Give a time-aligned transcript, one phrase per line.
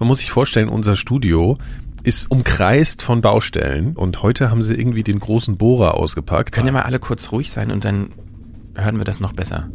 [0.00, 1.58] Man muss sich vorstellen, unser Studio
[2.02, 6.52] ist umkreist von Baustellen und heute haben sie irgendwie den großen Bohrer ausgepackt.
[6.52, 8.08] Können ja mal alle kurz ruhig sein und dann
[8.74, 9.68] hören wir das noch besser.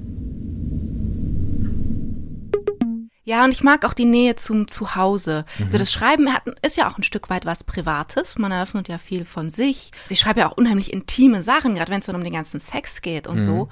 [3.24, 5.46] Ja, und ich mag auch die Nähe zum Zuhause.
[5.60, 5.66] Mhm.
[5.66, 8.38] Also das Schreiben hat, ist ja auch ein Stück weit was Privates.
[8.40, 9.92] Man eröffnet ja viel von sich.
[10.10, 13.02] Ich schreibe ja auch unheimlich intime Sachen, gerade wenn es dann um den ganzen Sex
[13.02, 13.42] geht und mhm.
[13.42, 13.70] so.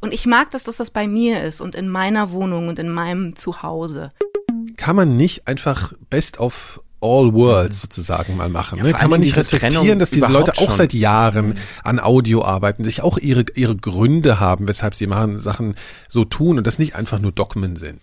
[0.00, 2.90] Und ich mag, dass das, das bei mir ist und in meiner Wohnung und in
[2.90, 4.12] meinem Zuhause.
[4.76, 8.78] Kann man nicht einfach best of all worlds sozusagen mal machen.
[8.78, 8.92] Ja, ne?
[8.92, 10.72] Kann man nicht respektieren, dass diese Leute auch schon.
[10.72, 11.54] seit Jahren mhm.
[11.82, 15.74] an Audio arbeiten, sich auch ihre, ihre Gründe haben, weshalb sie machen Sachen
[16.08, 18.00] so tun und das nicht einfach nur Dogmen sind.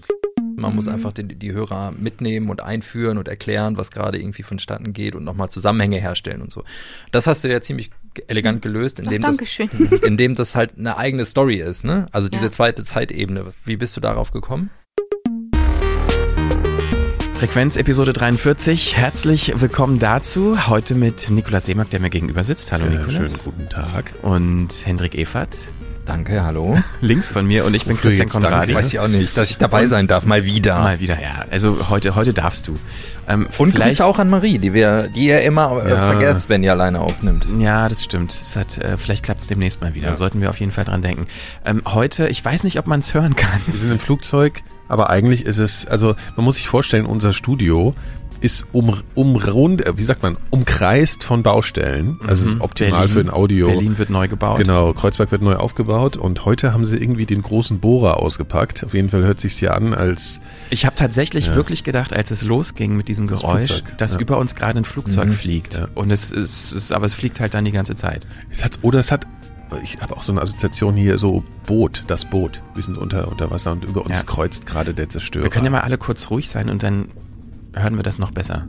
[0.55, 0.76] Man mhm.
[0.76, 5.16] muss einfach die, die, Hörer mitnehmen und einführen und erklären, was gerade irgendwie vonstatten geht
[5.16, 6.64] und nochmal Zusammenhänge herstellen und so.
[7.12, 7.90] Das hast du ja ziemlich
[8.28, 9.59] elegant gelöst, indem, Ach, das,
[10.03, 11.84] indem das halt eine eigene Story ist.
[11.84, 12.08] Ne?
[12.12, 12.52] Also diese ja.
[12.52, 13.45] zweite Zeitebene.
[13.66, 14.70] Wie bist du darauf gekommen?
[17.44, 18.96] Frequenz Episode 43.
[18.96, 20.70] Herzlich willkommen dazu.
[20.70, 22.72] Heute mit Nikolaus Seemack, der mir gegenüber sitzt.
[22.72, 23.31] Hallo ja, Nikolaus.
[23.31, 24.14] Schönen guten Tag.
[24.22, 25.58] Und Hendrik Evert.
[26.06, 26.80] Danke, hallo.
[27.02, 28.73] Links von mir und ich bin Christian Konradi.
[28.73, 30.80] Weiß ich auch nicht, dass ich dabei sein darf, mal wieder.
[30.80, 31.44] Mal wieder, ja.
[31.52, 32.76] Also heute, heute darfst du.
[33.28, 36.12] Ähm, und vielleicht auch an Marie, die wir, die ihr immer äh, ja.
[36.12, 37.45] vergesst, wenn ihr alleine aufnimmt.
[37.60, 38.32] Ja, das stimmt.
[38.32, 40.08] Es hat, äh, vielleicht klappt es demnächst mal wieder.
[40.08, 40.14] Ja.
[40.14, 41.28] Sollten wir auf jeden Fall dran denken.
[41.66, 43.60] Ähm, heute, ich weiß nicht, ob man es hören kann.
[43.67, 47.94] Wir sind im Flugzeug, aber eigentlich ist es, also man muss sich vorstellen, unser Studio
[48.44, 52.19] ist um, umrund, äh, wie sagt man, umkreist von Baustellen.
[52.27, 52.49] Also mhm.
[52.49, 53.67] ist optimal Berlin, für ein Audio.
[53.67, 54.58] Berlin wird neu gebaut.
[54.58, 58.83] Genau, Kreuzberg wird neu aufgebaut und heute haben sie irgendwie den großen Bohrer ausgepackt.
[58.83, 60.41] Auf jeden Fall hört sich's hier an als.
[60.69, 61.55] Ich habe tatsächlich ja.
[61.55, 64.19] wirklich gedacht, als es losging mit diesem Geräusch, das dass ja.
[64.19, 65.33] über uns gerade ein Flugzeug mhm.
[65.33, 65.75] fliegt.
[65.75, 65.88] Ja.
[65.95, 68.27] Und es ist, es, aber es fliegt halt dann die ganze Zeit.
[68.49, 69.25] Es hat, oder es hat
[69.82, 72.62] ich habe auch so eine Assoziation hier, so Boot, das Boot.
[72.76, 74.24] Wir sind unter, unter Wasser und über uns ja.
[74.24, 75.44] kreuzt gerade der Zerstörer.
[75.44, 77.10] Wir können ja mal alle kurz ruhig sein und dann
[77.74, 78.68] hören wir das noch besser.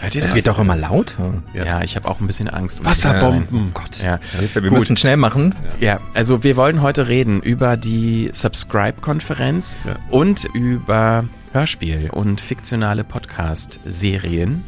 [0.00, 0.30] Hört ihr das?
[0.30, 1.14] Das wird doch immer laut.
[1.54, 2.84] Ja, ja ich habe auch ein bisschen Angst.
[2.84, 3.68] Wasserbomben.
[3.68, 4.02] Oh Gott.
[4.02, 4.18] Ja.
[4.52, 4.72] Wir Gut.
[4.72, 5.54] müssen schnell machen.
[5.80, 9.96] Ja, also wir wollen heute reden über die Subscribe-Konferenz ja.
[10.10, 14.64] und über Hörspiel und fiktionale Podcast-Serien.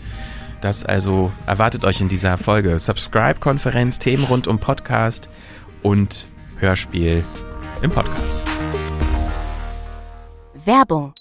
[0.60, 2.78] Das also erwartet euch in dieser Folge.
[2.78, 5.28] Subscribe-Konferenz, Themen rund um Podcast
[5.82, 6.26] und
[6.58, 7.24] Hörspiel
[7.82, 8.42] im Podcast.
[10.64, 11.14] Werbung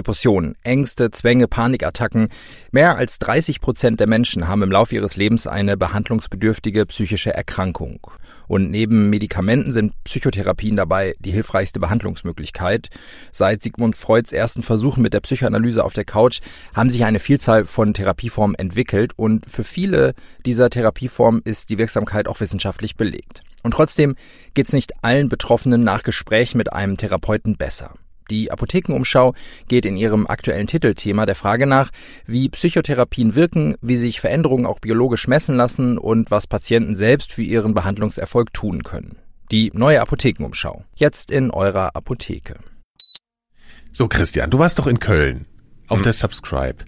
[0.00, 2.30] Depressionen, Ängste, Zwänge, Panikattacken.
[2.72, 8.00] Mehr als 30 Prozent der Menschen haben im Laufe ihres Lebens eine behandlungsbedürftige psychische Erkrankung.
[8.48, 12.88] Und neben Medikamenten sind Psychotherapien dabei die hilfreichste Behandlungsmöglichkeit.
[13.30, 16.40] Seit Sigmund Freuds ersten Versuchen mit der Psychoanalyse auf der Couch
[16.74, 20.14] haben sich eine Vielzahl von Therapieformen entwickelt und für viele
[20.46, 23.42] dieser Therapieformen ist die Wirksamkeit auch wissenschaftlich belegt.
[23.62, 24.16] Und trotzdem
[24.54, 27.94] geht es nicht allen Betroffenen nach Gesprächen mit einem Therapeuten besser.
[28.30, 29.34] Die Apothekenumschau
[29.68, 31.90] geht in ihrem aktuellen Titelthema der Frage nach,
[32.26, 37.42] wie Psychotherapien wirken, wie sich Veränderungen auch biologisch messen lassen und was Patienten selbst für
[37.42, 39.18] ihren Behandlungserfolg tun können.
[39.50, 40.84] Die neue Apothekenumschau.
[40.94, 42.58] Jetzt in eurer Apotheke.
[43.92, 45.46] So, Christian, du warst doch in Köln
[45.88, 46.04] auf hm.
[46.04, 46.84] der Subscribe.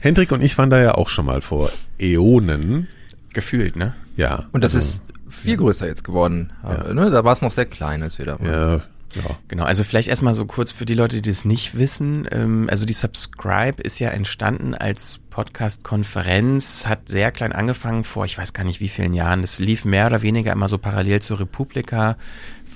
[0.00, 2.88] Hendrik und ich waren da ja auch schon mal vor Äonen.
[3.32, 3.94] Gefühlt, ne?
[4.16, 4.44] Ja.
[4.52, 6.52] Und das also, ist viel größer jetzt geworden.
[6.62, 6.92] Ja.
[6.92, 7.10] Ne?
[7.10, 8.46] Da war es noch sehr klein, als wir da waren.
[8.46, 8.80] Ja,
[9.14, 9.36] ja.
[9.48, 12.26] Genau, also vielleicht erstmal so kurz für die Leute, die das nicht wissen.
[12.30, 18.38] Ähm, also die Subscribe ist ja entstanden als Podcast-Konferenz, hat sehr klein angefangen vor, ich
[18.38, 19.42] weiß gar nicht wie vielen Jahren.
[19.42, 22.16] Das lief mehr oder weniger immer so parallel zur Republika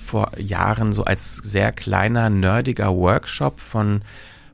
[0.07, 4.03] vor Jahren so als sehr kleiner, nerdiger Workshop von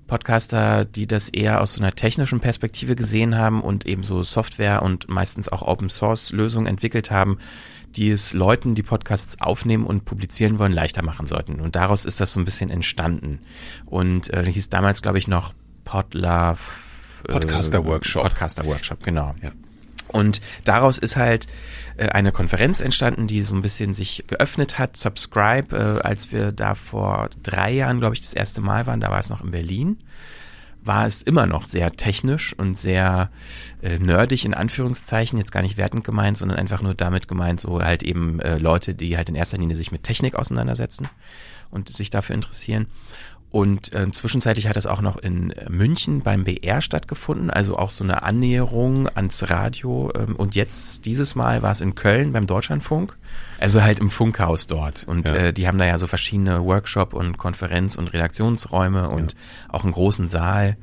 [0.07, 4.83] Podcaster, die das eher aus so einer technischen Perspektive gesehen haben und eben so Software
[4.83, 7.39] und meistens auch Open Source Lösungen entwickelt haben,
[7.97, 11.61] die es Leuten, die Podcasts aufnehmen und publizieren wollen, leichter machen sollten.
[11.61, 13.41] Und daraus ist das so ein bisschen entstanden.
[13.87, 15.55] Und äh, hieß damals, glaube ich, noch
[15.85, 16.59] Podlove.
[17.29, 18.23] Äh, Podcaster Workshop.
[18.23, 19.35] Podcaster Workshop, genau.
[19.43, 19.51] Ja.
[20.09, 21.47] Und daraus ist halt
[21.97, 24.97] äh, eine Konferenz entstanden, die so ein bisschen sich geöffnet hat.
[24.97, 29.11] Subscribe, äh, als wir da vor drei Jahren, glaube ich, das erste Mal waren, da
[29.11, 29.99] war es noch in Berlin
[30.85, 33.31] war es immer noch sehr technisch und sehr
[33.83, 37.81] äh, nerdig in Anführungszeichen, jetzt gar nicht wertend gemeint, sondern einfach nur damit gemeint, so
[37.81, 41.09] halt eben äh, Leute, die halt in erster Linie sich mit Technik auseinandersetzen
[41.71, 42.87] und sich dafür interessieren.
[43.53, 47.91] Und äh, zwischenzeitlich hat das auch noch in äh, München beim BR stattgefunden, also auch
[47.91, 50.11] so eine Annäherung ans Radio.
[50.17, 53.15] Ähm, und jetzt dieses Mal war es in Köln beim Deutschlandfunk,
[53.61, 55.05] also halt im Funkhaus dort.
[55.05, 55.37] Und ja.
[55.37, 59.39] äh, die haben da ja so verschiedene Workshop- und Konferenz- und Redaktionsräume und ja.
[59.69, 60.79] auch einen großen Saal.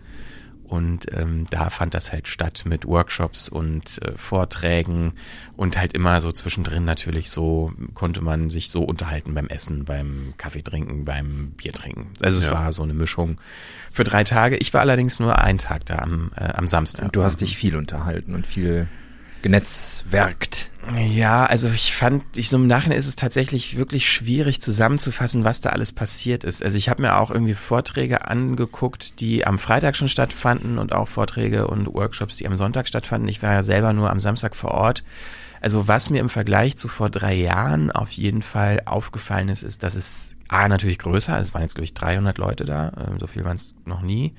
[0.70, 5.14] Und ähm, da fand das halt statt mit Workshops und äh, Vorträgen
[5.58, 10.36] und halt immer so zwischendrin natürlich so konnte man sich so unterhalten beim Essen, beim
[10.38, 12.12] Kaffee trinken, beim Bier trinken.
[12.22, 12.54] Also es ja.
[12.54, 13.42] war so eine Mischung
[13.92, 14.58] für drei Tage.
[14.58, 17.06] Ich war allerdings nur einen Tag da am, äh, am Samstag.
[17.06, 18.88] Und du hast dich viel unterhalten und viel
[19.42, 20.70] genetzwerkt.
[20.98, 25.62] Ja, also ich fand, ich so im Nachhinein ist es tatsächlich wirklich schwierig zusammenzufassen, was
[25.62, 26.64] da alles passiert ist.
[26.64, 31.08] Also ich habe mir auch irgendwie Vorträge angeguckt, die am Freitag schon stattfanden und auch
[31.08, 33.30] Vorträge und Workshops, die am Sonntag stattfanden.
[33.30, 35.04] Ich war ja selber nur am Samstag vor Ort.
[35.62, 39.84] Also was mir im Vergleich zu vor drei Jahren auf jeden Fall aufgefallen ist, ist,
[39.84, 43.28] dass es A natürlich größer, es waren jetzt glaube ich 300 Leute da, ähm, so
[43.28, 44.34] viel waren es noch nie.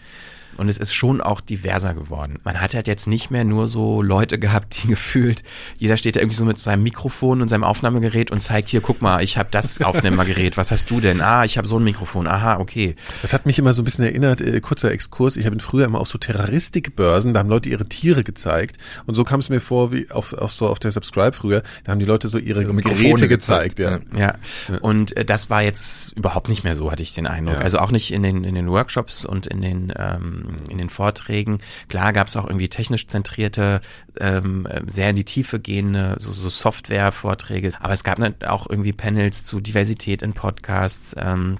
[0.60, 2.38] Und es ist schon auch diverser geworden.
[2.44, 5.42] Man hat halt jetzt nicht mehr nur so Leute gehabt, die gefühlt,
[5.78, 9.00] jeder steht da irgendwie so mit seinem Mikrofon und seinem Aufnahmegerät und zeigt hier, guck
[9.00, 11.22] mal, ich habe das Aufnahmegerät, was hast du denn?
[11.22, 12.94] Ah, ich habe so ein Mikrofon, aha, okay.
[13.22, 15.98] Das hat mich immer so ein bisschen erinnert, äh, kurzer Exkurs, ich habe früher immer
[15.98, 19.92] auf so Terroristikbörsen, da haben Leute ihre Tiere gezeigt und so kam es mir vor,
[19.92, 22.74] wie auf, auf so auf der Subscribe früher, da haben die Leute so ihre, ihre
[22.74, 23.78] Geräte gezeigt.
[23.78, 24.00] ja.
[24.14, 24.18] ja.
[24.18, 24.34] ja.
[24.82, 27.56] Und äh, das war jetzt überhaupt nicht mehr so, hatte ich den Eindruck.
[27.56, 27.62] Ja.
[27.62, 31.58] Also auch nicht in den, in den Workshops und in den ähm, in den Vorträgen.
[31.88, 33.80] Klar gab es auch irgendwie technisch zentrierte,
[34.18, 39.44] ähm, sehr in die Tiefe gehende, so, so Software-Vorträge, aber es gab auch irgendwie Panels
[39.44, 41.14] zu Diversität in Podcasts.
[41.18, 41.58] Ähm,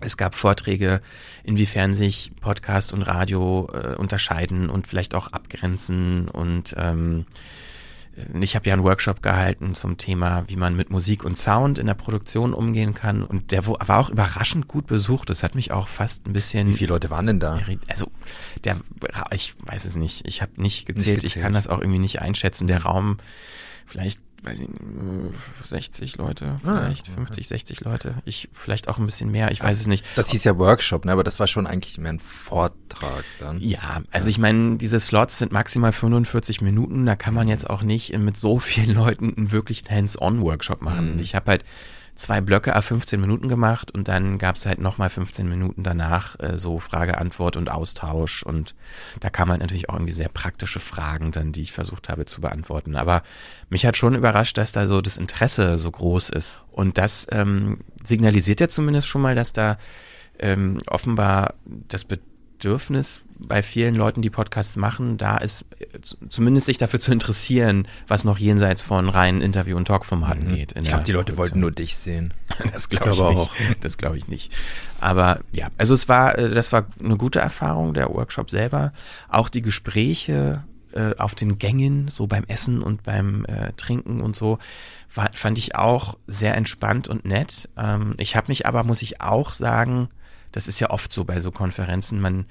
[0.00, 1.00] es gab Vorträge,
[1.42, 7.24] inwiefern sich Podcast und Radio äh, unterscheiden und vielleicht auch abgrenzen und ähm,
[8.40, 11.86] ich habe ja einen Workshop gehalten zum Thema, wie man mit Musik und Sound in
[11.86, 13.22] der Produktion umgehen kann.
[13.22, 15.28] Und der war auch überraschend gut besucht.
[15.28, 16.68] Das hat mich auch fast ein bisschen.
[16.68, 17.60] Wie viele Leute waren denn da?
[17.88, 18.10] Also,
[18.64, 18.76] der,
[19.32, 20.26] ich weiß es nicht.
[20.26, 21.06] Ich habe nicht gezählt.
[21.06, 21.36] nicht gezählt.
[21.36, 22.66] Ich kann das auch irgendwie nicht einschätzen.
[22.66, 23.18] Der Raum,
[23.86, 24.78] vielleicht weiß ich nicht,
[25.64, 28.14] 60 Leute, ah, vielleicht ah, 50, 60 Leute.
[28.24, 30.04] Ich vielleicht auch ein bisschen mehr, ich weiß es nicht.
[30.14, 31.12] Das hieß ja Workshop, ne?
[31.12, 33.58] aber das war schon eigentlich mehr ein Vortrag dann.
[33.60, 37.82] Ja, also ich meine, diese Slots sind maximal 45 Minuten, da kann man jetzt auch
[37.82, 41.14] nicht mit so vielen Leuten einen wirklich Hands-on-Workshop machen.
[41.14, 41.20] Mhm.
[41.20, 41.64] Ich habe halt
[42.16, 46.38] zwei Blöcke a 15 Minuten gemacht und dann gab es halt nochmal 15 Minuten danach
[46.40, 48.74] äh, so Frage, Antwort und Austausch und
[49.20, 52.40] da kam halt natürlich auch irgendwie sehr praktische Fragen dann, die ich versucht habe zu
[52.40, 52.96] beantworten.
[52.96, 53.22] Aber
[53.68, 57.80] mich hat schon überrascht, dass da so das Interesse so groß ist und das ähm,
[58.02, 59.78] signalisiert ja zumindest schon mal, dass da
[60.38, 65.64] ähm, offenbar das Bedürfnis bei vielen Leuten, die Podcasts machen, da ist
[66.28, 70.54] zumindest sich dafür zu interessieren, was noch jenseits von reinen Interview- und Talkformaten mhm.
[70.54, 70.74] geht.
[70.76, 72.34] Ich glaube, die Leute wollten nur dich sehen.
[72.72, 73.76] Das glaube ich, glaub ich nicht.
[73.84, 74.52] Das glaube ich nicht.
[75.00, 78.92] Aber ja, also es war, äh, das war eine gute Erfahrung, der Workshop selber.
[79.28, 84.36] Auch die Gespräche äh, auf den Gängen, so beim Essen und beim äh, Trinken und
[84.36, 84.58] so,
[85.14, 87.68] war, fand ich auch sehr entspannt und nett.
[87.76, 90.08] Ähm, ich habe mich aber, muss ich auch sagen,
[90.52, 92.46] das ist ja oft so bei so Konferenzen, man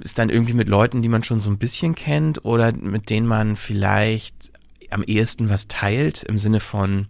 [0.00, 3.26] ist dann irgendwie mit Leuten, die man schon so ein bisschen kennt oder mit denen
[3.26, 4.52] man vielleicht
[4.90, 7.08] am ehesten was teilt, im Sinne von,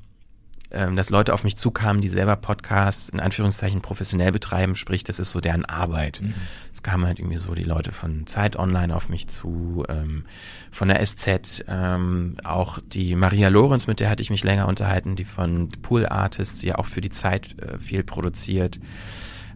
[0.71, 5.19] ähm, dass Leute auf mich zukamen, die selber Podcasts in Anführungszeichen professionell betreiben, sprich, das
[5.19, 6.21] ist so deren Arbeit.
[6.23, 6.35] Mhm.
[6.73, 10.25] Es kamen halt irgendwie so die Leute von Zeit Online auf mich zu, ähm,
[10.73, 15.17] von der SZ, ähm, auch die Maria Lorenz, mit der hatte ich mich länger unterhalten,
[15.17, 18.81] die von Pool Artists, die ja auch für die Zeit äh, viel produziert.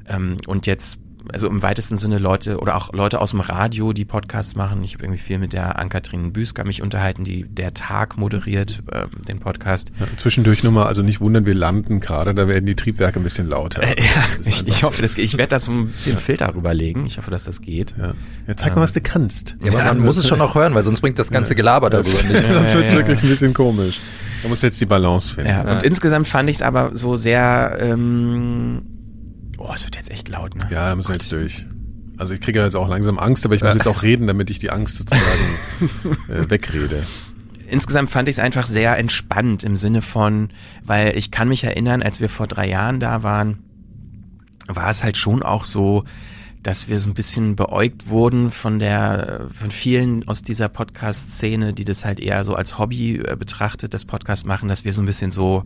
[0.07, 1.01] Ähm, und jetzt
[1.33, 4.83] also im weitesten Sinne Leute oder auch Leute aus dem Radio, die Podcasts machen.
[4.83, 9.07] Ich habe irgendwie viel mit der Ann-Kathrin Büsker mich unterhalten, die der Tag moderiert, äh,
[9.27, 9.91] den Podcast.
[9.99, 13.49] Ja, zwischendurch nochmal, also nicht wundern, wir landen gerade, da werden die Triebwerke ein bisschen
[13.49, 13.83] lauter.
[13.83, 16.19] Äh, ja, ich, ich, hoffe, das, ich werde das ein bisschen ja.
[16.19, 17.07] Filter rüberlegen.
[17.07, 17.95] Ich hoffe, dass das geht.
[17.99, 18.13] Ja,
[18.47, 19.57] ja zeig mal, was du kannst.
[19.63, 22.09] Ja, aber man muss es schon auch hören, weil sonst bringt das ganze Gelaber darüber
[22.33, 22.55] nichts.
[22.55, 24.01] sonst wird es wirklich ein bisschen komisch.
[24.43, 25.51] Da muss jetzt die Balance finden.
[25.51, 28.83] Ja, und insgesamt fand ich es aber so sehr ähm,
[29.59, 30.67] Oh, es wird jetzt echt laut, ne?
[30.71, 31.67] Ja, müssen wir jetzt durch.
[32.17, 34.59] Also ich kriege jetzt auch langsam Angst, aber ich muss jetzt auch reden, damit ich
[34.59, 37.05] die Angst sozusagen äh, wegrede.
[37.69, 40.51] Insgesamt fand ich es einfach sehr entspannt im Sinne von,
[40.85, 43.59] weil ich kann mich erinnern, als wir vor drei Jahren da waren,
[44.67, 46.05] war es halt schon auch so,
[46.63, 51.85] dass wir so ein bisschen beäugt wurden von der, von vielen aus dieser Podcast-Szene, die
[51.85, 55.07] das halt eher so als Hobby äh, betrachtet, das Podcast machen, dass wir so ein
[55.07, 55.65] bisschen so,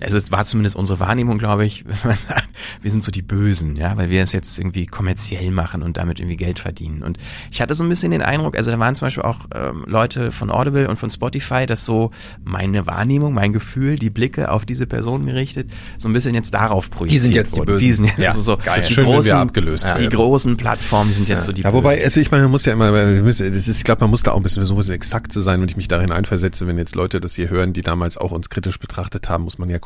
[0.00, 1.84] also es war zumindest unsere Wahrnehmung, glaube ich,
[2.82, 6.18] wir sind so die Bösen, ja, weil wir es jetzt irgendwie kommerziell machen und damit
[6.18, 7.02] irgendwie Geld verdienen.
[7.02, 7.18] Und
[7.50, 10.32] ich hatte so ein bisschen den Eindruck, also da waren zum Beispiel auch ähm, Leute
[10.32, 12.10] von Audible und von Spotify, dass so
[12.44, 16.90] meine Wahrnehmung, mein Gefühl, die Blicke auf diese Person gerichtet, so ein bisschen jetzt darauf
[16.90, 17.78] projiziert Die sind jetzt die Bösen.
[17.78, 18.82] Die sind jetzt ja, so, so Geil.
[18.86, 19.86] die Schön, großen, abgelöst.
[19.98, 20.16] Die ja.
[20.16, 21.46] großen Plattformen sind jetzt ja.
[21.46, 24.02] so die Ja, wobei, also ich meine, man muss ja immer, das ist, ich glaube,
[24.02, 26.66] man muss da auch ein bisschen versuchen, exakt zu sein, wenn ich mich darin einversetze,
[26.66, 29.68] wenn jetzt Leute das hier hören, die damals auch uns kritisch betrachtet haben, muss man
[29.70, 29.78] ja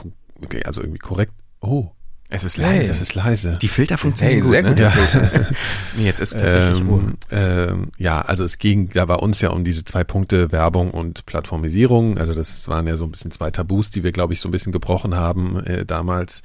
[0.64, 1.32] also irgendwie korrekt.
[1.60, 1.90] Oh,
[2.30, 2.84] Es ist leise.
[2.84, 3.58] Hey, es ist leise.
[3.60, 4.76] Die Filter funktionieren hey, gut.
[4.76, 5.14] Sehr gut.
[5.14, 5.46] Ne?
[5.96, 9.64] nee, jetzt ist tatsächlich ähm, ähm, Ja, also es ging da bei uns ja um
[9.64, 12.18] diese zwei Punkte Werbung und Plattformisierung.
[12.18, 14.52] Also das waren ja so ein bisschen zwei Tabus, die wir, glaube ich, so ein
[14.52, 16.42] bisschen gebrochen haben äh, damals.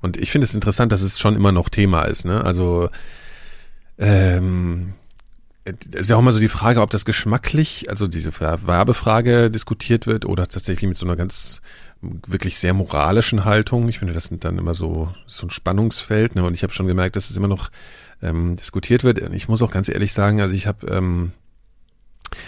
[0.00, 2.24] Und ich finde es interessant, dass es schon immer noch Thema ist.
[2.24, 2.44] Ne?
[2.44, 2.88] Also
[3.98, 4.94] ähm,
[5.92, 10.24] ist ja auch immer so die Frage, ob das geschmacklich, also diese Werbefrage diskutiert wird
[10.24, 11.60] oder tatsächlich mit so einer ganz
[12.00, 13.88] wirklich sehr moralischen Haltung.
[13.88, 16.36] Ich finde, das sind dann immer so, so ein Spannungsfeld.
[16.36, 16.44] Ne?
[16.44, 17.70] Und ich habe schon gemerkt, dass es immer noch
[18.22, 19.20] ähm, diskutiert wird.
[19.34, 21.32] Ich muss auch ganz ehrlich sagen, also ich habe, ähm,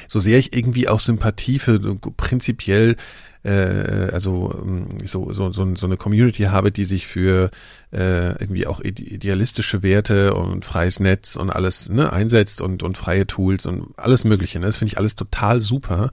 [0.09, 1.81] so sehr ich irgendwie auch Sympathie für
[2.17, 2.97] prinzipiell
[3.43, 7.51] äh, also ähm, so, so, so, so eine Community habe, die sich für
[7.93, 13.27] äh, irgendwie auch idealistische Werte und freies Netz und alles ne, einsetzt und, und freie
[13.27, 14.59] Tools und alles Mögliche.
[14.59, 14.67] Ne?
[14.67, 16.13] Das finde ich alles total super.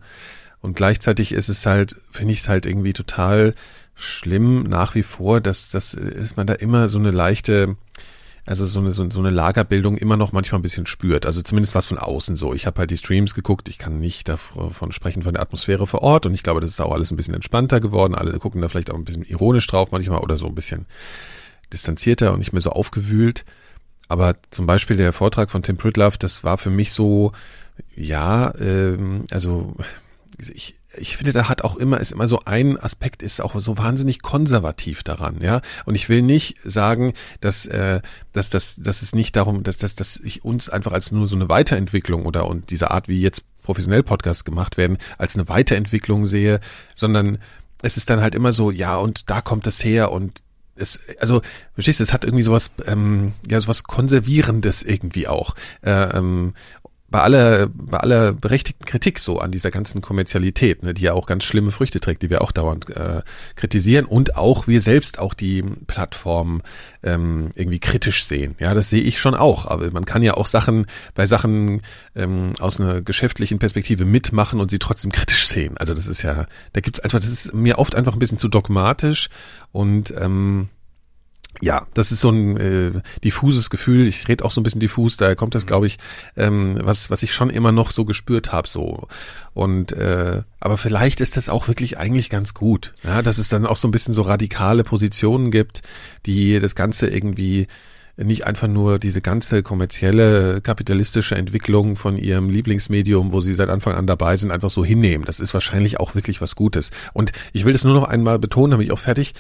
[0.62, 3.54] Und gleichzeitig ist es halt, finde ich es halt irgendwie total
[3.96, 7.76] schlimm nach wie vor, dass, dass ist man da immer so eine leichte,
[8.48, 11.26] also so eine, so, so eine Lagerbildung immer noch manchmal ein bisschen spürt.
[11.26, 12.54] Also zumindest was von außen so.
[12.54, 16.02] Ich habe halt die Streams geguckt, ich kann nicht davon sprechen von der Atmosphäre vor
[16.02, 18.16] Ort und ich glaube, das ist auch alles ein bisschen entspannter geworden.
[18.16, 20.86] Alle gucken da vielleicht auch ein bisschen ironisch drauf manchmal oder so ein bisschen
[21.74, 23.44] distanzierter und nicht mehr so aufgewühlt.
[24.08, 27.34] Aber zum Beispiel der Vortrag von Tim Pritloff, das war für mich so,
[27.98, 29.76] ja, ähm, also
[30.54, 33.78] ich, ich finde, da hat auch immer, ist immer so ein Aspekt, ist auch so
[33.78, 35.62] wahnsinnig konservativ daran, ja.
[35.86, 38.02] Und ich will nicht sagen, dass, äh,
[38.34, 41.36] dass, dass, dass es nicht darum, dass, dass, dass ich uns einfach als nur so
[41.36, 46.26] eine Weiterentwicklung oder und diese Art, wie jetzt professionell Podcasts gemacht werden, als eine Weiterentwicklung
[46.26, 46.60] sehe,
[46.96, 47.38] sondern
[47.82, 50.42] es ist dann halt immer so, ja, und da kommt es her und
[50.80, 51.42] es, also,
[51.74, 55.56] verstehst du, es hat irgendwie sowas, ähm, ja, sowas Konservierendes irgendwie auch.
[55.82, 56.54] Äh, ähm,
[57.10, 61.26] bei aller, bei aller berechtigten Kritik so an dieser ganzen Kommerzialität, ne, die ja auch
[61.26, 63.22] ganz schlimme Früchte trägt, die wir auch dauernd äh,
[63.56, 66.62] kritisieren und auch wir selbst auch die Plattform
[67.04, 68.56] ähm, irgendwie kritisch sehen.
[68.60, 69.66] Ja, das sehe ich schon auch.
[69.66, 70.86] Aber man kann ja auch Sachen
[71.16, 71.82] bei Sachen
[72.14, 75.78] ähm, aus einer geschäftlichen Perspektive mitmachen und sie trotzdem kritisch sehen.
[75.78, 78.50] Also das ist ja, da gibt's einfach, das ist mir oft einfach ein bisschen zu
[78.50, 79.30] dogmatisch
[79.72, 80.68] und ähm,
[81.62, 82.92] ja, das ist so ein äh,
[83.24, 84.08] diffuses Gefühl.
[84.08, 85.68] Ich rede auch so ein bisschen diffus, daher kommt das, mhm.
[85.68, 85.98] glaube ich,
[86.36, 88.68] ähm, was was ich schon immer noch so gespürt habe.
[88.68, 89.08] So
[89.54, 93.66] und äh, aber vielleicht ist das auch wirklich eigentlich ganz gut, ja, dass es dann
[93.66, 95.82] auch so ein bisschen so radikale Positionen gibt,
[96.26, 97.68] die das Ganze irgendwie
[98.18, 103.94] nicht einfach nur diese ganze kommerzielle kapitalistische Entwicklung von ihrem Lieblingsmedium, wo sie seit Anfang
[103.94, 105.26] an dabei sind, einfach so hinnehmen.
[105.26, 106.90] Das ist wahrscheinlich auch wirklich was Gutes.
[107.14, 109.36] Und ich will das nur noch einmal betonen, damit ich auch fertig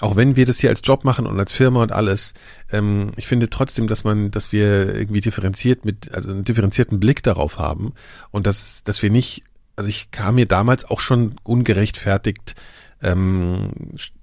[0.00, 2.34] auch wenn wir das hier als Job machen und als Firma und alles,
[2.72, 7.22] ähm, ich finde trotzdem, dass man, dass wir irgendwie differenziert mit, also einen differenzierten Blick
[7.22, 7.92] darauf haben
[8.30, 9.42] und dass, dass wir nicht,
[9.76, 12.54] also ich kam mir damals auch schon ungerechtfertigt
[13.02, 13.70] ähm,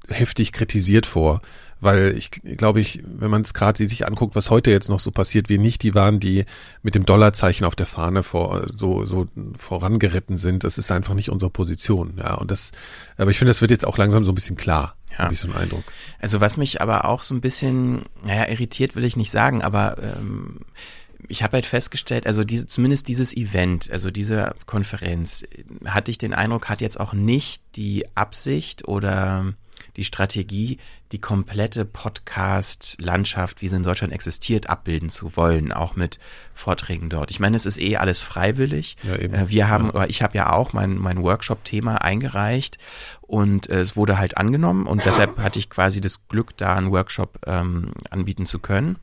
[0.08, 1.42] heftig kritisiert vor,
[1.82, 5.12] weil ich glaube ich, wenn man es gerade sich anguckt, was heute jetzt noch so
[5.12, 6.46] passiert, wir nicht die waren, die
[6.82, 9.26] mit dem Dollarzeichen auf der Fahne vor so so
[9.58, 10.64] vorangeritten sind.
[10.64, 12.36] Das ist einfach nicht unsere Position, ja.
[12.36, 12.72] Und das,
[13.18, 14.96] aber ich finde, das wird jetzt auch langsam so ein bisschen klar.
[15.12, 15.26] Ja.
[15.26, 15.84] Habe ich so einen Eindruck.
[16.20, 19.98] Also was mich aber auch so ein bisschen, naja, irritiert will ich nicht sagen, aber
[20.02, 20.62] ähm,
[21.28, 25.44] ich habe halt festgestellt, also diese, zumindest dieses Event, also diese Konferenz,
[25.86, 29.54] hatte ich den Eindruck, hat jetzt auch nicht die Absicht oder
[29.96, 30.78] die Strategie,
[31.12, 36.20] die komplette Podcast-Landschaft, wie sie in Deutschland existiert, abbilden zu wollen, auch mit
[36.54, 37.32] Vorträgen dort.
[37.32, 38.96] Ich meine, es ist eh alles freiwillig.
[39.04, 39.34] Ja, eben.
[39.34, 40.06] Äh, wir haben, ja.
[40.06, 42.78] ich habe ja auch mein, mein Workshop-Thema eingereicht
[43.30, 46.92] und äh, es wurde halt angenommen und deshalb hatte ich quasi das Glück, da einen
[46.92, 48.98] Workshop ähm, anbieten zu können.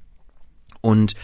[0.80, 1.14] Und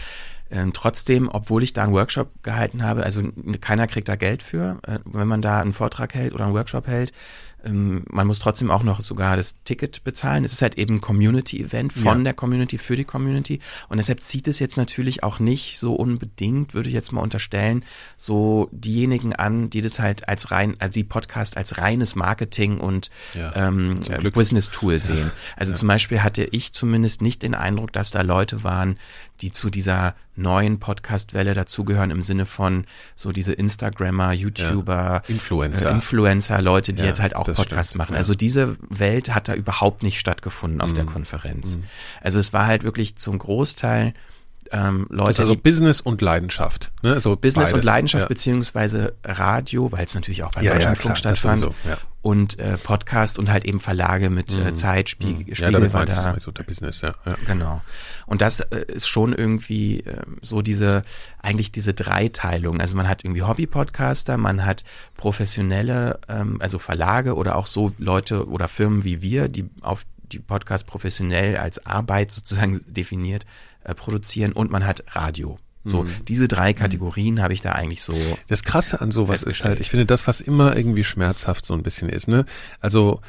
[0.49, 3.21] ähm, trotzdem, obwohl ich da einen Workshop gehalten habe, also
[3.59, 6.87] keiner kriegt da Geld für, äh, wenn man da einen Vortrag hält oder einen Workshop
[6.87, 7.11] hält,
[7.65, 10.43] ähm, man muss trotzdem auch noch sogar das Ticket bezahlen.
[10.43, 12.23] Es ist halt eben ein Community-Event von ja.
[12.25, 13.59] der Community für die Community.
[13.89, 17.83] Und deshalb zieht es jetzt natürlich auch nicht so unbedingt, würde ich jetzt mal unterstellen,
[18.17, 23.09] so diejenigen an, die das halt als rein, also die Podcast als reines Marketing und
[23.33, 23.99] ja, ähm,
[24.33, 25.17] Business-Tool sehen.
[25.17, 25.31] Ja.
[25.55, 28.97] Also zum Beispiel hatte ich zumindest nicht den Eindruck, dass da Leute waren,
[29.41, 35.21] die zu dieser neuen Podcast-Welle dazugehören im Sinne von so diese Instagrammer, YouTuber, ja.
[35.27, 35.89] Influencer.
[35.89, 38.13] Äh, Influencer, Leute, die ja, jetzt halt auch Podcasts stimmt, machen.
[38.13, 38.17] Ja.
[38.17, 40.95] Also diese Welt hat da überhaupt nicht stattgefunden auf mhm.
[40.95, 41.77] der Konferenz.
[41.77, 41.83] Mhm.
[42.21, 44.13] Also es war halt wirklich zum Großteil
[44.71, 45.29] ähm, Leute.
[45.29, 46.91] Das ist also Business und Leidenschaft.
[47.01, 47.13] Ne?
[47.13, 47.73] Also Business beides.
[47.73, 48.27] und Leidenschaft ja.
[48.27, 51.61] beziehungsweise Radio, weil es natürlich auch bei ja, Deutschlandfunk ja, stattfand.
[51.61, 51.97] Ja.
[52.21, 54.67] Und äh, Podcast und halt eben Verlage mit äh, mhm.
[54.67, 55.55] äh, Zeit, Spiegel, mhm.
[55.55, 56.37] Spiegel ja, war da.
[56.39, 57.35] So der Business, ja, ja.
[57.45, 57.81] Genau.
[58.25, 61.03] Und das äh, ist schon irgendwie äh, so diese,
[61.41, 62.79] eigentlich diese Dreiteilung.
[62.79, 64.85] Also man hat irgendwie Hobby-Podcaster, man hat
[65.17, 70.39] professionelle, ähm, also Verlage oder auch so Leute oder Firmen wie wir, die auf die
[70.39, 73.45] Podcast professionell als Arbeit sozusagen definiert,
[73.83, 75.59] äh, produzieren und man hat Radio.
[75.85, 76.09] So, mhm.
[76.27, 76.73] diese drei.
[76.73, 78.15] Kategorien habe ich da eigentlich so.
[78.47, 81.83] Das Krasse an sowas ist halt, ich finde das, was immer irgendwie schmerzhaft so ein
[81.83, 82.45] bisschen ist, ne?
[82.79, 83.19] Also,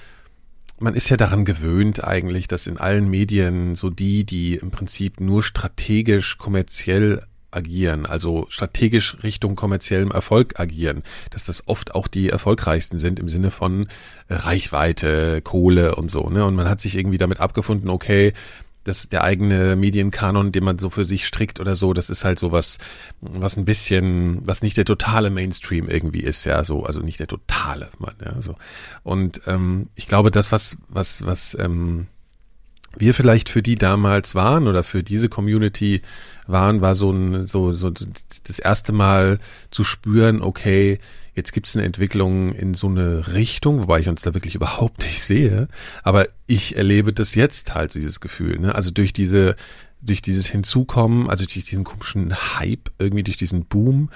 [0.78, 5.20] man ist ja daran gewöhnt eigentlich, dass in allen Medien so die, die im Prinzip
[5.20, 12.28] nur strategisch kommerziell agieren, also strategisch Richtung kommerziellem Erfolg agieren, dass das oft auch die
[12.28, 13.88] erfolgreichsten sind im Sinne von
[14.28, 16.44] Reichweite, Kohle und so, ne?
[16.44, 18.32] Und man hat sich irgendwie damit abgefunden, okay,
[18.84, 22.38] das der eigene Medienkanon, den man so für sich strickt oder so, das ist halt
[22.38, 22.78] so was,
[23.20, 27.26] was ein bisschen, was nicht der totale Mainstream irgendwie ist, ja, so, also nicht der
[27.26, 28.56] totale, Mann, ja, so.
[29.02, 32.06] Und ähm, ich glaube, das, was, was, was ähm,
[32.96, 36.02] wir vielleicht für die damals waren oder für diese Community
[36.46, 39.38] waren, war so ein, so, so das erste Mal
[39.70, 41.00] zu spüren, okay,
[41.34, 45.02] jetzt gibt es eine Entwicklung in so eine Richtung, wobei ich uns da wirklich überhaupt
[45.02, 45.68] nicht sehe,
[46.02, 48.74] aber ich erlebe das jetzt halt, dieses Gefühl, ne?
[48.74, 49.56] Also durch diese,
[50.00, 54.10] durch dieses Hinzukommen, also durch diesen komischen Hype, irgendwie durch diesen Boom,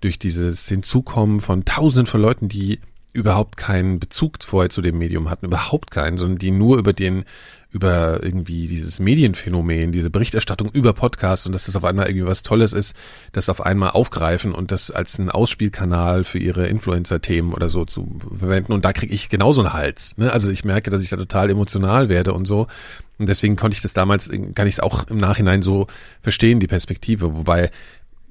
[0.00, 2.80] durch dieses Hinzukommen von tausenden von Leuten, die
[3.12, 7.24] überhaupt keinen Bezug vorher zu dem Medium hatten, überhaupt keinen, sondern die nur über den
[7.72, 12.42] über irgendwie dieses Medienphänomen, diese Berichterstattung über Podcasts und dass das auf einmal irgendwie was
[12.42, 12.94] Tolles ist,
[13.32, 18.18] das auf einmal aufgreifen und das als einen Ausspielkanal für ihre Influencer-Themen oder so zu
[18.32, 18.72] verwenden.
[18.72, 20.16] Und da kriege ich genauso einen Hals.
[20.18, 20.30] Ne?
[20.30, 22.66] Also ich merke, dass ich da total emotional werde und so.
[23.18, 25.86] Und deswegen konnte ich das damals, kann ich es auch im Nachhinein so
[26.20, 27.36] verstehen, die Perspektive.
[27.36, 27.70] Wobei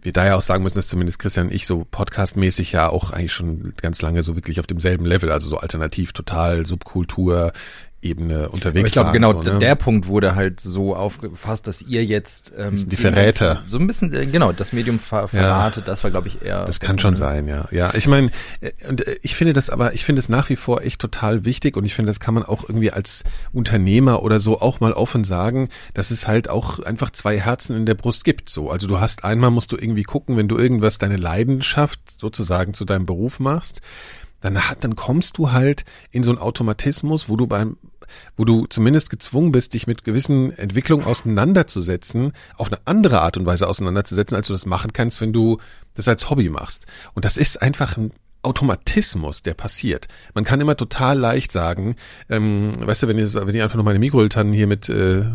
[0.04, 3.34] wir daher auch sagen müssen, dass zumindest Christian und ich so podcastmäßig ja auch eigentlich
[3.34, 7.54] schon ganz lange so wirklich auf demselben Level, also so alternativ, total Subkultur,
[8.02, 9.60] Ebene unterwegs Aber ich glaube, genau so, ne?
[9.60, 14.12] der Punkt wurde halt so aufgefasst, dass ihr jetzt ähm, die Verräter so ein bisschen
[14.14, 15.86] äh, genau das Medium ver verratet.
[15.86, 16.66] Ja, das war, glaube ich, eher.
[16.66, 17.94] Das kann schon sein, ja, ja.
[17.94, 20.82] Ich meine, äh, und äh, ich finde das aber, ich finde es nach wie vor
[20.82, 24.60] echt total wichtig und ich finde, das kann man auch irgendwie als Unternehmer oder so
[24.62, 28.50] auch mal offen sagen, dass es halt auch einfach zwei Herzen in der Brust gibt.
[28.50, 32.74] So, also du hast einmal musst du irgendwie gucken, wenn du irgendwas deine Leidenschaft sozusagen
[32.74, 33.82] zu deinem Beruf machst
[34.42, 37.78] dann hat, dann kommst du halt in so einen Automatismus, wo du beim,
[38.38, 43.46] wo du zumindest gezwungen bist, dich mit gewissen Entwicklungen auseinanderzusetzen, auf eine andere Art und
[43.46, 45.58] Weise auseinanderzusetzen, als du das machen kannst, wenn du
[45.96, 46.86] das als Hobby machst.
[47.14, 48.12] Und das ist einfach ein
[48.44, 50.08] Automatismus, der passiert.
[50.34, 51.96] Man kann immer total leicht sagen,
[52.30, 55.26] ähm, weißt du, wenn ich, wenn ich einfach nur meine Mikroltannen hier mit äh,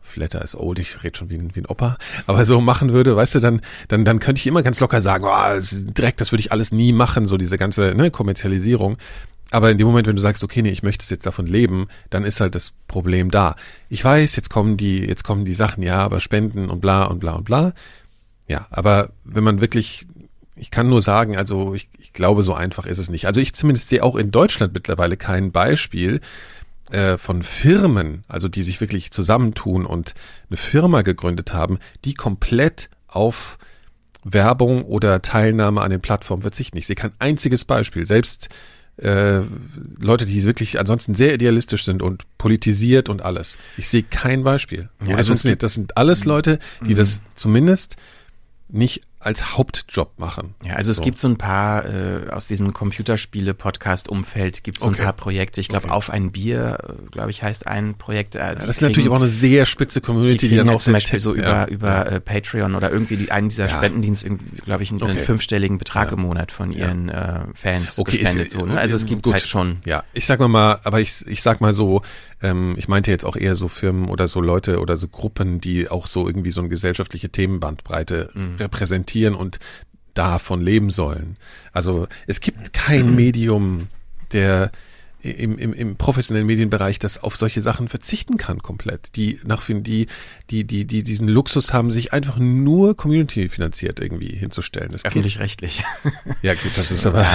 [0.00, 3.16] Flatter ist old, ich rede schon wie ein, wie ein Opa, aber so machen würde,
[3.16, 6.32] weißt du, dann, dann, dann könnte ich immer ganz locker sagen, oh, das direkt, das
[6.32, 8.98] würde ich alles nie machen, so diese ganze ne, Kommerzialisierung.
[9.52, 12.24] Aber in dem Moment, wenn du sagst, okay, nee, ich möchte jetzt davon leben, dann
[12.24, 13.54] ist halt das Problem da.
[13.90, 17.20] Ich weiß, jetzt kommen die, jetzt kommen die Sachen, ja, aber Spenden und bla und
[17.20, 17.74] bla und bla.
[18.48, 20.06] Ja, aber wenn man wirklich,
[20.56, 23.26] ich kann nur sagen, also ich, ich glaube, so einfach ist es nicht.
[23.26, 26.20] Also ich zumindest sehe auch in Deutschland mittlerweile kein Beispiel,
[26.90, 30.14] äh, von Firmen, also die sich wirklich zusammentun und
[30.48, 33.58] eine Firma gegründet haben, die komplett auf
[34.24, 36.78] Werbung oder Teilnahme an den Plattformen verzichten.
[36.78, 38.06] Ich sehe kein einziges Beispiel.
[38.06, 38.48] Selbst
[39.02, 39.42] äh,
[39.98, 43.58] Leute, die wirklich ansonsten sehr idealistisch sind und politisiert und alles.
[43.76, 44.88] Ich sehe kein Beispiel.
[45.06, 46.96] Ja, also das, das sind alles Leute, die mhm.
[46.96, 47.96] das zumindest
[48.68, 50.54] nicht als Hauptjob machen.
[50.64, 51.02] Ja, also es so.
[51.02, 55.00] gibt so ein paar äh, aus diesem Computerspiele-Podcast-Umfeld gibt es so okay.
[55.00, 55.60] ein paar Projekte.
[55.60, 55.94] Ich glaube, okay.
[55.94, 58.34] auf ein Bier, äh, glaube ich, heißt ein Projekt.
[58.34, 60.92] Äh, ja, das ist natürlich auch eine sehr spitze Community, die, die dann auch zum
[60.92, 63.76] Beispiel so über über äh, Patreon oder irgendwie die, einen dieser ja.
[63.76, 65.16] Spendendienst irgendwie, glaube ich, einen, okay.
[65.16, 68.48] fünfstelligen Betrag im Monat von ihren äh, Fans okay, gespendet.
[68.48, 68.78] Ist, so, ne?
[68.78, 69.78] Also es gibt halt schon.
[69.84, 72.02] Ja, ich sag mal mal, aber ich ich sag mal so,
[72.42, 75.88] ähm, ich meinte jetzt auch eher so Firmen oder so Leute oder so Gruppen, die
[75.88, 78.56] auch so irgendwie so eine gesellschaftliche Themenbandbreite mhm.
[78.56, 79.58] repräsentieren und
[80.14, 81.36] davon leben sollen.
[81.72, 83.88] Also es gibt kein Medium,
[84.32, 84.70] der
[85.22, 89.14] im, im, im professionellen Medienbereich das auf solche Sachen verzichten kann komplett.
[89.14, 90.06] Die nach die
[90.50, 94.92] die die die diesen Luxus haben, sich einfach nur Community finanziert irgendwie hinzustellen.
[94.92, 95.84] Öffentlich-rechtlich.
[96.42, 97.26] Ja gut, das ist aber.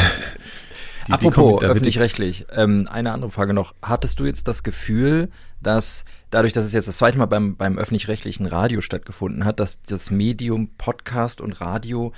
[1.08, 3.74] Die, Apropos öffentlich-rechtlich, ähm, eine andere Frage noch.
[3.82, 5.30] Hattest du jetzt das Gefühl,
[5.62, 9.82] dass dadurch, dass es jetzt das zweite Mal beim, beim öffentlich-rechtlichen Radio stattgefunden hat, dass
[9.84, 12.12] das Medium Podcast und Radio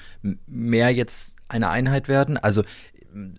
[0.48, 2.38] mehr jetzt eine Einheit werden?
[2.38, 2.64] Also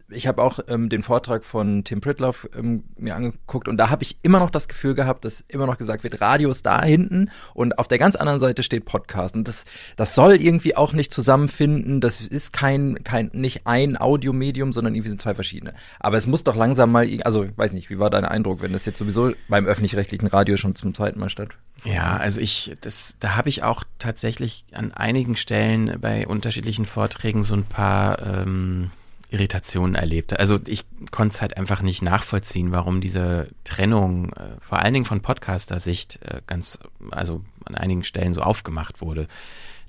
[0.09, 4.02] ich habe auch ähm, den Vortrag von Tim Pritloff ähm, mir angeguckt und da habe
[4.02, 7.30] ich immer noch das Gefühl gehabt, dass immer noch gesagt wird, Radio ist da hinten
[7.54, 9.64] und auf der ganz anderen Seite steht Podcast und das,
[9.96, 12.00] das soll irgendwie auch nicht zusammenfinden.
[12.00, 15.74] Das ist kein, kein nicht ein Audiomedium, sondern irgendwie sind zwei verschiedene.
[15.98, 18.85] Aber es muss doch langsam mal, also weiß nicht, wie war dein Eindruck, wenn das
[18.85, 21.56] jetzt sowieso beim öffentlich-rechtlichen Radio schon zum zweiten Mal statt?
[21.85, 27.42] Ja, also ich, das, da habe ich auch tatsächlich an einigen Stellen bei unterschiedlichen Vorträgen
[27.42, 28.90] so ein paar ähm,
[29.30, 30.38] Irritationen erlebt.
[30.38, 35.04] Also ich konnte es halt einfach nicht nachvollziehen, warum diese Trennung äh, vor allen Dingen
[35.06, 36.78] von Podcaster-Sicht äh, ganz,
[37.10, 39.28] also an einigen Stellen so aufgemacht wurde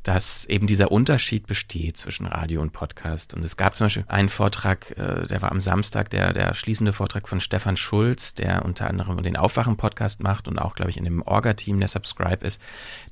[0.04, 3.34] dass eben dieser Unterschied besteht zwischen Radio und Podcast.
[3.34, 6.92] Und es gab zum Beispiel einen Vortrag, äh, der war am Samstag, der, der schließende
[6.92, 11.04] Vortrag von Stefan Schulz, der unter anderem den Aufwachen-Podcast macht und auch, glaube ich, in
[11.04, 12.60] dem Orga-Team der Subscribe ist,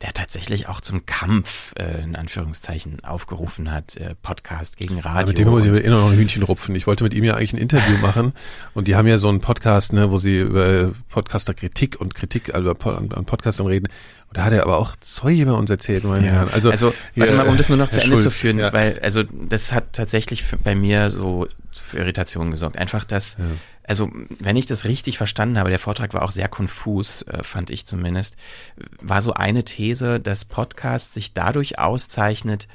[0.02, 5.22] der tatsächlich auch zum Kampf, äh, in Anführungszeichen, aufgerufen hat, äh, Podcast gegen Radio.
[5.22, 6.74] Ja, mit dem muss ich immer noch ein Hühnchen rupfen.
[6.74, 8.34] Ich wollte mit ihm ja eigentlich ein Interview machen
[8.74, 12.72] und die haben ja so einen Podcast, ne, wo sie über Podcaster-Kritik und Kritik, also
[12.72, 13.88] an Podcastern reden.
[14.30, 16.34] Und da hat er aber auch Zeug über uns erzählt, meine ja.
[16.34, 16.50] Herren.
[16.54, 18.72] Also, also warte mal, um das nur noch zu Ende Schulz, zu führen, ja.
[18.72, 22.78] weil, also das hat tatsächlich bei mir so für Irritationen gesorgt.
[22.78, 23.46] Einfach das, ja.
[23.84, 27.72] also wenn ich das richtig verstanden habe, der Vortrag war auch sehr konfus, äh, fand
[27.72, 28.36] ich zumindest,
[29.02, 32.68] war so eine These, dass Podcast sich dadurch auszeichnet,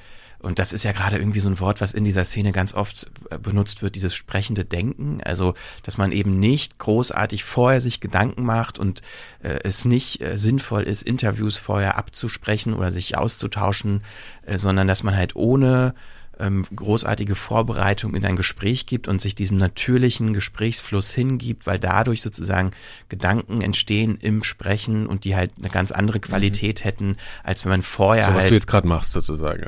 [0.45, 3.11] und das ist ja gerade irgendwie so ein Wort, was in dieser Szene ganz oft
[3.31, 5.21] äh, benutzt wird, dieses sprechende Denken.
[5.25, 9.01] Also, dass man eben nicht großartig vorher sich Gedanken macht und
[9.43, 14.03] äh, es nicht äh, sinnvoll ist, Interviews vorher abzusprechen oder sich auszutauschen,
[14.45, 15.95] äh, sondern dass man halt ohne
[16.39, 22.23] ähm, großartige Vorbereitung in ein Gespräch gibt und sich diesem natürlichen Gesprächsfluss hingibt, weil dadurch
[22.23, 22.73] sozusagen
[23.09, 26.85] Gedanken entstehen im Sprechen und die halt eine ganz andere Qualität mhm.
[26.85, 29.65] hätten, als wenn man vorher so, was halt du jetzt gerade machst sozusagen.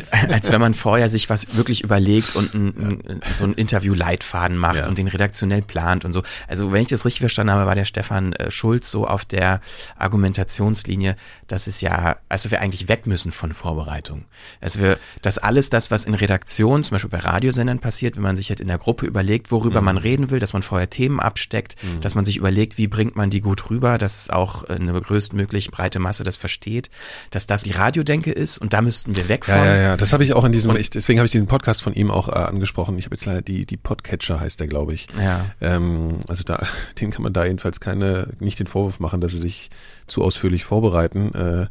[0.30, 4.76] als wenn man vorher sich was wirklich überlegt und ein, ein, so ein Interview-Leitfaden macht
[4.76, 4.88] ja.
[4.88, 6.22] und den redaktionell plant und so.
[6.48, 9.60] Also wenn ich das richtig verstanden habe, war der Stefan äh, Schulz so auf der
[9.96, 11.16] Argumentationslinie,
[11.48, 14.24] dass es ja, also wir eigentlich weg müssen von Vorbereitung.
[14.60, 18.36] Also wir, dass alles das, was in Redaktion, zum Beispiel bei Radiosendern passiert, wenn man
[18.36, 19.86] sich halt in der Gruppe überlegt, worüber mhm.
[19.86, 22.00] man reden will, dass man vorher Themen absteckt, mhm.
[22.00, 25.98] dass man sich überlegt, wie bringt man die gut rüber, dass auch eine größtmöglich breite
[25.98, 26.90] Masse das versteht,
[27.30, 29.54] dass das die Radiodenke ist und da müssten wir weg von.
[29.54, 31.82] Ja, ja, ja, das habe ich auch in diesem, ich, deswegen habe ich diesen Podcast
[31.82, 32.96] von ihm auch äh, angesprochen.
[32.98, 35.08] Ich habe jetzt leider die, die Podcatcher heißt der, glaube ich.
[35.20, 35.46] Ja.
[35.60, 36.64] Ähm, also da,
[37.00, 39.70] den kann man da jedenfalls keine, nicht den Vorwurf machen, dass sie sich
[40.06, 41.34] zu ausführlich vorbereiten.
[41.34, 41.66] Äh,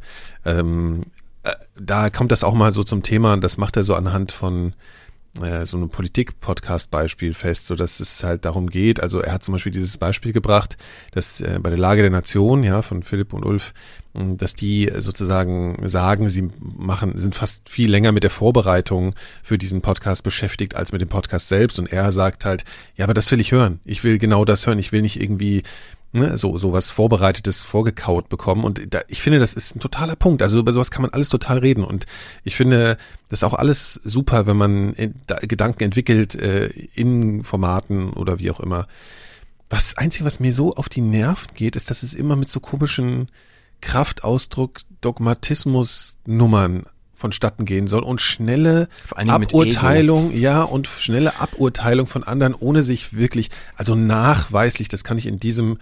[0.45, 1.01] ähm,
[1.43, 4.73] äh, da kommt das auch mal so zum Thema, das macht er so anhand von
[5.39, 8.99] äh, so einem Politik-Podcast-Beispiel fest, so dass es halt darum geht.
[8.99, 10.77] Also er hat zum Beispiel dieses Beispiel gebracht,
[11.11, 13.73] dass äh, bei der Lage der Nation, ja, von Philipp und Ulf,
[14.13, 19.81] dass die sozusagen sagen, sie machen, sind fast viel länger mit der Vorbereitung für diesen
[19.81, 21.79] Podcast beschäftigt als mit dem Podcast selbst.
[21.79, 22.65] Und er sagt halt,
[22.97, 23.79] ja, aber das will ich hören.
[23.85, 24.79] Ich will genau das hören.
[24.79, 25.63] Ich will nicht irgendwie
[26.11, 28.63] ne, so, was Vorbereitetes vorgekaut bekommen.
[28.63, 30.41] Und da, ich finde, das ist ein totaler Punkt.
[30.41, 31.83] Also über sowas kann man alles total reden.
[31.83, 32.05] Und
[32.43, 32.97] ich finde,
[33.29, 38.39] das ist auch alles super, wenn man in, da, Gedanken entwickelt äh, in Formaten oder
[38.39, 38.87] wie auch immer.
[39.69, 42.59] Was Einzige, was mir so auf die Nerven geht, ist, dass es immer mit so
[42.59, 43.29] komischen
[43.79, 46.85] Kraftausdruck, Dogmatismus, Nummern
[47.21, 53.49] vonstatten gehen soll und schnelle Aburteilung, ja, und schnelle Aburteilung von anderen, ohne sich wirklich,
[53.75, 55.77] also nachweislich, das kann ich in diesem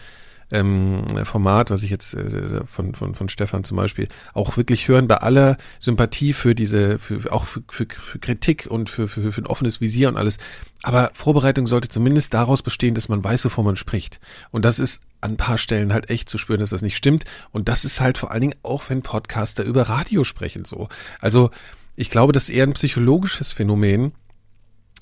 [0.52, 5.08] ähm, Format, was ich jetzt äh, von, von, von Stefan zum Beispiel auch wirklich hören,
[5.08, 9.42] bei aller Sympathie für diese, für, auch für, für, für Kritik und für, für, für
[9.42, 10.38] ein offenes Visier und alles.
[10.82, 14.20] Aber Vorbereitung sollte zumindest daraus bestehen, dass man weiß, wovon man spricht.
[14.52, 17.26] Und das ist an ein paar Stellen halt echt zu spüren, dass das nicht stimmt.
[17.52, 20.88] Und das ist halt vor allen Dingen auch, wenn Podcaster über Radio sprechen so.
[21.20, 21.52] Also
[21.96, 24.14] ich glaube, das ist eher ein psychologisches Phänomen,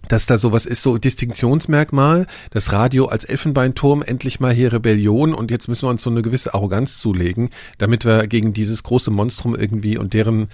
[0.07, 5.51] dass da sowas ist, so Distinktionsmerkmal, das Radio als Elfenbeinturm endlich mal hier Rebellion und
[5.51, 9.55] jetzt müssen wir uns so eine gewisse Arroganz zulegen, damit wir gegen dieses große Monstrum
[9.55, 10.49] irgendwie und deren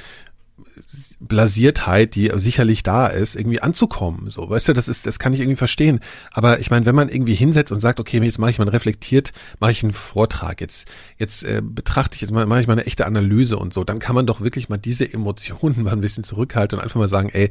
[1.20, 4.30] Blasiertheit, die sicherlich da ist, irgendwie anzukommen.
[4.30, 6.00] So, weißt du, das ist, das kann ich irgendwie verstehen.
[6.32, 9.32] Aber ich meine, wenn man irgendwie hinsetzt und sagt, okay, jetzt mache ich mal reflektiert,
[9.60, 13.06] mache ich einen Vortrag, jetzt, jetzt äh, betrachte ich, jetzt mache ich mal eine echte
[13.06, 16.78] Analyse und so, dann kann man doch wirklich mal diese Emotionen mal ein bisschen zurückhalten
[16.78, 17.50] und einfach mal sagen, ey,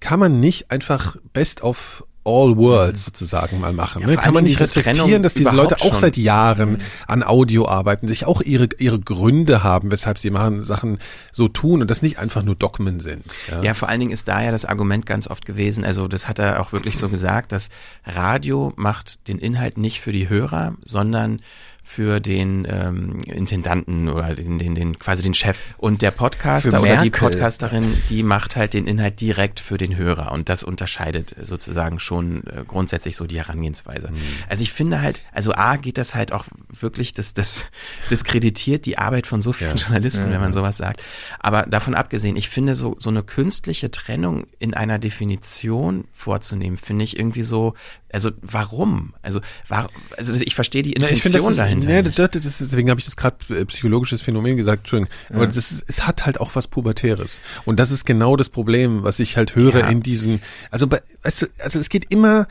[0.00, 3.04] kann man nicht einfach best of all worlds mhm.
[3.04, 4.02] sozusagen mal machen.
[4.02, 4.16] Ja, ne?
[4.16, 5.96] Kann man nicht respektieren, dass diese Leute auch schon.
[5.96, 6.78] seit Jahren mhm.
[7.06, 10.98] an Audio arbeiten, sich auch ihre, ihre Gründe haben, weshalb sie machen, Sachen
[11.32, 13.24] so tun und das nicht einfach nur Dogmen sind.
[13.50, 13.62] Ja?
[13.62, 16.38] ja, vor allen Dingen ist da ja das Argument ganz oft gewesen, also das hat
[16.38, 17.68] er auch wirklich so gesagt, dass
[18.04, 21.40] Radio macht den Inhalt nicht für die Hörer, sondern
[21.86, 25.60] für den ähm, Intendanten oder den, den, den quasi den Chef.
[25.76, 30.32] Und der Podcaster oder die Podcasterin, die macht halt den Inhalt direkt für den Hörer.
[30.32, 34.10] Und das unterscheidet sozusagen schon äh, grundsätzlich so die Herangehensweise.
[34.10, 34.16] Mhm.
[34.48, 37.64] Also ich finde halt, also A geht das halt auch wirklich, das, das
[38.10, 39.82] diskreditiert die Arbeit von so vielen ja.
[39.82, 40.32] Journalisten, ja.
[40.32, 41.02] wenn man sowas sagt.
[41.38, 47.04] Aber davon abgesehen, ich finde so, so eine künstliche Trennung in einer Definition vorzunehmen, finde
[47.04, 47.74] ich irgendwie so
[48.14, 49.12] Also warum?
[49.22, 51.88] Also, war, also ich verstehe die Intention ja, ich find, dahinter.
[51.88, 55.12] Nee, das, das, das, deswegen habe ich das gerade äh, psychologisches Phänomen gesagt, Entschuldigung.
[55.30, 55.36] Ja.
[55.36, 57.40] Aber das ist, es hat halt auch was Pubertäres.
[57.64, 59.88] Und das ist genau das Problem, was ich halt höre ja.
[59.88, 62.46] in diesen, also, weißt du, also es geht immer,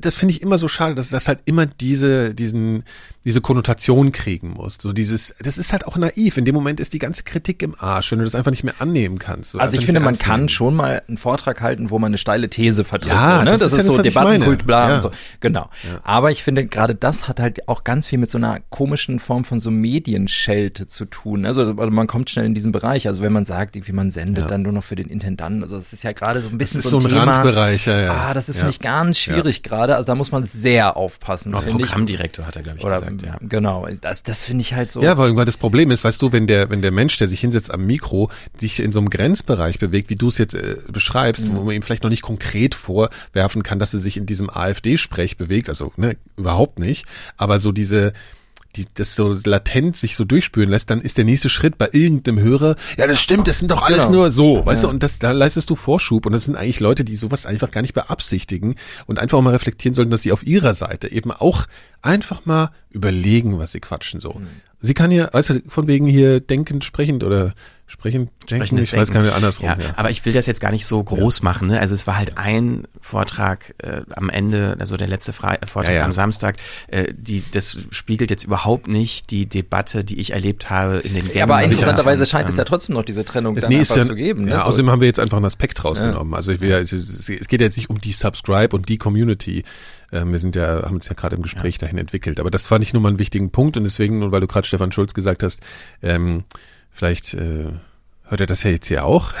[0.00, 2.84] das finde ich immer so schade, dass das halt immer diese, diesen,
[3.24, 4.78] diese Konnotation kriegen muss.
[4.80, 6.38] So dieses, das ist halt auch naiv.
[6.38, 8.74] In dem Moment ist die ganze Kritik im Arsch, wenn du das einfach nicht mehr
[8.78, 9.54] annehmen kannst.
[9.58, 10.48] Also ich finde, man kann nehmen.
[10.48, 13.12] schon mal einen Vortrag halten, wo man eine steile These vertritt.
[13.12, 13.50] Ja, so, ne?
[13.50, 14.94] das, das, ist, ist ja so Debattenkult, bla ja.
[14.96, 15.10] und so.
[15.40, 15.68] Genau.
[15.84, 16.00] Ja.
[16.04, 19.44] Aber ich finde, gerade das hat halt auch ganz viel mit so einer komischen Form
[19.44, 21.44] von so Medienschelte zu tun.
[21.44, 23.08] Also man kommt schnell in diesen Bereich.
[23.08, 24.46] Also wenn man sagt, wie man sendet ja.
[24.48, 25.62] dann nur noch für den Intendanten.
[25.62, 27.32] Also das ist ja gerade so ein bisschen das ist so ein, so ein Thema.
[27.32, 28.12] Randbereich, ja, ja.
[28.12, 29.96] Ah, das ist, finde ich, ganz schwierig gerade.
[29.96, 31.54] Also da muss man sehr aufpassen.
[31.54, 32.46] Auch Programmdirektor ich.
[32.46, 33.22] hat er, glaube ich, Oder, gesagt.
[33.22, 33.36] Ja.
[33.40, 35.02] Genau, das, das finde ich halt so.
[35.02, 37.72] Ja, weil das Problem ist, weißt du, wenn der, wenn der Mensch, der sich hinsetzt
[37.72, 41.56] am Mikro, sich in so einem Grenzbereich bewegt, wie du es jetzt äh, beschreibst, mhm.
[41.56, 45.36] wo man ihm vielleicht noch nicht konkret vorwerfen kann, dass er sich in diesem AfD-Sprech
[45.36, 48.12] bewegt, also ne, überhaupt nicht, aber so diese
[48.76, 52.40] die, das so latent sich so durchspüren lässt, dann ist der nächste Schritt bei irgendeinem
[52.40, 54.12] Hörer, ja, das stimmt, das sind doch alles genau.
[54.12, 54.88] nur so, weißt ja.
[54.88, 57.70] du, und das, da leistest du Vorschub und das sind eigentlich Leute, die sowas einfach
[57.70, 61.66] gar nicht beabsichtigen und einfach mal reflektieren sollten, dass sie auf ihrer Seite eben auch
[62.02, 64.34] einfach mal überlegen, was sie quatschen so.
[64.34, 64.48] Mhm.
[64.80, 67.54] Sie kann ja, weißt du, von wegen hier denkend, sprechend oder
[67.86, 69.66] sprechen, sprechen ich weiß gar nicht andersrum.
[69.66, 71.44] Ja, ja, Aber ich will das jetzt gar nicht so groß ja.
[71.44, 71.68] machen.
[71.68, 71.80] Ne?
[71.80, 76.02] Also es war halt ein Vortrag äh, am Ende, also der letzte Fre äh, Vortrag
[76.02, 76.56] am Samstag.
[76.88, 81.30] Äh, die, das spiegelt jetzt überhaupt nicht die Debatte, die ich erlebt habe in den
[81.32, 84.46] ja, Aber interessanterweise scheint es ja trotzdem noch diese Trennung dann nee, einfach zu geben.
[84.46, 84.52] Ne?
[84.52, 86.34] Ja, außerdem haben wir jetzt einfach einen Aspekt rausgenommen.
[86.34, 89.64] Also ich will, es geht jetzt nicht um die Subscribe und die Community.
[90.12, 92.40] Ähm, wir sind ja, haben uns ja gerade im Gespräch dahin entwickelt.
[92.40, 94.92] Aber das fand ich nur mal einen wichtigen Punkt und deswegen, weil du gerade Stefan
[94.92, 95.60] Schulz gesagt hast,
[96.02, 96.44] ähm,
[96.96, 97.72] Vielleicht äh,
[98.24, 99.34] hört er das ja jetzt hier auch.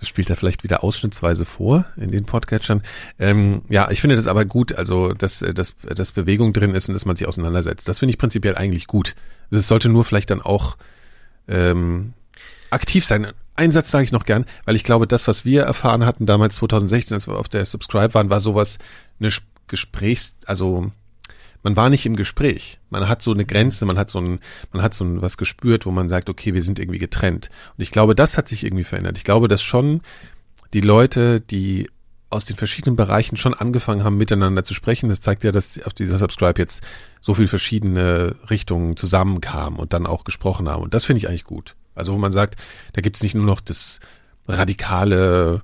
[0.00, 2.82] Das spielt er vielleicht wieder ausschnittsweise vor in den Podcatchern.
[3.18, 6.88] Ähm, ja, ich finde das aber gut, also dass, äh, dass, dass Bewegung drin ist
[6.88, 7.86] und dass man sich auseinandersetzt.
[7.86, 9.14] Das finde ich prinzipiell eigentlich gut.
[9.52, 10.78] Das sollte nur vielleicht dann auch
[11.46, 12.14] ähm,
[12.70, 13.28] aktiv sein.
[13.54, 16.56] Einen Satz sage ich noch gern, weil ich glaube, das, was wir erfahren hatten damals
[16.56, 18.78] 2016, als wir auf der Subscribe waren, war sowas,
[19.20, 19.30] eine
[19.68, 20.90] Gesprächs-, also
[21.62, 22.78] man war nicht im Gespräch.
[22.88, 24.40] Man hat so eine Grenze, man hat so ein,
[24.72, 27.50] man hat so ein, was gespürt, wo man sagt, okay, wir sind irgendwie getrennt.
[27.76, 29.18] Und ich glaube, das hat sich irgendwie verändert.
[29.18, 30.00] Ich glaube, dass schon
[30.72, 31.88] die Leute, die
[32.30, 35.08] aus den verschiedenen Bereichen schon angefangen haben, miteinander zu sprechen.
[35.08, 36.82] Das zeigt ja, dass auf dieser Subscribe jetzt
[37.20, 40.84] so viel verschiedene Richtungen zusammenkamen und dann auch gesprochen haben.
[40.84, 41.74] Und das finde ich eigentlich gut.
[41.96, 42.58] Also wo man sagt,
[42.92, 43.98] da gibt es nicht nur noch das
[44.46, 45.60] radikale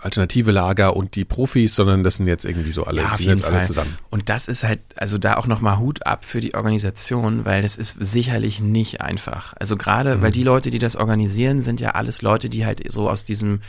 [0.00, 3.38] alternative Lager und die Profis, sondern das sind jetzt irgendwie so alle, ja, die jeden
[3.38, 3.54] jetzt Fall.
[3.54, 3.96] alle zusammen.
[4.10, 7.76] Und das ist halt, also da auch nochmal Hut ab für die Organisation, weil das
[7.76, 9.54] ist sicherlich nicht einfach.
[9.58, 10.22] Also gerade, mhm.
[10.22, 13.60] weil die Leute, die das organisieren, sind ja alles Leute, die halt so aus diesem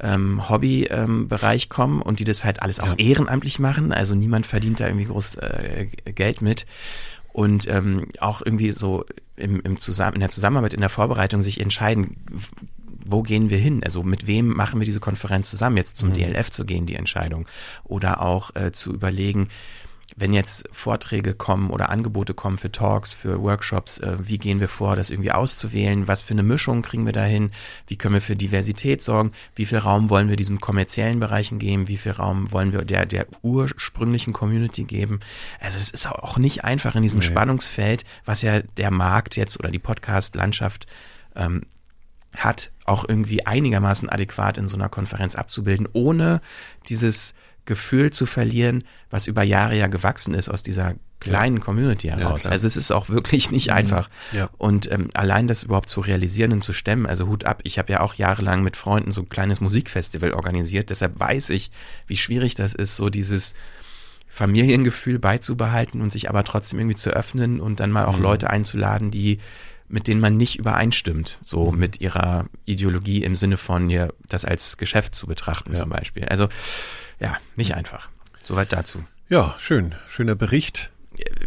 [0.00, 3.06] ähm, Hobbybereich ähm, kommen und die das halt alles auch ja.
[3.06, 3.92] ehrenamtlich machen.
[3.92, 6.66] Also niemand verdient da irgendwie groß äh, Geld mit
[7.32, 9.04] und ähm, auch irgendwie so
[9.36, 12.16] im, im Zusammen in der Zusammenarbeit, in der Vorbereitung sich entscheiden,
[13.06, 13.82] wo gehen wir hin?
[13.84, 15.76] Also mit wem machen wir diese Konferenz zusammen?
[15.76, 16.14] Jetzt zum mhm.
[16.14, 17.46] DLF zu gehen, die Entscheidung.
[17.84, 19.48] Oder auch äh, zu überlegen,
[20.14, 24.68] wenn jetzt Vorträge kommen oder Angebote kommen für Talks, für Workshops, äh, wie gehen wir
[24.68, 26.06] vor, das irgendwie auszuwählen?
[26.06, 27.50] Was für eine Mischung kriegen wir dahin?
[27.86, 29.32] Wie können wir für Diversität sorgen?
[29.54, 31.88] Wie viel Raum wollen wir diesem kommerziellen Bereichen geben?
[31.88, 35.20] Wie viel Raum wollen wir der, der ursprünglichen Community geben?
[35.60, 37.26] Also es ist auch nicht einfach in diesem nee.
[37.26, 40.86] Spannungsfeld, was ja der Markt jetzt oder die Podcast-Landschaft
[41.34, 41.62] ähm,
[42.36, 46.40] hat, auch irgendwie einigermaßen adäquat in so einer Konferenz abzubilden, ohne
[46.88, 52.44] dieses Gefühl zu verlieren, was über Jahre ja gewachsen ist aus dieser kleinen Community heraus.
[52.44, 53.76] Ja, also es ist auch wirklich nicht mhm.
[53.76, 54.08] einfach.
[54.32, 54.48] Ja.
[54.58, 57.92] Und ähm, allein das überhaupt zu realisieren und zu stemmen, also Hut ab, ich habe
[57.92, 61.70] ja auch jahrelang mit Freunden so ein kleines Musikfestival organisiert, deshalb weiß ich,
[62.06, 63.54] wie schwierig das ist, so dieses
[64.28, 68.22] Familiengefühl beizubehalten und sich aber trotzdem irgendwie zu öffnen und dann mal auch mhm.
[68.22, 69.38] Leute einzuladen, die
[69.88, 71.78] mit denen man nicht übereinstimmt, so mhm.
[71.78, 75.78] mit ihrer Ideologie im Sinne von hier das als Geschäft zu betrachten ja.
[75.78, 76.24] zum Beispiel.
[76.24, 76.48] Also
[77.20, 78.08] ja, nicht einfach.
[78.42, 79.02] Soweit dazu.
[79.28, 79.94] Ja, schön.
[80.06, 80.90] Schöner Bericht.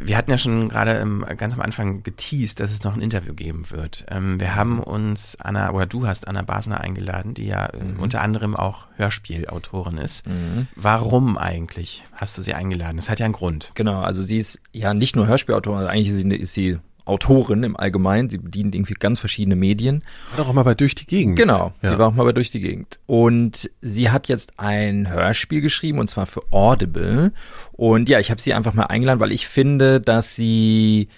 [0.03, 1.05] Wir hatten ja schon gerade
[1.37, 4.03] ganz am Anfang geteased, dass es noch ein Interview geben wird.
[4.09, 7.99] Ähm, wir haben uns Anna, oder du hast Anna Basner eingeladen, die ja äh, mhm.
[7.99, 10.25] unter anderem auch Hörspielautorin ist.
[10.25, 10.67] Mhm.
[10.75, 12.97] Warum eigentlich hast du sie eingeladen?
[12.97, 13.71] Das hat ja einen Grund.
[13.75, 17.63] Genau, also sie ist ja nicht nur Hörspielautorin, also eigentlich ist sie, ist sie Autorin
[17.63, 18.29] im Allgemeinen.
[18.29, 20.03] Sie bedient irgendwie ganz verschiedene Medien.
[20.37, 21.35] War auch mal bei Durch die Gegend.
[21.37, 21.89] Genau, ja.
[21.89, 22.99] sie war auch mal bei Durch die Gegend.
[23.05, 27.31] Und sie hat jetzt ein Hörspiel geschrieben und zwar für Audible.
[27.73, 31.09] Und ja, ich habe sie einfach mal eingeladen, weil ich finde, dass sie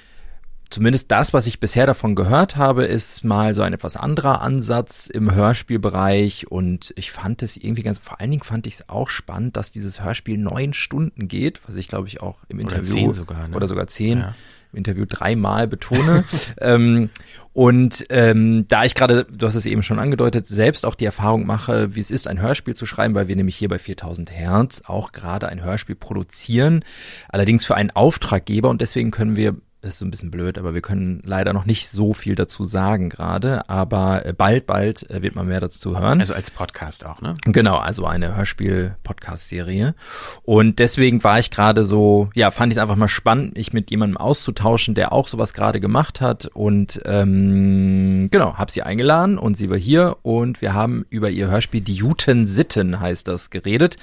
[0.72, 5.08] zumindest das, was ich bisher davon gehört habe, ist mal so ein etwas anderer Ansatz
[5.08, 9.10] im Hörspielbereich und ich fand es irgendwie ganz, vor allen Dingen fand ich es auch
[9.10, 13.02] spannend, dass dieses Hörspiel neun Stunden geht, was ich glaube ich auch im Interview oder
[13.02, 13.56] zehn sogar, ne?
[13.56, 14.20] oder sogar zehn.
[14.20, 14.36] Ja
[14.74, 16.24] im Interview dreimal betone.
[16.62, 17.10] ähm,
[17.54, 21.46] und ähm, da ich gerade, du hast es eben schon angedeutet, selbst auch die Erfahrung
[21.46, 24.84] mache, wie es ist, ein Hörspiel zu schreiben, weil wir nämlich hier bei 4000 Hertz
[24.86, 26.86] auch gerade ein Hörspiel produzieren,
[27.28, 30.76] allerdings für einen Auftraggeber und deswegen können wir das ist so ein bisschen blöd, aber
[30.76, 33.68] wir können leider noch nicht so viel dazu sagen gerade.
[33.68, 36.20] Aber äh, bald, bald äh, wird man mehr dazu hören.
[36.20, 37.34] Also als Podcast auch, ne?
[37.46, 39.96] Genau, also eine Hörspiel-Podcast-Serie.
[40.44, 43.90] Und deswegen war ich gerade so, ja, fand ich es einfach mal spannend, mich mit
[43.90, 46.46] jemandem auszutauschen, der auch sowas gerade gemacht hat.
[46.46, 51.50] Und ähm, genau, habe sie eingeladen und sie war hier und wir haben über ihr
[51.50, 53.98] Hörspiel Die Juten Sitten heißt das geredet.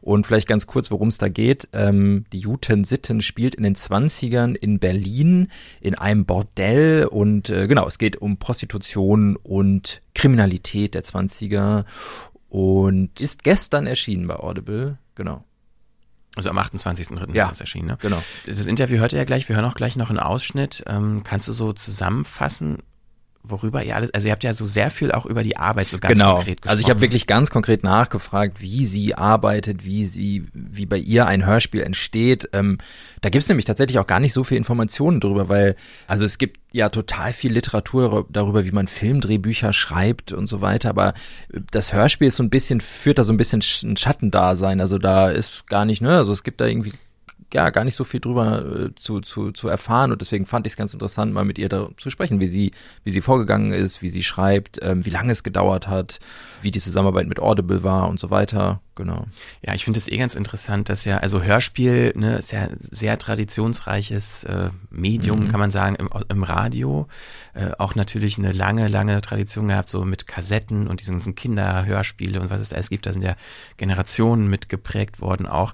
[0.00, 1.68] Und vielleicht ganz kurz, worum es da geht.
[1.72, 5.48] Ähm, die Juten Sitten spielt in den 20ern in Berlin
[5.80, 11.84] in einem Bordell und äh, genau, es geht um Prostitution und Kriminalität der 20er
[12.48, 14.98] und ist gestern erschienen bei Audible.
[15.14, 15.44] Genau.
[16.36, 17.34] Also am 28.03.
[17.34, 17.98] Ja, ist das erschienen, ne?
[18.00, 18.22] Genau.
[18.46, 20.84] Das Interview hört ihr ja gleich, wir hören auch gleich noch einen Ausschnitt.
[20.86, 22.78] Ähm, kannst du so zusammenfassen,
[23.42, 25.98] worüber ihr alles, also ihr habt ja so sehr viel auch über die Arbeit so
[25.98, 26.36] ganz genau.
[26.36, 26.70] konkret gesprochen.
[26.70, 31.26] Also ich habe wirklich ganz konkret nachgefragt, wie sie arbeitet, wie sie, wie bei ihr
[31.26, 32.48] ein Hörspiel entsteht.
[32.52, 32.78] Ähm,
[33.22, 35.76] da gibt es nämlich tatsächlich auch gar nicht so viel Informationen darüber, weil,
[36.06, 40.90] also es gibt ja total viel Literatur darüber, wie man Filmdrehbücher schreibt und so weiter,
[40.90, 41.14] aber
[41.70, 44.80] das Hörspiel ist so ein bisschen, führt da so ein bisschen ein Schattendasein.
[44.80, 46.92] Also da ist gar nicht, ne, also es gibt da irgendwie
[47.54, 50.72] ja gar nicht so viel drüber äh, zu, zu, zu erfahren und deswegen fand ich
[50.72, 52.72] es ganz interessant, mal mit ihr da zu sprechen, wie sie,
[53.04, 56.20] wie sie vorgegangen ist, wie sie schreibt, ähm, wie lange es gedauert hat,
[56.62, 58.80] wie die Zusammenarbeit mit Audible war und so weiter.
[58.96, 59.24] Genau.
[59.62, 63.16] Ja, ich finde es eh ganz interessant, dass ja, also Hörspiel, ne, ist ja sehr
[63.16, 65.48] traditionsreiches äh, Medium, mhm.
[65.48, 67.06] kann man sagen, im, im Radio.
[67.54, 72.40] Äh, auch natürlich eine lange, lange Tradition gehabt, so mit Kassetten und diesen ganzen Kinderhörspiele
[72.40, 73.06] und was es da alles gibt.
[73.06, 73.36] Da sind ja
[73.78, 75.72] Generationen mit geprägt worden auch.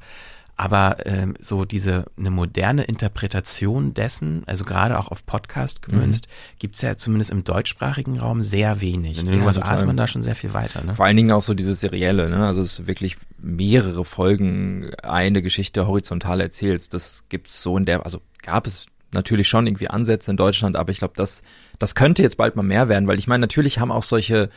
[0.58, 6.58] Aber ähm, so diese eine moderne Interpretation dessen, also gerade auch auf Podcast gemünzt, mhm.
[6.58, 9.18] gibt's ja zumindest im deutschsprachigen Raum sehr wenig.
[9.18, 10.82] In den ja, USA ist man da schon sehr viel weiter.
[10.82, 10.94] Ne?
[10.94, 12.46] Vor allen Dingen auch so dieses Serielle, ne?
[12.46, 16.94] Also es ist wirklich mehrere Folgen eine Geschichte horizontal erzählst.
[16.94, 20.90] Das gibt's so in der, also gab es natürlich schon irgendwie Ansätze in Deutschland, aber
[20.90, 21.42] ich glaube, das,
[21.78, 24.48] das könnte jetzt bald mal mehr werden, weil ich meine, natürlich haben auch solche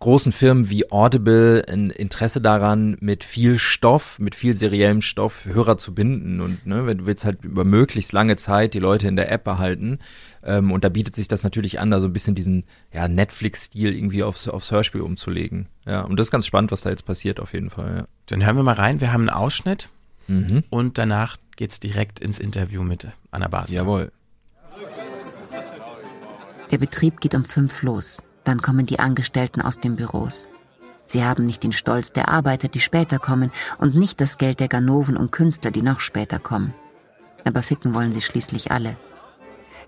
[0.00, 5.76] großen Firmen wie Audible ein Interesse daran, mit viel Stoff, mit viel seriellem Stoff Hörer
[5.76, 6.40] zu binden.
[6.40, 9.44] Und ne, wenn du willst halt über möglichst lange Zeit die Leute in der App
[9.44, 9.98] behalten.
[10.44, 13.94] Ähm, und da bietet sich das natürlich an, da so ein bisschen diesen ja, Netflix-Stil
[13.94, 15.66] irgendwie aufs, aufs Hörspiel umzulegen.
[15.84, 17.96] Ja, und das ist ganz spannend, was da jetzt passiert auf jeden Fall.
[17.98, 18.04] Ja.
[18.26, 19.00] Dann hören wir mal rein.
[19.00, 19.88] Wir haben einen Ausschnitt
[20.28, 20.62] mhm.
[20.70, 23.78] und danach geht's direkt ins Interview mit Anna Basler.
[23.78, 24.12] Jawohl.
[26.70, 28.22] Der Betrieb geht um fünf los.
[28.48, 30.48] Dann kommen die Angestellten aus den Büros.
[31.04, 34.68] Sie haben nicht den Stolz der Arbeiter, die später kommen, und nicht das Geld der
[34.68, 36.72] Ganoven und Künstler, die noch später kommen.
[37.44, 38.96] Aber ficken wollen sie schließlich alle.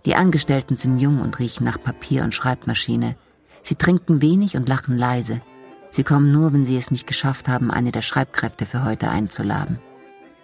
[0.05, 3.16] Die Angestellten sind jung und riechen nach Papier und Schreibmaschine.
[3.62, 5.40] Sie trinken wenig und lachen leise.
[5.88, 9.79] Sie kommen nur, wenn sie es nicht geschafft haben, eine der Schreibkräfte für heute einzuladen.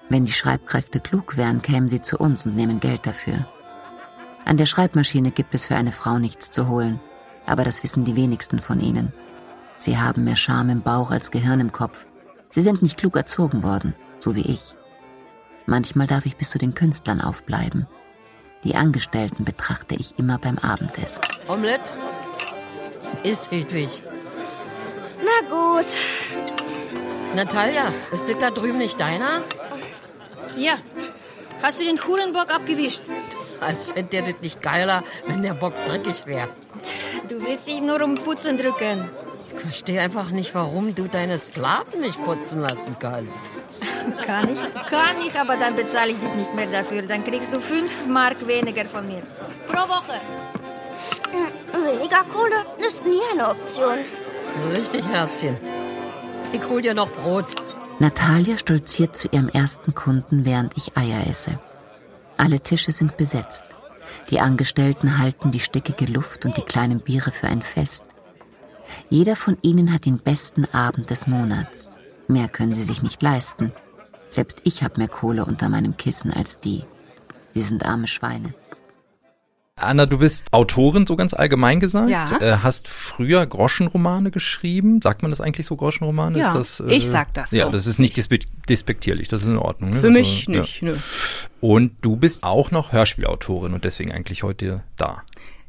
[0.08, 3.46] Wenn die Schreibkräfte klug wären, kämen sie zu uns und nehmen Geld dafür.
[4.46, 6.98] An der Schreibmaschine gibt es für eine Frau nichts zu holen
[7.46, 9.12] aber das wissen die wenigsten von ihnen.
[9.78, 12.06] Sie haben mehr Scham im Bauch als Gehirn im Kopf.
[12.48, 14.74] Sie sind nicht klug erzogen worden, so wie ich.
[15.66, 17.86] Manchmal darf ich bis zu den Künstlern aufbleiben.
[18.64, 21.22] Die Angestellten betrachte ich immer beim Abendessen.
[21.48, 21.80] Omelett?
[23.22, 24.02] Ist Hedwig.
[25.22, 25.86] Na gut.
[27.34, 29.42] Natalia, ist das da drüben nicht deiner?
[30.56, 30.78] Ja.
[31.62, 33.02] Hast du den Hurenbock abgewischt?
[33.60, 36.48] Als fände der das nicht geiler, wenn der Bock dreckig wäre.
[37.28, 39.08] Du willst dich nur um Putzen drücken.
[39.54, 43.62] Ich verstehe einfach nicht, warum du deine Sklaven nicht putzen lassen kannst.
[44.26, 44.60] Kann ich?
[44.90, 47.02] Kann ich, aber dann bezahle ich dich nicht mehr dafür.
[47.02, 49.22] Dann kriegst du fünf Mark weniger von mir.
[49.66, 50.20] Pro Woche.
[51.32, 53.98] Hm, weniger Kohle ist nie eine Option.
[54.72, 55.56] Richtig, Herzchen.
[56.52, 57.54] Ich hol dir noch Brot.
[57.98, 61.58] Natalia stolziert zu ihrem ersten Kunden, während ich Eier esse.
[62.36, 63.64] Alle Tische sind besetzt.
[64.30, 68.04] Die Angestellten halten die stickige Luft und die kleinen Biere für ein Fest.
[69.08, 71.88] Jeder von ihnen hat den besten Abend des Monats.
[72.28, 73.72] Mehr können sie sich nicht leisten.
[74.28, 76.84] Selbst ich habe mehr Kohle unter meinem Kissen als die.
[77.52, 78.54] Sie sind arme Schweine.
[79.78, 82.08] Anna, du bist Autorin, so ganz allgemein gesagt.
[82.08, 82.24] Ja.
[82.40, 85.02] Äh, hast früher Groschenromane geschrieben.
[85.02, 86.38] Sagt man das eigentlich so, Groschenromane?
[86.38, 87.56] Ja, ist das, äh, ich sag das so.
[87.56, 89.90] Ja, das ist nicht despektierlich, das ist in Ordnung.
[89.90, 89.96] Ne?
[89.96, 90.92] Für also, mich nicht, ja.
[90.92, 90.96] nö.
[91.60, 95.22] Und du bist auch noch Hörspielautorin und deswegen eigentlich heute da.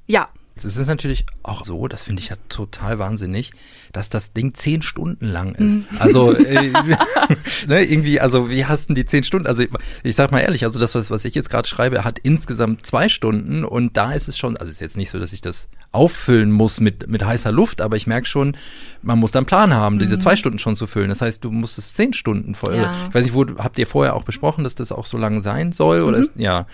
[0.05, 0.29] Ja,
[0.65, 3.51] Es ist natürlich auch so, das finde ich ja total wahnsinnig,
[3.93, 5.83] dass das Ding zehn Stunden lang ist.
[5.99, 6.71] Also äh,
[7.67, 9.47] ne, irgendwie, also wie hast du die zehn Stunden?
[9.47, 9.69] Also ich,
[10.03, 13.09] ich sag mal ehrlich, also das, was, was ich jetzt gerade schreibe, hat insgesamt zwei
[13.09, 15.67] Stunden und da ist es schon, also es ist jetzt nicht so, dass ich das
[15.91, 18.55] auffüllen muss mit, mit heißer Luft, aber ich merke schon,
[19.01, 21.09] man muss dann einen Plan haben, diese zwei Stunden schon zu füllen.
[21.09, 22.75] Das heißt, du musst es zehn Stunden voll.
[22.75, 22.93] Ja.
[23.07, 25.71] Ich weiß nicht, wo habt ihr vorher auch besprochen, dass das auch so lang sein
[25.71, 26.01] soll?
[26.01, 26.67] Oder ist, ja.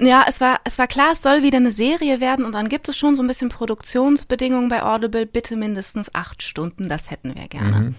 [0.00, 2.88] Ja, es war, es war klar, es soll wieder eine Serie werden und dann gibt
[2.88, 5.26] es schon so ein bisschen Produktionsbedingungen bei Audible.
[5.26, 7.94] Bitte mindestens acht Stunden, das hätten wir gerne.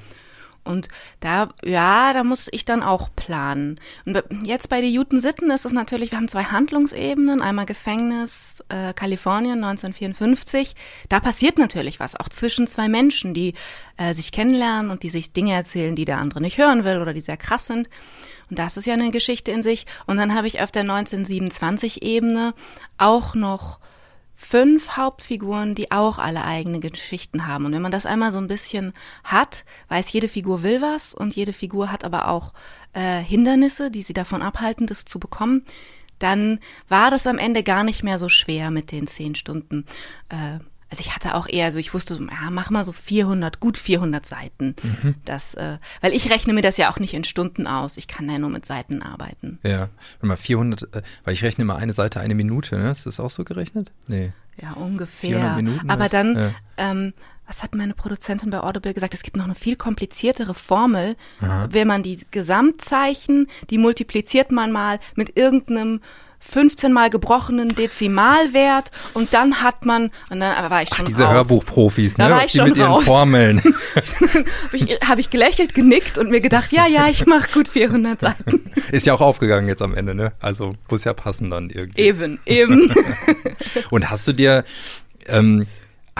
[0.70, 0.88] Und
[1.20, 3.80] da, ja, da muss ich dann auch planen.
[4.06, 8.64] Und jetzt bei den Juten Sitten ist es natürlich, wir haben zwei Handlungsebenen, einmal Gefängnis,
[8.70, 10.76] äh, Kalifornien 1954.
[11.08, 13.56] Da passiert natürlich was, auch zwischen zwei Menschen, die
[13.98, 17.14] äh, sich kennenlernen und die sich Dinge erzählen, die der andere nicht hören will oder
[17.14, 17.90] die sehr krass sind.
[18.50, 19.86] Und das ist ja eine Geschichte in sich.
[20.06, 22.54] Und dann habe ich auf der 1927-Ebene
[22.98, 23.80] auch noch
[24.36, 27.66] fünf Hauptfiguren, die auch alle eigene Geschichten haben.
[27.66, 28.94] Und wenn man das einmal so ein bisschen
[29.24, 32.54] hat, weiß jede Figur will was und jede Figur hat aber auch
[32.94, 35.66] äh, Hindernisse, die sie davon abhalten, das zu bekommen,
[36.20, 39.86] dann war das am Ende gar nicht mehr so schwer mit den zehn Stunden.
[40.30, 40.60] Äh,
[40.90, 43.78] also ich hatte auch eher so, ich wusste, so, ja, mach mal so 400, gut
[43.78, 44.76] 400 Seiten.
[45.26, 47.96] Das, äh, weil ich rechne mir das ja auch nicht in Stunden aus.
[47.98, 49.60] Ich kann ja nur mit Seiten arbeiten.
[49.64, 52.90] Ja, warte mal 400, äh, weil ich rechne immer eine Seite eine Minute, ne?
[52.92, 53.92] Ist das auch so gerechnet?
[54.08, 54.32] Nee.
[54.62, 55.54] Ja, 400 ungefähr.
[55.56, 56.12] Minuten Aber was?
[56.12, 56.52] dann, Ja.
[56.78, 57.14] ähm,
[57.48, 59.14] was hat meine Produzentin bei Audible gesagt?
[59.14, 61.16] Es gibt noch eine viel kompliziertere Formel.
[61.70, 66.02] Wenn man die Gesamtzeichen, die multipliziert man mal mit irgendeinem
[66.40, 71.34] 15 mal gebrochenen Dezimalwert und dann hat man, und dann war ich schon Diese raus.
[71.34, 72.36] Hörbuchprofis, Da ne?
[72.36, 73.04] war ich die schon mit ihren raus.
[73.04, 73.62] Formeln.
[73.94, 78.20] Habe ich, hab ich gelächelt, genickt und mir gedacht, ja, ja, ich mache gut 400
[78.20, 78.62] Seiten.
[78.92, 80.34] Ist ja auch aufgegangen jetzt am Ende, ne?
[80.40, 82.02] Also muss ja passen dann irgendwie.
[82.02, 82.94] Eben, eben.
[83.90, 84.64] Und hast du dir,
[85.28, 85.66] ähm,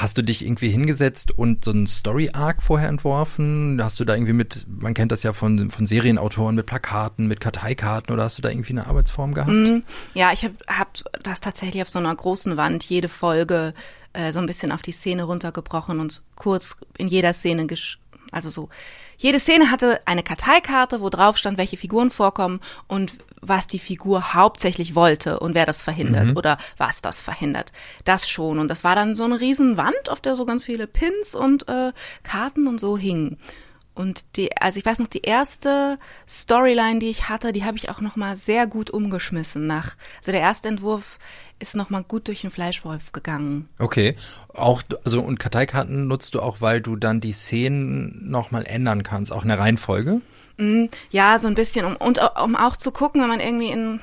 [0.02, 3.80] hast du dich irgendwie hingesetzt und so einen Story-Arc vorher entworfen?
[3.84, 7.40] Hast du da irgendwie mit, man kennt das ja von, von Serienautoren, mit Plakaten, mit
[7.40, 9.52] Karteikarten oder hast du da irgendwie eine Arbeitsform gehabt?
[9.52, 9.80] Mm,
[10.14, 13.74] Ja, ich habe hab das tatsächlich auf so einer großen Wand jede Folge
[14.14, 17.68] äh, so ein bisschen auf die Szene runtergebrochen und kurz in jeder Szene,
[18.32, 18.70] also so,
[19.18, 24.34] jede Szene hatte eine Karteikarte, wo drauf stand, welche Figuren vorkommen und was die Figur
[24.34, 27.72] hauptsächlich wollte und wer das verhindert oder was das verhindert.
[28.06, 28.60] Das schon.
[28.60, 31.68] Und das war dann so eine riesen Wand, auf der so ganz viele Pins und
[31.68, 31.92] äh,
[32.24, 33.38] Karten und so hingen.
[34.00, 37.90] Und die, also ich weiß noch, die erste Storyline, die ich hatte, die habe ich
[37.90, 39.68] auch noch mal sehr gut umgeschmissen.
[39.68, 41.20] Nach, also der erste Entwurf
[41.60, 43.68] ist noch mal gut durch den Fleischwolf gegangen.
[43.78, 44.16] Okay.
[44.54, 49.34] Auch, also, und Karteikarten nutzt du auch, weil du dann die Szenen nochmal ändern kannst,
[49.34, 50.22] auch in der Reihenfolge?
[51.10, 54.02] Ja, so ein bisschen, um, und um auch zu gucken, wenn man irgendwie in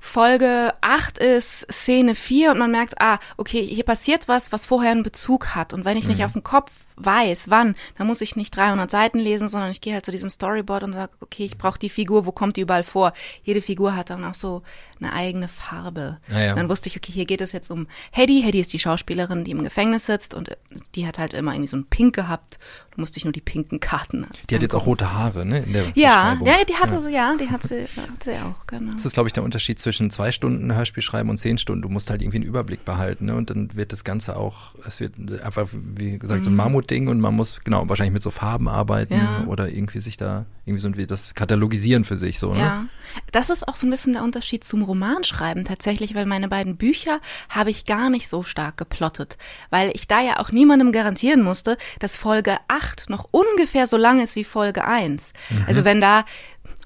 [0.00, 4.92] Folge 8 ist, Szene 4 und man merkt, ah, okay, hier passiert was, was vorher
[4.92, 5.74] einen Bezug hat.
[5.74, 9.18] Und wenn ich nicht auf dem Kopf weiß, wann, dann muss ich nicht 300 Seiten
[9.18, 12.26] lesen, sondern ich gehe halt zu diesem Storyboard und sage, okay, ich brauche die Figur,
[12.26, 13.12] wo kommt die überall vor?
[13.42, 14.62] Jede Figur hat dann auch so
[15.00, 16.18] eine eigene Farbe.
[16.30, 16.54] Ah ja.
[16.54, 18.42] Dann wusste ich, okay, hier geht es jetzt um Hedy.
[18.42, 20.56] Hedy ist die Schauspielerin, die im Gefängnis sitzt und äh,
[20.94, 22.58] die hat halt immer irgendwie so ein Pink gehabt.
[22.90, 24.26] Da musste ich nur die pinken Karten.
[24.50, 25.64] Die hat jetzt auch rote Haare, ne?
[25.94, 28.92] Ja, ja, die hatte sie, ja, die hat sie, hat sie auch, genau.
[28.92, 31.82] Das ist, glaube ich, der Unterschied zwischen zwei Stunden Hörspiel schreiben und zehn Stunden.
[31.82, 33.36] Du musst halt irgendwie einen Überblick behalten, ne?
[33.36, 36.56] Und dann wird das Ganze auch, es wird einfach, wie gesagt, so ein
[36.88, 39.20] Mammutding und man muss, genau, wahrscheinlich mit so Farben arbeiten Mhm.
[39.20, 39.44] Ja.
[39.46, 42.60] oder irgendwie sich da, irgendwie so das katalogisieren für sich, so, ne?
[42.60, 42.84] Ja,
[43.32, 47.20] das ist auch so ein bisschen der Unterschied zum Romanschreiben tatsächlich, weil meine beiden Bücher
[47.48, 49.38] habe ich gar nicht so stark geplottet,
[49.70, 54.20] weil ich da ja auch niemandem garantieren musste, dass Folge 8 noch ungefähr so lang
[54.22, 55.32] ist wie Folge 1.
[55.66, 56.24] Also wenn da,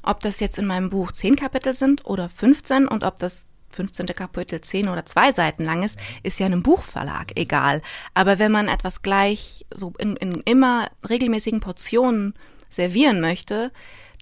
[0.02, 4.06] ob das jetzt in meinem Buch 10 Kapitel sind oder 15 und ob das 15.
[4.06, 7.82] Kapitel 10 oder zwei Seiten lang ist, ist ja einem Buchverlag egal.
[8.14, 12.34] Aber wenn man etwas gleich so in, in immer regelmäßigen Portionen
[12.68, 13.72] servieren möchte,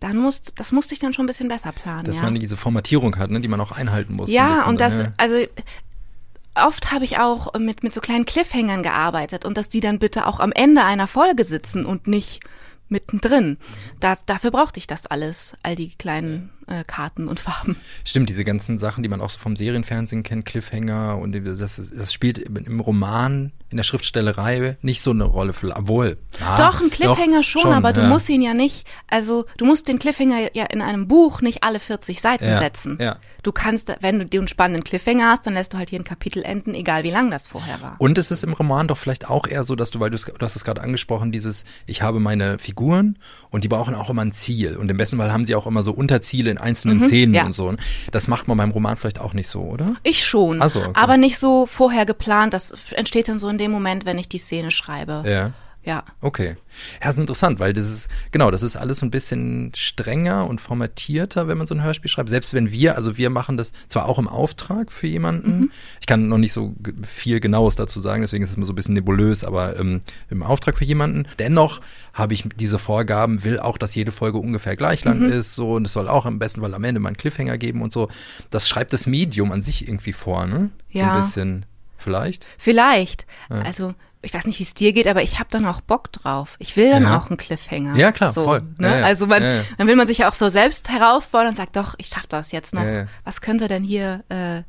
[0.01, 2.05] dann muss, das musste ich dann schon ein bisschen besser planen.
[2.05, 2.23] Dass ja.
[2.23, 3.41] man diese Formatierung hat, ne?
[3.41, 4.31] Die man auch einhalten muss.
[4.31, 5.15] Ja, bisschen und das, ne?
[5.19, 5.37] also
[6.55, 10.27] oft habe ich auch mit, mit so kleinen Cliffhangern gearbeitet und dass die dann bitte
[10.27, 12.41] auch am Ende einer Folge sitzen und nicht
[12.89, 13.59] mittendrin.
[14.01, 17.77] Da, dafür brauchte ich das alles, all die kleinen äh, Karten und Farben.
[18.05, 22.13] Stimmt, diese ganzen Sachen, die man auch so vom Serienfernsehen kennt, Cliffhanger und das, das
[22.13, 26.17] spielt im Roman, in der Schriftstellerei nicht so eine Rolle, obwohl.
[26.45, 28.09] Ah, doch, ein Cliffhanger doch, schon, schon, aber du ja.
[28.09, 31.79] musst ihn ja nicht, also du musst den Cliffhanger ja in einem Buch nicht alle
[31.79, 32.99] 40 Seiten ja, setzen.
[33.01, 33.17] Ja.
[33.43, 36.43] Du kannst, wenn du den spannenden Cliffhanger hast, dann lässt du halt hier ein Kapitel
[36.43, 37.97] enden, egal wie lang das vorher war.
[37.99, 40.41] Und es ist im Roman doch vielleicht auch eher so, dass du, weil du, du
[40.41, 43.19] hast es gerade angesprochen, dieses, ich habe meine Figuren
[43.51, 44.77] und die brauchen auch immer ein Ziel.
[44.77, 47.45] Und im besten Fall haben sie auch immer so Unterziele in einzelnen mhm, Szenen ja.
[47.45, 47.75] und so.
[48.13, 49.97] Das macht man beim Roman vielleicht auch nicht so, oder?
[50.03, 50.67] Ich schon.
[50.69, 50.91] So, okay.
[50.95, 52.55] Aber nicht so vorher geplant.
[52.55, 55.23] Das entsteht dann so in dem Moment, wenn ich die Szene schreibe.
[55.27, 55.53] Ja.
[55.83, 56.05] Ja.
[56.21, 56.57] Okay.
[57.01, 60.47] Ja, das ist interessant, weil das ist, genau, das ist alles so ein bisschen strenger
[60.47, 62.29] und formatierter, wenn man so ein Hörspiel schreibt.
[62.29, 65.59] Selbst wenn wir, also wir machen das zwar auch im Auftrag für jemanden.
[65.59, 65.71] Mhm.
[66.01, 66.75] Ich kann noch nicht so
[67.07, 70.43] viel Genaues dazu sagen, deswegen ist es mir so ein bisschen nebulös, aber ähm, im
[70.43, 71.27] Auftrag für jemanden.
[71.39, 71.81] Dennoch
[72.13, 75.33] habe ich diese Vorgaben, will auch, dass jede Folge ungefähr gleich lang mhm.
[75.33, 77.81] ist, so, und es soll auch am besten, weil am Ende mal einen Cliffhanger geben
[77.81, 78.09] und so.
[78.51, 80.71] Das schreibt das Medium an sich irgendwie vor, ne?
[80.91, 81.05] Ja.
[81.05, 81.67] So ein bisschen.
[81.97, 82.47] Vielleicht?
[82.57, 83.27] Vielleicht.
[83.51, 83.61] Ja.
[83.61, 86.57] Also ich weiß nicht, wie es dir geht, aber ich habe dann auch Bock drauf.
[86.59, 87.19] Ich will dann ja.
[87.19, 87.97] auch einen Cliffhanger.
[87.97, 88.63] Ja, klar, so, voll.
[88.79, 88.89] Ne?
[88.89, 89.05] Ja, ja.
[89.05, 89.43] Also man,
[89.79, 92.53] dann will man sich ja auch so selbst herausfordern und sagt, doch, ich schaff das
[92.53, 92.85] jetzt noch.
[93.25, 94.63] Was könnte denn hier äh,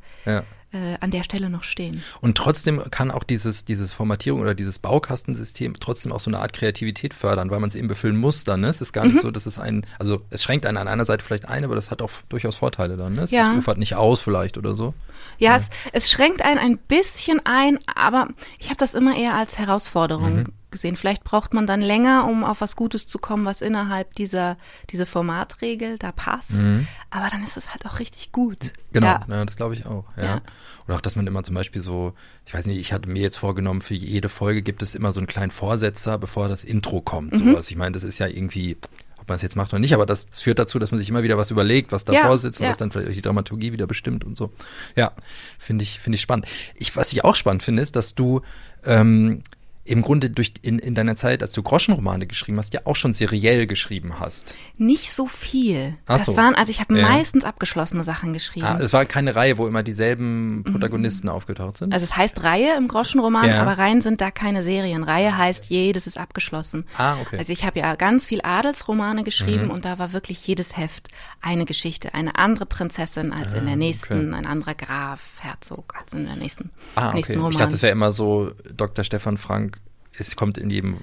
[0.72, 2.02] äh, an der Stelle noch stehen.
[2.20, 6.52] Und trotzdem kann auch dieses, dieses Formatierung oder dieses Baukastensystem trotzdem auch so eine Art
[6.52, 8.60] Kreativität fördern, weil man es eben befüllen muss dann.
[8.60, 8.68] Ne?
[8.68, 9.20] Es ist gar nicht mhm.
[9.20, 11.90] so, dass es ein, also es schränkt einen an einer Seite vielleicht ein, aber das
[11.90, 13.14] hat auch durchaus Vorteile dann.
[13.14, 13.22] Ne?
[13.22, 13.54] Es ja.
[13.54, 14.94] ufert nicht aus vielleicht oder so.
[15.38, 15.56] Ja, ja.
[15.56, 20.36] Es, es schränkt einen ein bisschen ein, aber ich habe das immer eher als Herausforderung
[20.36, 20.96] mhm gesehen.
[20.96, 24.56] Vielleicht braucht man dann länger, um auf was Gutes zu kommen, was innerhalb dieser
[24.90, 26.54] diese Formatregel da passt.
[26.54, 26.88] Mhm.
[27.10, 28.72] Aber dann ist es halt auch richtig gut.
[28.92, 29.26] Genau, ja.
[29.28, 30.04] ja das glaube ich auch.
[30.16, 30.24] Ja.
[30.24, 30.40] ja.
[30.86, 32.14] Oder auch, dass man immer zum Beispiel so,
[32.44, 35.20] ich weiß nicht, ich hatte mir jetzt vorgenommen, für jede Folge gibt es immer so
[35.20, 37.32] einen kleinen Vorsetzer, bevor das Intro kommt.
[37.32, 37.52] Mhm.
[37.52, 37.70] Sowas.
[37.70, 38.76] Ich meine, das ist ja irgendwie
[39.22, 41.08] ob man es jetzt macht oder nicht, aber das, das, führt dazu, dass man sich
[41.08, 42.70] immer wieder was überlegt, was davor ja, sitzt und ja.
[42.70, 44.52] was dann vielleicht die Dramaturgie wieder bestimmt und so.
[44.96, 45.12] Ja,
[45.60, 46.46] finde ich, finde ich spannend.
[46.74, 48.42] Ich, was ich auch spannend finde, ist, dass du
[48.84, 49.44] ähm,
[49.84, 53.14] im Grunde durch in, in deiner Zeit, als du Groschenromane geschrieben hast, ja auch schon
[53.14, 54.54] seriell geschrieben hast.
[54.78, 55.96] Nicht so viel.
[56.06, 56.36] Ach das so.
[56.36, 57.08] waren, also ich habe ja.
[57.08, 58.66] meistens abgeschlossene Sachen geschrieben.
[58.66, 60.64] Ah, es war keine Reihe, wo immer dieselben mhm.
[60.64, 61.32] Protagonisten mhm.
[61.32, 61.92] aufgetaucht sind.
[61.92, 63.60] Also es heißt Reihe im Groschenroman, ja.
[63.60, 65.02] aber Reihen sind da keine Serien.
[65.02, 66.84] Reihe heißt jedes ist abgeschlossen.
[66.96, 67.38] Ah, okay.
[67.38, 69.70] Also ich habe ja ganz viel Adelsromane geschrieben mhm.
[69.72, 71.08] und da war wirklich jedes Heft
[71.40, 74.38] eine Geschichte, eine andere Prinzessin als ah, in der nächsten, okay.
[74.38, 77.16] ein anderer Graf, Herzog als in der nächsten, ah, okay.
[77.16, 77.50] nächsten Roman.
[77.50, 79.04] Ich dachte, das wäre immer so Dr.
[79.04, 79.71] Stefan Frank
[80.18, 80.98] es kommt in jedem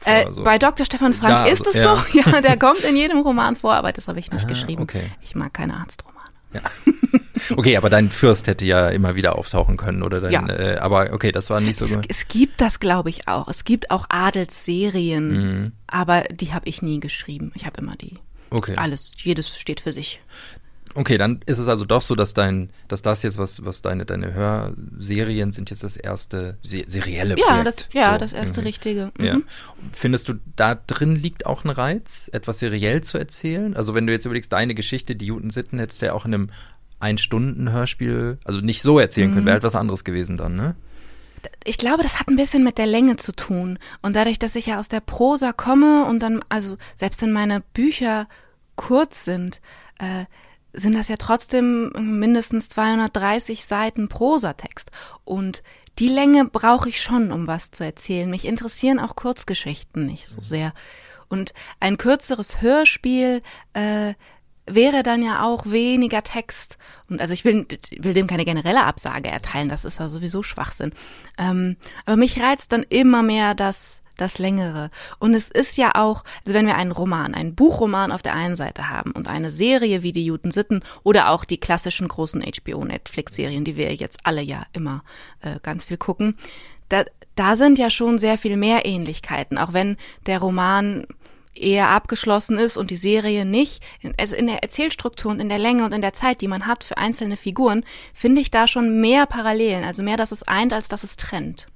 [0.00, 0.42] vor, äh, so.
[0.42, 0.86] Bei Dr.
[0.86, 1.96] Stefan Frank ja, ist es ja.
[1.96, 2.18] so.
[2.18, 4.82] Ja, der kommt in jedem Roman vor, aber das habe ich nicht ah, geschrieben.
[4.82, 5.04] Okay.
[5.20, 6.26] Ich mag keine Arztromane.
[6.52, 6.60] Ja.
[7.56, 10.46] Okay, aber dein Fürst hätte ja immer wieder auftauchen können, oder dein, ja.
[10.46, 11.98] Äh, aber okay, das war nicht so es.
[12.06, 13.48] Es gibt das, glaube ich, auch.
[13.48, 15.72] Es gibt auch Adelsserien, mhm.
[15.86, 17.50] aber die habe ich nie geschrieben.
[17.54, 18.18] Ich habe immer die.
[18.50, 18.74] Okay.
[18.76, 20.20] Alles, jedes steht für sich.
[20.94, 24.04] Okay, dann ist es also doch so, dass dein, dass das jetzt, was, was deine,
[24.06, 27.50] deine Hörserien sind jetzt das erste se serielle Projekt.
[27.50, 28.18] Ja, das, ja, so.
[28.18, 28.66] das erste mhm.
[28.66, 29.12] richtige.
[29.18, 29.24] Mhm.
[29.24, 29.36] Ja.
[29.92, 33.76] Findest du, da drin liegt auch ein Reiz, etwas seriell zu erzählen?
[33.76, 36.34] Also wenn du jetzt überlegst, deine Geschichte, die Juten Sitten, hättest du ja auch in
[36.34, 36.50] einem
[36.98, 39.34] Ein-Stunden-Hörspiel, also nicht so erzählen mhm.
[39.34, 40.74] können, wäre etwas anderes gewesen dann, ne?
[41.64, 43.78] ich glaube, das hat ein bisschen mit der Länge zu tun.
[44.02, 47.62] Und dadurch, dass ich ja aus der Prosa komme und dann, also selbst wenn meine
[47.72, 48.28] Bücher
[48.76, 49.60] kurz sind,
[49.98, 50.24] äh,
[50.72, 51.90] sind das ja trotzdem
[52.20, 54.90] mindestens 230 Seiten Prosatext.
[55.24, 55.62] Und
[55.98, 58.30] die Länge brauche ich schon, um was zu erzählen.
[58.30, 60.72] Mich interessieren auch Kurzgeschichten nicht so sehr.
[61.28, 63.42] Und ein kürzeres Hörspiel
[63.72, 64.14] äh,
[64.66, 66.78] wäre dann ja auch weniger Text.
[67.08, 67.66] Und also ich will,
[67.98, 70.92] will dem keine generelle Absage erteilen, das ist ja sowieso Schwachsinn.
[71.38, 74.90] Ähm, aber mich reizt dann immer mehr das das Längere.
[75.18, 78.56] Und es ist ja auch, also wenn wir einen Roman, einen Buchroman auf der einen
[78.56, 83.64] Seite haben und eine Serie wie die Juden Sitten oder auch die klassischen großen HBO-Netflix-Serien,
[83.64, 85.02] die wir jetzt alle ja immer
[85.42, 86.36] äh, ganz viel gucken,
[86.88, 87.04] da,
[87.36, 89.96] da sind ja schon sehr viel mehr Ähnlichkeiten, auch wenn
[90.26, 91.06] der Roman
[91.54, 93.82] eher abgeschlossen ist und die Serie nicht.
[94.16, 96.84] Also in der Erzählstruktur und in der Länge und in der Zeit, die man hat
[96.84, 100.88] für einzelne Figuren, finde ich da schon mehr Parallelen, also mehr, dass es eint, als
[100.88, 101.68] dass es trennt.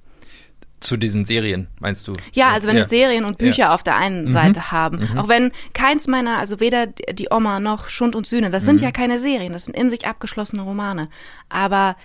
[0.79, 2.13] Zu diesen Serien, meinst du?
[2.33, 2.83] Ja, also wenn ja.
[2.83, 3.73] wir Serien und Bücher ja.
[3.73, 4.29] auf der einen mhm.
[4.29, 4.99] Seite haben.
[4.99, 5.17] Mhm.
[5.17, 8.67] Auch wenn keins meiner, also weder die Oma noch Schund und Sühne, das mhm.
[8.67, 11.09] sind ja keine Serien, das sind in sich abgeschlossene Romane.
[11.49, 11.95] Aber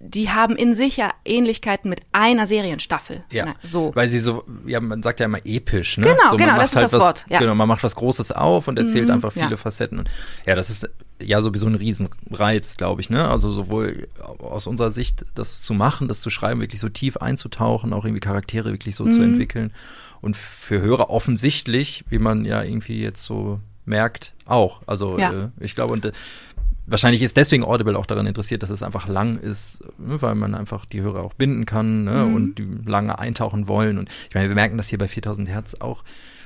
[0.00, 3.24] die haben in sich ja Ähnlichkeiten mit einer Serienstaffel.
[3.30, 3.90] Ja, so.
[3.94, 6.04] Weil sie so, ja, man sagt ja immer episch, ne?
[6.04, 7.26] Genau, so, genau, das ist halt das was, Wort.
[7.28, 7.38] Ja.
[7.38, 9.56] Genau, man macht was Großes auf und erzählt mhm, einfach viele ja.
[9.56, 9.98] Facetten.
[9.98, 10.10] Und,
[10.44, 10.88] ja, das ist
[11.22, 13.28] ja sowieso ein Riesenreiz, glaube ich, ne?
[13.28, 14.08] Also sowohl
[14.38, 18.20] aus unserer Sicht das zu machen, das zu schreiben, wirklich so tief einzutauchen, auch irgendwie
[18.20, 19.12] Charaktere wirklich so mhm.
[19.12, 19.72] zu entwickeln.
[20.20, 24.80] Und für Hörer offensichtlich, wie man ja irgendwie jetzt so merkt auch.
[24.86, 25.32] Also ja.
[25.32, 26.12] äh, ich glaube, und äh,
[26.86, 30.54] wahrscheinlich ist deswegen Audible auch daran interessiert, dass es einfach lang ist, ne, weil man
[30.54, 32.34] einfach die Hörer auch binden kann ne, mhm.
[32.34, 33.98] und die lange eintauchen wollen.
[33.98, 36.04] Und ich meine, wir merken das hier bei 4000 Hertz auch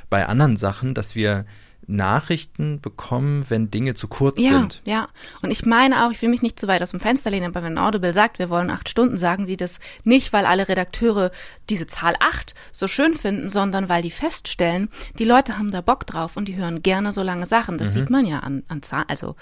[0.08, 1.44] bei anderen Sachen, dass wir
[1.86, 4.82] Nachrichten bekommen, wenn Dinge zu kurz ja, sind.
[4.86, 5.08] Ja,
[5.42, 7.62] und ich meine auch, ich will mich nicht zu weit aus dem Fenster lehnen, aber
[7.62, 11.30] wenn Audible sagt, wir wollen acht Stunden, sagen sie das nicht, weil alle Redakteure
[11.68, 16.06] diese Zahl acht so schön finden, sondern weil die feststellen, die Leute haben da Bock
[16.06, 17.78] drauf und die hören gerne so lange Sachen.
[17.78, 17.92] Das mhm.
[18.00, 19.36] sieht man ja an, an Zahlen, also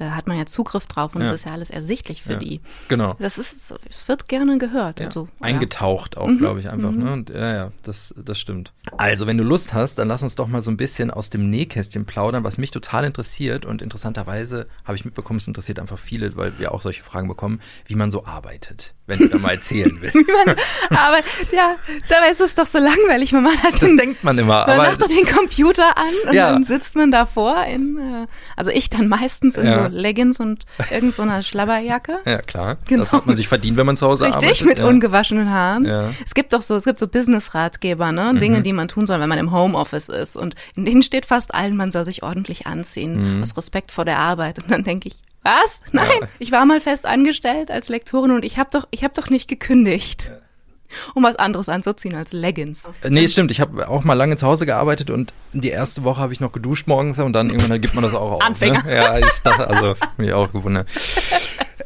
[0.00, 1.34] da hat man ja Zugriff drauf und es ja.
[1.34, 2.38] ist ja alles ersichtlich für ja.
[2.38, 2.60] die.
[2.88, 3.16] Genau.
[3.18, 5.06] Das ist, es wird gerne gehört ja.
[5.06, 5.28] und so.
[5.40, 6.38] Eingetaucht auch, mhm.
[6.38, 6.90] glaube ich, einfach.
[6.90, 7.04] Mhm.
[7.04, 7.12] Ne?
[7.12, 8.72] Und, ja, ja, das, das stimmt.
[8.96, 11.50] Also, wenn du Lust hast, dann lass uns doch mal so ein bisschen aus dem
[11.50, 13.66] Nähkästchen plaudern, was mich total interessiert.
[13.66, 17.60] Und interessanterweise habe ich mitbekommen, es interessiert einfach viele, weil wir auch solche Fragen bekommen,
[17.84, 20.16] wie man so arbeitet, wenn du da mal erzählen willst.
[20.88, 21.18] aber
[21.52, 21.74] ja,
[22.08, 23.32] dabei ist es doch so langweilig.
[23.32, 24.66] Man macht halt das den, denkt man immer.
[24.66, 28.26] Man macht doch den Computer an und dann sitzt man davor in, äh,
[28.56, 32.18] also ich dann meistens in so Leggings und irgendeiner so Schlabberjacke.
[32.24, 32.78] Ja, klar.
[32.86, 33.00] Genau.
[33.00, 34.66] Das hat man sich verdient, wenn man zu Hause Richtig, arbeitet.
[34.66, 34.86] mit ja.
[34.86, 35.84] ungewaschenen Haaren.
[35.84, 36.10] Ja.
[36.24, 38.34] Es gibt doch so, es gibt so Business-Ratgeber, ne?
[38.38, 38.62] Dinge, mhm.
[38.62, 40.36] die man tun soll, wenn man im Homeoffice ist.
[40.36, 43.42] Und in denen steht fast allen, man soll sich ordentlich anziehen, mhm.
[43.42, 44.58] aus Respekt vor der Arbeit.
[44.62, 45.80] Und dann denke ich, was?
[45.92, 46.28] Nein, ja.
[46.38, 49.48] ich war mal fest angestellt als Lektorin und ich habe doch, ich habe doch nicht
[49.48, 50.28] gekündigt.
[50.28, 50.38] Ja
[51.14, 52.88] um was anderes anzuziehen als Leggings.
[53.02, 53.50] Äh, nee, stimmt.
[53.50, 56.52] Ich habe auch mal lange zu Hause gearbeitet und die erste Woche habe ich noch
[56.52, 58.40] geduscht morgens und dann irgendwann gibt man das auch auf.
[58.40, 58.46] Ne?
[58.46, 58.82] Anfänger.
[58.84, 58.94] Ne?
[58.94, 60.88] Ja, ich dachte, also mich auch gewundert.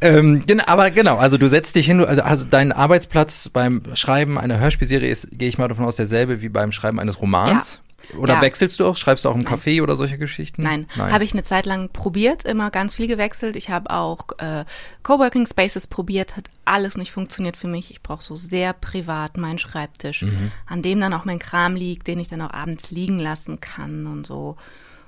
[0.00, 4.38] ähm, genau, aber genau, also du setzt dich hin, also, also dein Arbeitsplatz beim Schreiben
[4.38, 7.80] einer Hörspielserie ist, gehe ich mal davon aus, derselbe wie beim Schreiben eines Romans.
[8.16, 8.40] Oder ja.
[8.42, 8.96] wechselst du auch?
[8.96, 9.54] Schreibst du auch im Nein.
[9.54, 10.62] Café oder solche Geschichten?
[10.62, 11.12] Nein, Nein.
[11.12, 13.56] habe ich eine Zeit lang probiert, immer ganz viel gewechselt.
[13.56, 14.64] Ich habe auch äh,
[15.02, 17.90] Coworking Spaces probiert, hat alles nicht funktioniert für mich.
[17.90, 20.52] Ich brauche so sehr privat meinen Schreibtisch, mhm.
[20.66, 24.06] an dem dann auch mein Kram liegt, den ich dann auch abends liegen lassen kann
[24.06, 24.56] und so.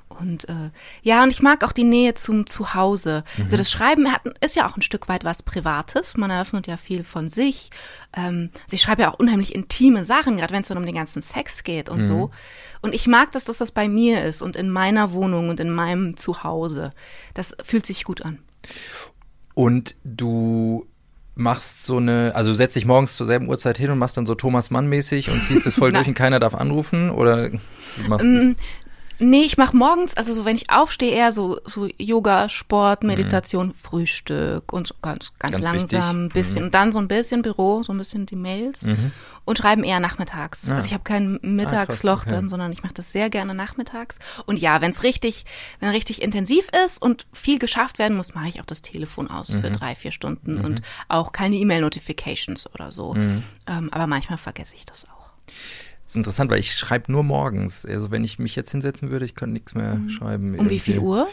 [0.09, 0.71] Und äh,
[1.03, 3.25] ja, und ich mag auch die Nähe zum Zuhause.
[3.37, 3.45] Mhm.
[3.45, 6.17] Also das Schreiben hat, ist ja auch ein Stück weit was Privates.
[6.17, 7.71] Man eröffnet ja viel von sich.
[8.17, 10.95] Ähm, also ich schreibe ja auch unheimlich intime Sachen, gerade wenn es dann um den
[10.95, 12.05] ganzen Sex geht und mhm.
[12.05, 12.31] so.
[12.87, 15.71] Und ich mag, dass das, das bei mir ist und in meiner Wohnung und in
[15.71, 16.93] meinem Zuhause.
[17.35, 18.39] Das fühlt sich gut an.
[19.55, 20.87] Und du
[21.35, 24.25] machst so eine, also du setzt dich morgens zur selben Uhrzeit hin und machst dann
[24.25, 27.51] so Thomas Mann mäßig und ziehst es voll durch und keiner darf anrufen oder
[28.07, 28.55] machst ähm,
[29.19, 33.09] Nee, ich mache morgens, also so wenn ich aufstehe, eher so, so Yoga, Sport, mhm.
[33.09, 33.75] Meditation, mhm.
[33.75, 36.61] Frühstück und so ganz, ganz, ganz langsam ein bisschen.
[36.61, 36.65] Mhm.
[36.67, 39.13] Und dann so ein bisschen Büro, so ein bisschen die Mails mhm.
[39.45, 40.69] und schreiben eher nachmittags.
[40.69, 40.77] Ah.
[40.77, 42.31] Also ich habe kein Mittagsloch ah, krass, okay.
[42.31, 44.19] dann, sondern ich mache das sehr gerne nachmittags.
[44.45, 45.45] Und ja, wenn es richtig,
[45.81, 49.51] wenn richtig intensiv ist und viel geschafft werden muss, mache ich auch das Telefon aus
[49.51, 49.77] für mhm.
[49.77, 50.85] drei, vier Stunden und mhm.
[51.09, 53.15] auch keine E-Mail-Notifications oder so.
[53.17, 55.31] Ähm, aber manchmal vergesse ich das auch.
[56.07, 57.85] Das ist interessant, weil ich schreibe nur morgens.
[57.85, 60.09] Also wenn ich mich jetzt hinsetzen würde, ich könnte nichts mehr mhm.
[60.09, 60.49] schreiben.
[60.51, 60.75] Um irgendwie.
[60.77, 61.27] wie viel Uhr?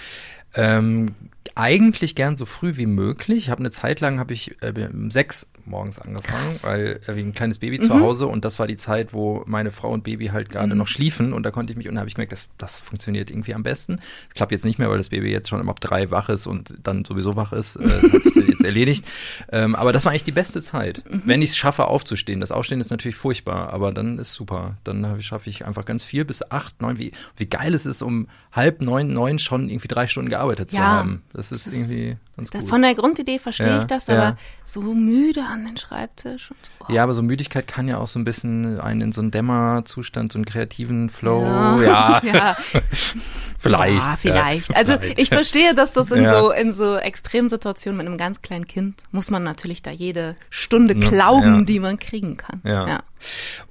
[0.56, 1.14] Ähm,
[1.56, 3.46] eigentlich gern so früh wie möglich.
[3.46, 6.64] Ich habe eine Zeit lang habe ich äh, um sechs morgens angefangen, Krass.
[6.66, 7.84] weil äh, wie ein kleines Baby mhm.
[7.84, 10.80] zu Hause und das war die Zeit, wo meine Frau und Baby halt gerade mhm.
[10.80, 13.30] noch schliefen und da konnte ich mich und da habe ich gemerkt, das, das funktioniert
[13.30, 13.98] irgendwie am besten.
[14.28, 16.76] Das klappt jetzt nicht mehr, weil das Baby jetzt schon ab drei wach ist und
[16.84, 19.06] dann sowieso wach ist, äh, hat sich jetzt erledigt.
[19.52, 21.24] Ähm, aber das war eigentlich die beste Zeit, mhm.
[21.26, 22.40] wenn ich es schaffe aufzustehen.
[22.40, 24.78] Das Aufstehen ist natürlich furchtbar, aber dann ist super.
[24.84, 26.98] Dann schaffe ich einfach ganz viel bis acht, neun.
[26.98, 30.80] Wie, wie geil es ist, um halb neun, neun schon irgendwie drei Stunden gearbeitet ja,
[30.80, 31.24] zu haben.
[31.34, 32.68] Das ist das irgendwie ganz gut.
[32.68, 34.38] Von der Grundidee verstehe ja, ich das, aber ja.
[34.66, 36.52] so müde an den Schreibtisch.
[36.52, 36.86] Und so.
[36.88, 36.94] Oh.
[36.94, 40.32] Ja, aber so Müdigkeit kann ja auch so ein bisschen einen in so einen Dämmerzustand,
[40.32, 41.82] so einen kreativen Flow.
[41.82, 42.22] Ja.
[42.24, 42.58] ja.
[43.60, 44.08] vielleicht.
[44.08, 44.76] Ja, vielleicht.
[44.76, 45.20] also vielleicht.
[45.20, 49.30] ich verstehe, dass das in so in so Extremsituationen mit einem ganz kleinen Kind muss
[49.30, 52.62] man natürlich da jede Stunde klauben, die man kriegen kann.
[52.64, 53.04] ja.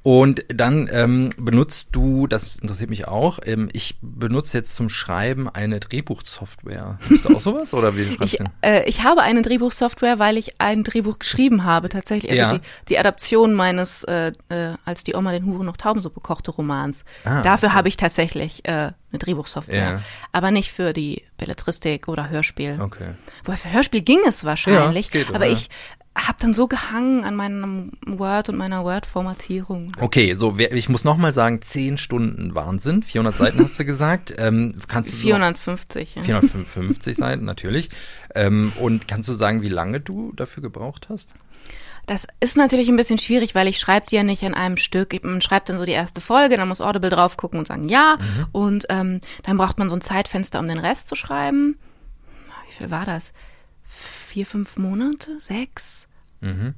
[0.03, 5.49] Und dann ähm, benutzt du, das interessiert mich auch, ähm, ich benutze jetzt zum Schreiben
[5.49, 6.99] eine Drehbuchsoftware.
[7.09, 8.44] Hast du auch sowas oder wie ich, du?
[8.60, 12.32] Äh, ich habe eine Drehbuchsoftware, weil ich ein Drehbuch geschrieben habe, tatsächlich.
[12.32, 12.58] Also ja.
[12.58, 17.04] die, die Adaption meines, äh, äh, als die Oma den Huren noch Taubensuppe kochte Romans.
[17.24, 17.76] Ah, Dafür okay.
[17.76, 19.90] habe ich tatsächlich äh, eine Drehbuchsoftware.
[19.90, 20.02] Ja.
[20.32, 22.78] Aber nicht für die Belletristik oder Hörspiel.
[22.80, 23.14] Okay.
[23.44, 25.12] Wobei für Hörspiel ging es wahrscheinlich.
[25.12, 25.68] Ja, geht, aber ich
[26.16, 29.92] habe dann so gehangen an meinem Word und meiner Word-Formatierung.
[29.98, 33.02] Okay, so ich muss noch mal sagen, zehn Stunden Wahnsinn.
[33.02, 34.34] 400 Seiten hast du gesagt.
[34.42, 36.16] Ähm, kannst du 450.
[36.16, 36.22] ja.
[36.22, 37.90] 455 Seiten natürlich.
[38.34, 41.28] Ähm, und kannst du sagen, wie lange du dafür gebraucht hast?
[42.06, 45.14] Das ist natürlich ein bisschen schwierig, weil ich schreibe die ja nicht in einem Stück.
[45.22, 48.16] Man schreibt dann so die erste Folge, dann muss Audible drauf gucken und sagen ja.
[48.18, 48.46] Mhm.
[48.50, 51.78] Und ähm, dann braucht man so ein Zeitfenster, um den Rest zu schreiben.
[52.68, 53.32] Wie viel war das?
[54.33, 56.09] Vier, fünf Monate, sechs.
[56.41, 56.74] Mhm.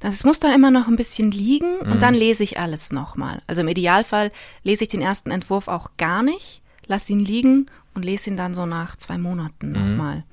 [0.00, 2.00] Das muss dann immer noch ein bisschen liegen und mhm.
[2.00, 3.40] dann lese ich alles nochmal.
[3.46, 4.32] Also im Idealfall
[4.62, 8.52] lese ich den ersten Entwurf auch gar nicht, lasse ihn liegen und lese ihn dann
[8.52, 9.72] so nach zwei Monaten mhm.
[9.72, 10.24] nochmal.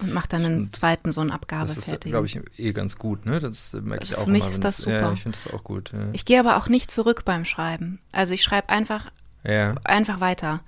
[0.00, 2.12] Und mache dann einen zweiten so einen Abgabe das fertig.
[2.12, 3.40] glaube ich, eh ganz gut, ne?
[3.40, 4.24] Das merke ich also auch.
[4.26, 5.00] Für mich immer, ist das super.
[5.00, 5.92] Ja, ich finde das auch gut.
[5.92, 6.08] Ja.
[6.12, 7.98] Ich gehe aber auch nicht zurück beim Schreiben.
[8.12, 9.10] Also ich schreibe einfach,
[9.44, 9.74] ja.
[9.84, 10.60] einfach weiter.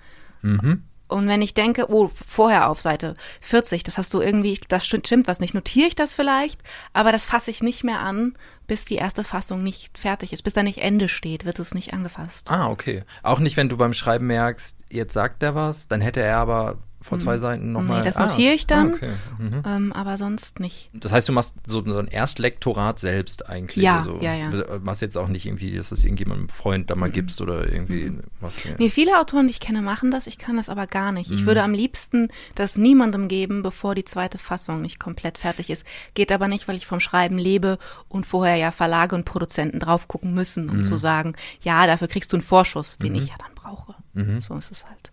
[0.42, 0.82] Mhm.
[1.14, 5.28] Und wenn ich denke, oh, vorher auf Seite 40, das hast du irgendwie, das stimmt
[5.28, 6.60] was nicht, notiere ich das vielleicht,
[6.92, 8.34] aber das fasse ich nicht mehr an,
[8.66, 10.42] bis die erste Fassung nicht fertig ist.
[10.42, 12.50] Bis da nicht Ende steht, wird es nicht angefasst.
[12.50, 13.04] Ah, okay.
[13.22, 16.78] Auch nicht, wenn du beim Schreiben merkst, jetzt sagt er was, dann hätte er aber
[17.04, 17.98] vor zwei Seiten nochmal.
[17.98, 19.12] Nee, das notiere ah, ich dann, ah, okay.
[19.38, 19.62] mhm.
[19.66, 20.88] ähm, aber sonst nicht.
[20.94, 23.84] Das heißt, du machst so, so ein Erstlektorat selbst eigentlich.
[23.84, 24.48] Ja, also, ja, ja.
[24.82, 27.12] Machst jetzt auch nicht irgendwie, dass du es irgendjemandem Freund da mal mhm.
[27.12, 28.22] gibst oder irgendwie mhm.
[28.40, 28.54] was.
[28.64, 28.70] Ja.
[28.78, 30.26] Nee, viele Autoren, die ich kenne, machen das.
[30.26, 31.30] Ich kann das aber gar nicht.
[31.30, 31.46] Ich Mhm.
[31.46, 35.84] würde am liebsten das niemandem geben, bevor die zweite Fassung nicht komplett fertig ist.
[36.14, 37.78] Geht aber nicht, weil ich vom Schreiben lebe
[38.08, 40.84] und vorher ja Verlage und Produzenten drauf gucken müssen, um Mhm.
[40.84, 43.18] zu sagen, ja, dafür kriegst du einen Vorschuss, den Mhm.
[43.18, 43.94] ich ja dann brauche.
[44.46, 45.12] So ist es halt.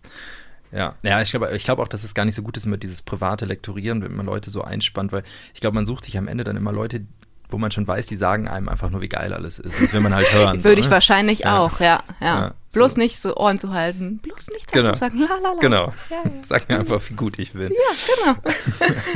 [0.72, 2.78] Ja, ja, ich glaube ich glaub auch, dass es gar nicht so gut ist, immer
[2.78, 5.22] dieses private Lektorieren, wenn man Leute so einspannt, weil
[5.54, 7.02] ich glaube, man sucht sich am Ende dann immer Leute,
[7.50, 9.78] wo man schon weiß, die sagen einem einfach nur, wie geil alles ist.
[9.78, 10.64] Das will man halt hören.
[10.64, 10.90] Würde so, ich ne?
[10.92, 11.58] wahrscheinlich Ja.
[11.58, 12.40] auch, ja, ja.
[12.40, 12.98] Ja, Bloß so.
[12.98, 14.94] nicht so Ohren zu halten, bloß nicht Genau.
[14.94, 15.60] sagen, la la la.
[15.60, 15.92] Genau.
[16.08, 16.22] Ja.
[16.42, 17.70] Sag mir einfach, wie gut ich bin.
[17.70, 18.38] Ja, genau.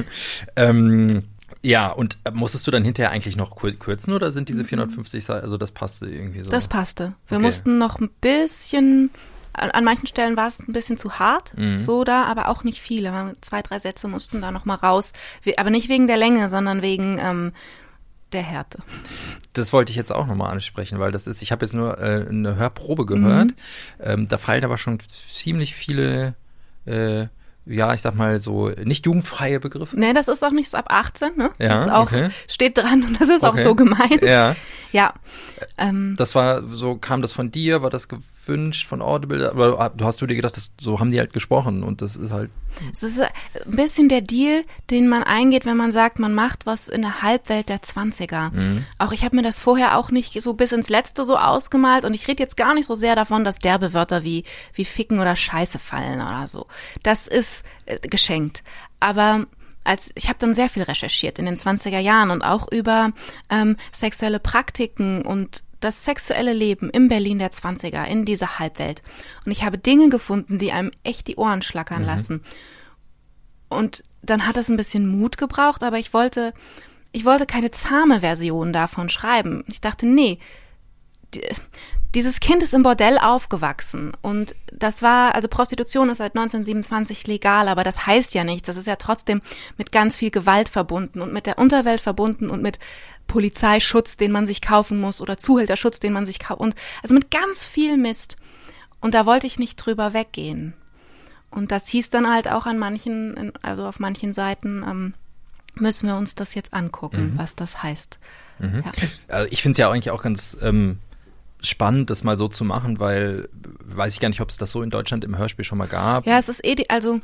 [0.57, 1.23] Ähm,
[1.63, 4.53] ja, und äh, musstest du dann hinterher eigentlich noch kürzen oder sind Mhm.
[4.55, 6.51] diese 450 Seiten, also das passte irgendwie so?
[6.51, 7.15] Das passte.
[7.29, 7.47] Wir Okay.
[7.47, 9.11] mussten noch ein bisschen,
[9.57, 11.79] an, an manchen Stellen war es ein bisschen zu hart, Mhm.
[11.79, 13.35] so da, aber auch nicht viele.
[13.41, 15.13] Zwei, drei Sätze mussten da noch mal raus.
[15.57, 17.53] Aber nicht wegen der Länge, sondern wegen ähm,
[18.33, 18.79] der Härte.
[19.53, 22.27] Das wollte ich jetzt auch nochmal ansprechen, weil das ist, ich habe jetzt nur äh,
[22.29, 23.49] eine Hörprobe gehört.
[23.51, 23.55] Mhm.
[24.01, 24.99] Ähm, da fallen aber schon
[25.29, 26.35] ziemlich viele,
[26.87, 27.27] äh,
[27.67, 29.99] ja, ich sag mal so, nicht jugendfreie Begriffe.
[29.99, 31.51] Nee, das ist auch nicht so ab 18, ne?
[31.59, 32.29] Ja, das ist auch, okay.
[32.49, 33.63] steht dran und das ist auch Okay.
[33.63, 34.23] so gemeint.
[34.23, 34.55] Ja,
[34.93, 35.15] Ja.
[35.79, 38.09] Ähm, das war so, kam das von dir, war das
[38.47, 39.53] gewünscht von Audible?
[39.97, 42.51] Du hast du dir gedacht, das, so haben die halt gesprochen und das ist halt.
[42.93, 43.29] Es ist äh,
[43.65, 47.23] ein bisschen der Deal, den man eingeht, wenn man sagt, man macht was in der
[47.23, 48.53] Halbwelt der 20er.
[48.53, 48.85] Mhm.
[48.99, 52.15] Auch ich habe mir das vorher auch nicht so bis ins Letzte so ausgemalt und
[52.15, 54.45] ich rede jetzt gar nicht so sehr davon, dass derbe Wörter wie,
[54.75, 56.67] wie Ficken oder Scheiße fallen oder so.
[57.03, 58.63] Das ist äh, geschenkt.
[59.01, 59.47] Aber
[59.87, 63.13] als ich habe dann sehr viel recherchiert in den 20er Jahren und auch über
[63.51, 69.03] ähm, sexuelle Praktiken und das sexuelle Leben im Berlin der 20er, in dieser Halbwelt.
[69.45, 72.43] Und ich habe Dinge gefunden, die einem echt die Ohren schlackern lassen.
[73.69, 76.53] Und dann hat es ein bisschen Mut gebraucht, aber ich wollte,
[77.13, 79.65] ich wollte keine zahme Version davon schreiben.
[79.69, 80.39] Ich dachte, nee,
[82.17, 87.69] dieses Kind ist im Bordell aufgewachsen und das war, also Prostitution ist seit 1927 legal,
[87.69, 88.67] aber das heißt ja nichts.
[88.67, 89.43] Das ist ja trotzdem
[89.77, 92.79] mit ganz viel Gewalt verbunden und mit der Unterwelt verbunden und mit
[93.27, 97.31] Polizeischutz, den man sich kaufen muss oder Zuhälterschutz, den man sich kauft und also mit
[97.31, 98.39] ganz viel Mist.
[99.03, 100.73] Und da wollte ich nicht drüber weggehen.
[101.51, 105.15] Und das hieß dann halt auch an manchen, also auf manchen Seiten, ähm,
[105.75, 107.39] müssen wir uns das jetzt angucken, Mhm.
[107.39, 108.19] was das heißt.
[108.59, 108.83] Mhm.
[108.87, 108.93] Ja.
[109.29, 110.99] Also ich finde es ja eigentlich auch ganz ähm,
[111.63, 113.49] spannend, das mal so zu machen, weil
[113.85, 116.27] weiß ich gar nicht, ob es das so in Deutschland im Hörspiel schon mal gab.
[116.27, 117.21] Ja, es ist eh, die, also,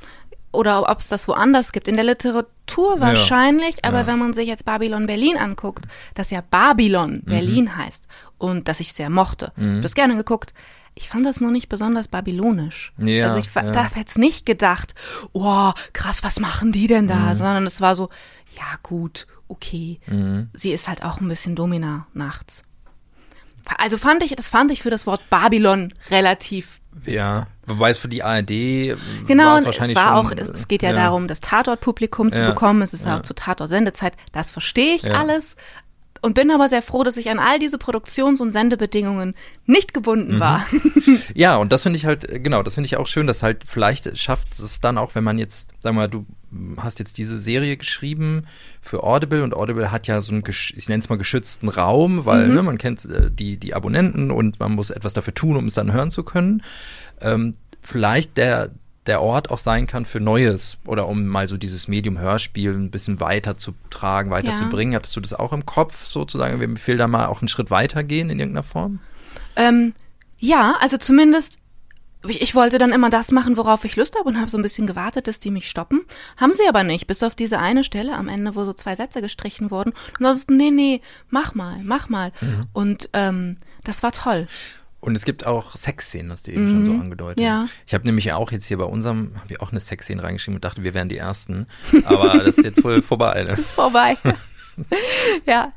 [0.52, 1.88] oder ob es das woanders gibt.
[1.88, 3.00] In der Literatur Ja.
[3.00, 4.06] wahrscheinlich, aber Ja.
[4.06, 8.06] wenn man sich jetzt Babylon Berlin anguckt, das ja Babylon Berlin heißt
[8.38, 9.82] und das ich sehr mochte, Mhm.
[9.82, 10.52] das gerne geguckt.
[10.94, 12.92] Ich fand das nur nicht besonders babylonisch.
[12.98, 13.64] Ja, also ich ja.
[13.64, 13.84] ja.
[13.84, 14.94] habe jetzt nicht gedacht,
[15.32, 17.30] oh, krass, was machen die denn da?
[17.30, 17.34] Mhm.
[17.34, 18.10] Sondern es war so,
[18.58, 20.00] ja gut, okay.
[20.06, 20.50] Mhm.
[20.52, 22.62] Sie ist halt auch ein bisschen Domina nachts.
[23.78, 28.08] Also fand ich, das fand ich für das Wort Babylon relativ Ja, wobei es für
[28.08, 28.48] die ARD
[29.26, 30.96] Genau, war und es wahrscheinlich war schon, auch, es, es geht ja, ja.
[30.96, 32.82] darum, das Tatort-Publikum zu Ja, bekommen.
[32.82, 33.16] Es ist ja.
[33.18, 34.14] auch zur Tatort-Sendezeit.
[34.32, 35.56] Das verstehe ich alles.
[36.24, 39.34] Und bin aber sehr froh, dass ich an all diese Produktions- und Sendebedingungen
[39.66, 40.40] nicht gebunden Mhm.
[40.40, 40.66] war.
[41.34, 44.16] Ja, und das finde ich halt, genau, das finde ich auch schön, dass halt vielleicht
[44.18, 46.26] schafft es dann auch, wenn man jetzt, sag mal, du
[46.76, 48.44] hast jetzt diese Serie geschrieben
[48.80, 52.48] für Audible und Audible hat ja so einen, ich nenne es mal geschützten Raum, weil
[52.48, 52.54] Mhm.
[52.54, 55.74] ne, man kennt äh, die, die Abonnenten und man muss etwas dafür tun, um es
[55.74, 56.62] dann hören zu können.
[57.20, 58.70] Ähm, vielleicht der,
[59.06, 62.90] der Ort auch sein kann für Neues oder um mal so dieses Medium Hörspiel ein
[62.90, 64.56] bisschen weiter zu tragen, weiter Ja.
[64.56, 64.94] zu bringen.
[64.94, 66.60] Hattest du das auch im Kopf sozusagen?
[66.60, 69.00] Wir empfehlen da mal auch einen Schritt weitergehen in irgendeiner Form?
[69.56, 69.92] ähm,
[70.38, 71.58] ja, also zumindest,
[72.28, 74.86] ich, wollte dann immer das machen, worauf ich Lust habe und habe so ein bisschen
[74.86, 76.02] gewartet, dass die mich stoppen.
[76.36, 79.20] Haben sie aber nicht, bis auf diese eine Stelle am Ende, wo so zwei Sätze
[79.20, 79.92] gestrichen wurden.
[80.18, 81.00] Ansonsten, nee, nee,
[81.30, 82.32] mach mal, mach mal.
[82.40, 82.66] Mhm.
[82.72, 84.46] Und ähm, das war toll.
[85.00, 87.00] Und es gibt auch Sexszenen, das du eben schon so Mhm.
[87.00, 87.42] angedeutet.
[87.42, 87.66] Ja.
[87.86, 90.64] Ich habe nämlich auch jetzt hier bei unserem, habe ich auch eine Sexszene reingeschrieben und
[90.64, 91.66] dachte, wir wären die Ersten.
[92.04, 93.42] Aber das ist jetzt wohl vorbei.
[93.42, 93.52] Ne?
[93.54, 94.16] ist vorbei.
[95.46, 95.72] ja.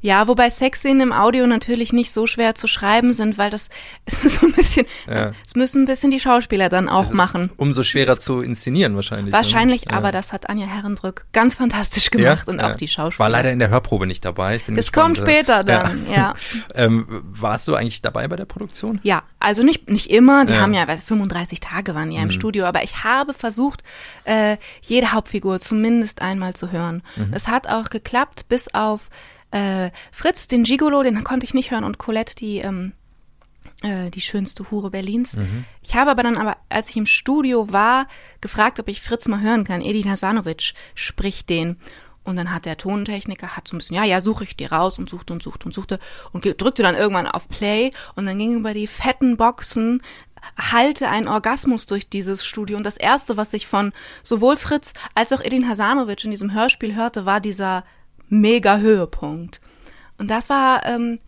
[0.00, 3.68] Ja, wobei Sexszenen im Audio natürlich nicht so schwer zu schreiben sind, weil das
[4.06, 5.32] ist so ein bisschen, ja.
[5.44, 7.50] das müssen ein bisschen die Schauspieler dann auch also machen.
[7.56, 9.26] Umso schwerer zu inszenieren wahrscheinlich.
[9.26, 9.32] Ne?
[9.32, 9.94] Wahrscheinlich, ne?
[9.94, 12.52] aber das hat Anja Herrenbrück ganz fantastisch gemacht ja?
[12.52, 13.24] und auch die Schauspieler.
[13.24, 14.56] War leider in der Hörprobe nicht dabei.
[14.56, 16.34] Ich bin es kommt später dann, ja.
[16.74, 19.00] ähm, warst du eigentlich dabei bei der Produktion?
[19.02, 22.32] Ja, also nicht, nicht immer, die haben ja 35 Tage waren ja im mhm.
[22.32, 23.82] Studio, aber ich habe versucht,
[24.24, 27.02] äh, jede Hauptfigur zumindest einmal zu hören.
[27.16, 27.32] Mhm.
[27.32, 29.00] Es hat auch geklappt, bis auf
[29.50, 32.92] äh, Fritz, den Gigolo, den konnte ich nicht hören und Colette, die ähm,
[33.82, 35.36] äh, die schönste Hure Berlins.
[35.36, 35.64] Mhm.
[35.82, 38.06] Ich habe aber dann aber, als ich im Studio war,
[38.40, 39.82] gefragt, ob ich Fritz mal hören kann.
[39.82, 41.76] Edin Hasanovic spricht den.
[42.24, 44.98] Und dann hat der Tontechniker, hat so ein bisschen, ja, ja, suche ich dir raus
[44.98, 45.98] und suchte und suchte und suchte
[46.32, 50.02] und drückte dann irgendwann auf Play und dann ging über die fetten Boxen
[50.56, 52.76] halte einen Orgasmus durch dieses Studio.
[52.76, 53.92] Und das erste, was ich von
[54.22, 57.84] sowohl Fritz als auch Edin Hasanovic in diesem Hörspiel hörte, war dieser
[58.28, 59.60] mega Höhepunkt.
[60.18, 61.20] Und das war, ähm,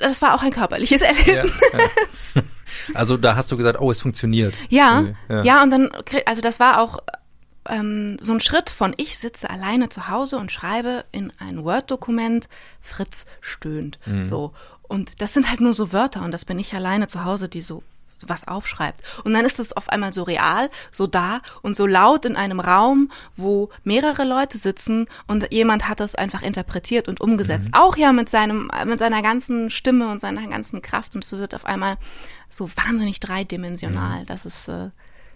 [0.00, 2.34] das war auch ein körperliches Erlebnis.
[2.34, 2.42] Ja, ja.
[2.94, 4.54] Also da hast du gesagt, oh, es funktioniert.
[4.68, 5.90] Ja, ja, ja, und dann,
[6.26, 6.98] also das war auch
[7.68, 12.48] ähm, so ein Schritt von ich sitze alleine zu Hause und schreibe in ein Word-Dokument,
[12.80, 13.98] Fritz stöhnt.
[14.06, 14.24] Mhm.
[14.24, 14.52] So.
[14.82, 17.60] Und das sind halt nur so Wörter und das bin ich alleine zu Hause, die
[17.60, 17.82] so
[18.26, 19.02] was aufschreibt.
[19.24, 22.60] Und dann ist es auf einmal so real, so da und so laut in einem
[22.60, 27.68] Raum, wo mehrere Leute sitzen und jemand hat das einfach interpretiert und umgesetzt.
[27.68, 27.74] Mhm.
[27.74, 31.54] Auch ja mit seinem, mit seiner ganzen Stimme und seiner ganzen Kraft und es wird
[31.54, 31.96] auf einmal
[32.48, 34.20] so wahnsinnig dreidimensional.
[34.20, 34.26] Mhm.
[34.26, 34.90] Das ist äh,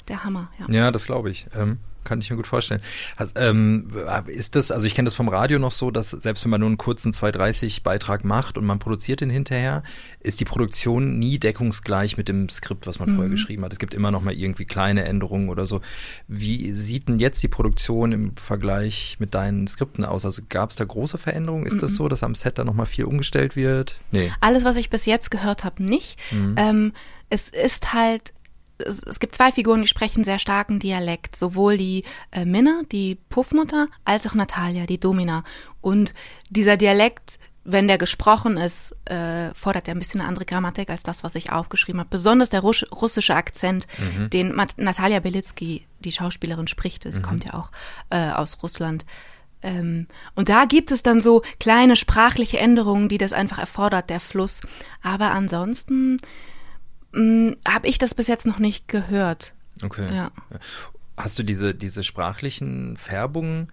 [0.09, 0.51] der Hammer.
[0.59, 1.47] Ja, ja das glaube ich.
[1.55, 2.81] Ähm kann ich mir gut vorstellen.
[3.17, 3.91] Also, ähm,
[4.27, 6.69] ist das, also ich kenne das vom Radio noch so, dass selbst wenn man nur
[6.69, 9.83] einen kurzen 230 Beitrag macht und man produziert den hinterher,
[10.21, 13.15] ist die Produktion nie deckungsgleich mit dem Skript, was man mhm.
[13.15, 13.73] vorher geschrieben hat.
[13.73, 15.81] Es gibt immer noch mal irgendwie kleine Änderungen oder so.
[16.29, 20.25] Wie sieht denn jetzt die Produktion im Vergleich mit deinen Skripten aus?
[20.25, 21.67] Also gab es da große Veränderungen?
[21.67, 21.81] Ist mhm.
[21.81, 23.97] das so, dass am Set da noch mal viel umgestellt wird?
[24.11, 24.33] Nee.
[24.41, 26.19] Alles, was ich bis jetzt gehört habe, nicht.
[26.33, 26.55] Mhm.
[26.57, 26.93] Ähm,
[27.29, 28.33] es ist halt
[28.87, 31.37] es, es, gibt zwei Figuren, die sprechen sehr starken Dialekt.
[31.37, 35.45] Sowohl die äh, Minna, die Puffmutter, als auch Natalia, die Domina.
[35.81, 36.13] Und
[36.51, 41.03] dieser Dialekt, wenn der gesprochen ist, äh, fordert er ein bisschen eine andere Grammatik als
[41.03, 42.11] das, was ich aufgeschrieben habe.
[42.11, 44.31] Besonders der Russ russische Akzent, mhm.
[44.31, 47.05] den Mat Natalia Belitsky, die Schauspielerin, spricht.
[47.05, 47.23] Sie mhm.
[47.23, 47.71] kommt ja auch
[48.11, 49.05] äh, aus Russland.
[49.63, 54.21] Ähm, und da gibt es dann so kleine sprachliche Änderungen, die das einfach erfordert, der
[54.21, 54.61] Fluss.
[55.03, 56.19] Aber ansonsten
[57.15, 59.53] habe ich das bis jetzt noch nicht gehört.
[59.83, 60.15] Okay.
[60.15, 60.31] Ja.
[61.17, 63.71] Hast du diese, diese sprachlichen Färbungen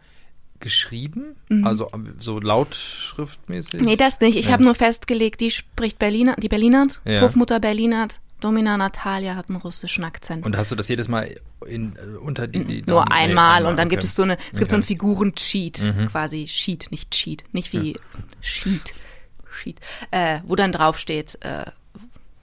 [0.59, 1.35] geschrieben?
[1.47, 1.65] Mhm.
[1.65, 3.81] Also ähm, so lautschriftmäßig?
[3.81, 4.37] Nee, das nicht.
[4.37, 4.51] Ich ja.
[4.53, 7.21] habe nur festgelegt, die spricht Berliner, die Berlinert, ja.
[7.21, 10.45] Puffmutter Berlinert, Domina Natalia hat einen russischen Akzent.
[10.45, 13.77] Und hast du das jedes Mal in, äh, unter die, die Nur einmal, einmal, und
[13.77, 13.95] dann okay.
[13.95, 14.59] gibt es so eine, es okay.
[14.59, 16.05] gibt so einen Figuren-Cheat, mhm.
[16.07, 17.99] quasi Sheet, nicht Cheat, nicht wie ja.
[18.41, 18.93] Sheet,
[19.51, 19.79] Sheet,
[20.11, 21.65] äh, wo dann draufsteht, äh,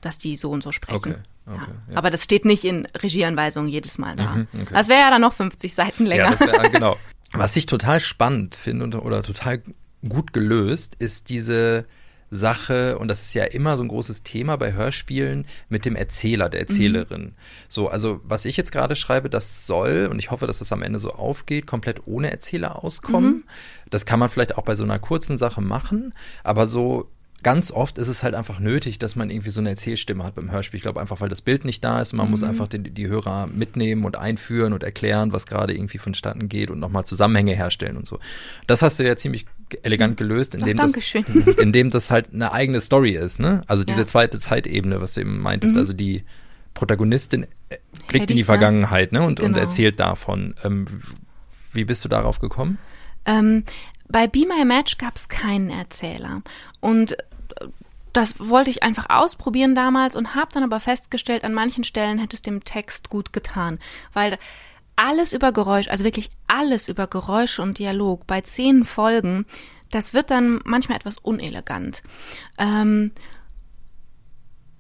[0.01, 1.13] dass die so und so sprechen.
[1.13, 1.15] Okay.
[1.49, 1.93] Okay, ja.
[1.93, 1.99] Ja.
[1.99, 4.35] Aber das steht nicht in Regieanweisungen jedes Mal da.
[4.35, 4.73] Mhm, okay.
[4.73, 6.25] Das wäre ja dann noch 50 Seiten länger.
[6.25, 6.97] Ja, das wär, genau.
[7.33, 9.63] Was ich total spannend finde oder total
[10.09, 11.87] gut gelöst, ist diese
[12.31, 16.49] Sache, und das ist ja immer so ein großes Thema bei Hörspielen, mit dem Erzähler,
[16.49, 17.23] der Erzählerin.
[17.23, 17.33] Mhm.
[17.69, 20.83] So, also was ich jetzt gerade schreibe, das soll, und ich hoffe, dass das am
[20.83, 23.31] Ende so aufgeht, komplett ohne Erzähler auskommen.
[23.31, 23.45] Mhm.
[23.91, 27.09] Das kann man vielleicht auch bei so einer kurzen Sache machen, aber so
[27.47, 30.51] ganz oft ist es halt einfach nötig, dass man irgendwie so eine Erzählstimme hat beim
[30.51, 30.79] Hörspiel.
[30.79, 32.13] Ich glaube einfach, weil das Bild nicht da ist.
[32.13, 32.33] Man mhm.
[32.33, 36.71] muss einfach die, die, Hörer mitnehmen und einführen und erklären, was gerade irgendwie vonstatten geht
[36.71, 38.19] und nochmal Zusammenhänge herstellen und so.
[38.67, 39.47] Das hast du ja ziemlich
[39.85, 40.17] elegant mhm.
[40.17, 41.15] gelöst, indem, Ach, das,
[41.59, 43.39] indem das halt eine eigene Story ist.
[43.39, 43.63] Ne?
[43.69, 44.07] Also diese ja.
[44.07, 45.75] zweite Zeitebene, was du eben meintest.
[45.75, 45.79] Mhm.
[45.79, 46.25] Also die
[46.75, 47.77] Protagonistin äh,
[48.09, 49.23] blickt in die Vergangenheit ne?
[49.23, 49.51] und, genau.
[49.51, 50.57] und erzählt davon.
[50.65, 50.87] Ähm,
[51.73, 52.79] wie bist du darauf gekommen?
[53.25, 53.63] Ähm,
[54.09, 56.43] bei Be My Match gab es keinen Erzähler.
[56.81, 57.17] Und
[58.17, 62.35] das wollte ich einfach ausprobieren damals und habe dann aber festgestellt, an manchen Stellen hätte
[62.35, 63.79] es dem Text gut getan,
[64.13, 64.39] weil
[64.97, 69.45] alles über Geräusch, also wirklich alles über Geräusche und Dialog bei zehn Folgen,
[69.91, 72.03] das wird dann manchmal etwas unelegant.
[72.57, 73.13] Ähm,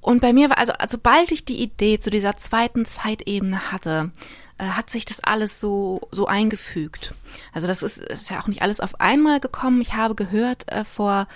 [0.00, 4.12] und bei mir war, also, also sobald ich die Idee zu dieser zweiten Zeitebene hatte,
[4.56, 7.14] äh, hat sich das alles so, so eingefügt.
[7.52, 9.82] Also das ist, ist ja auch nicht alles auf einmal gekommen.
[9.82, 11.26] Ich habe gehört äh, vor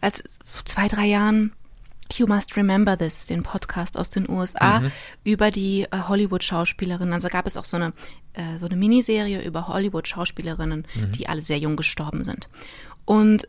[0.00, 0.22] als
[0.64, 1.52] zwei, drei Jahren
[2.12, 4.92] You Must Remember This, den Podcast aus den USA mhm.
[5.24, 7.12] über die äh, Hollywood-Schauspielerinnen.
[7.12, 7.92] Also gab es auch so eine,
[8.32, 11.12] äh, so eine Miniserie über Hollywood-Schauspielerinnen, mhm.
[11.12, 12.48] die alle sehr jung gestorben sind.
[13.04, 13.46] Und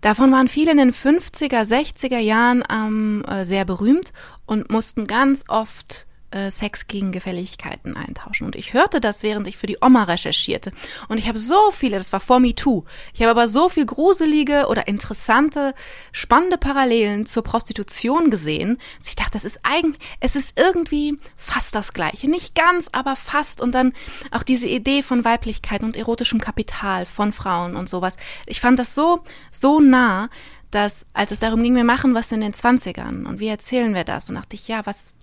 [0.00, 4.12] davon waren viele in den 50er, 60er Jahren ähm, äh, sehr berühmt
[4.46, 8.44] und mussten ganz oft äh, Sex gegen Gefälligkeiten eintauschen.
[8.44, 10.72] Und ich hörte das, während ich für die Oma recherchierte.
[11.08, 14.66] Und ich habe so viele, das war vor MeToo, ich habe aber so viel gruselige
[14.66, 15.74] oder interessante,
[16.12, 21.74] spannende Parallelen zur Prostitution gesehen, dass ich dachte, das ist eigentlich, es ist irgendwie fast
[21.74, 22.28] das Gleiche.
[22.28, 23.60] Nicht ganz, aber fast.
[23.60, 23.92] Und dann
[24.30, 28.16] auch diese Idee von Weiblichkeit und erotischem Kapital von Frauen und sowas.
[28.46, 29.22] Ich fand das so,
[29.52, 30.28] so nah,
[30.74, 34.02] dass als es darum ging, wir machen was in den Zwanzigern und wie erzählen wir
[34.02, 34.28] das?
[34.28, 35.13] Und dachte ich, ja, was,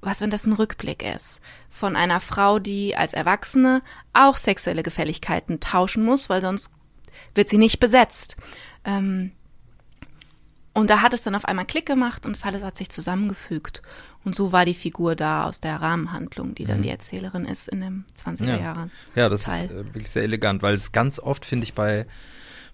[0.00, 1.40] was, wenn das ein Rückblick ist
[1.70, 3.82] von einer Frau, die als Erwachsene
[4.12, 6.70] auch sexuelle Gefälligkeiten tauschen muss, weil sonst
[7.34, 8.36] wird sie nicht besetzt.
[8.84, 9.32] Ähm,
[10.72, 13.82] und da hat es dann auf einmal Klick gemacht und es alles hat sich zusammengefügt.
[14.24, 16.82] Und so war die Figur da aus der Rahmenhandlung, die dann mhm.
[16.82, 18.90] die Erzählerin ist in den 20er Jahren.
[19.14, 19.64] Ja, ja das Teil.
[19.64, 22.06] ist äh, wirklich sehr elegant, weil es ganz oft, finde ich, bei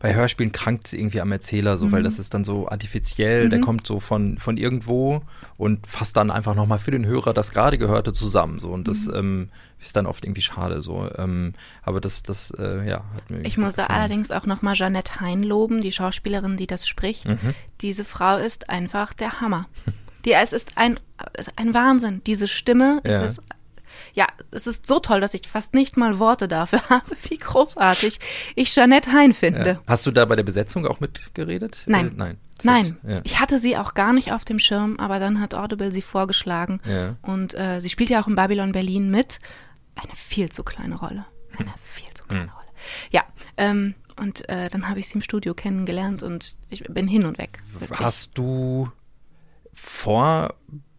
[0.04, 1.92] bei Hörspielen krankt es irgendwie am Erzähler so, mhm.
[1.92, 3.50] weil das ist dann so artifiziell, mhm.
[3.50, 5.22] der kommt so von, von irgendwo
[5.56, 8.58] und fasst dann einfach nochmal für den Hörer das gerade Gehörte zusammen.
[8.58, 9.14] So und das mhm.
[9.14, 9.48] ähm,
[9.80, 11.08] ist dann oft irgendwie schade so.
[11.16, 15.22] Ähm, aber das, das, äh, ja, hat mir Ich muss da allerdings auch nochmal Jeanette
[15.22, 17.26] Hein loben, die Schauspielerin, die das spricht.
[17.26, 17.54] Mhm.
[17.80, 19.68] Diese Frau ist einfach der Hammer.
[20.26, 21.00] Die, es ist ein,
[21.56, 22.20] ein Wahnsinn.
[22.26, 23.10] Diese Stimme, ja.
[23.10, 23.42] es ist
[24.14, 28.18] ja, es ist so toll, dass ich fast nicht mal Worte dafür habe, wie großartig
[28.54, 29.70] ich Jeanette Hein finde.
[29.70, 29.80] Ja.
[29.86, 31.82] Hast du da bei der Besetzung auch mitgeredet?
[31.86, 32.08] Nein.
[32.08, 32.38] Äh, nein.
[32.62, 33.20] Nein, ja.
[33.24, 36.80] ich hatte sie auch gar nicht auf dem Schirm, aber dann hat Audible sie vorgeschlagen.
[36.88, 37.16] Ja.
[37.20, 39.40] Und äh, sie spielt ja auch in Babylon Berlin mit.
[39.96, 41.26] Eine viel zu kleine Rolle.
[41.58, 41.78] Eine hm.
[41.82, 42.50] viel zu kleine hm.
[42.50, 42.66] Rolle.
[43.10, 43.24] Ja,
[43.56, 47.38] ähm, und äh, dann habe ich sie im Studio kennengelernt und ich bin hin und
[47.38, 47.60] weg.
[47.72, 47.98] Wirklich.
[47.98, 48.88] Hast du
[49.72, 50.54] vor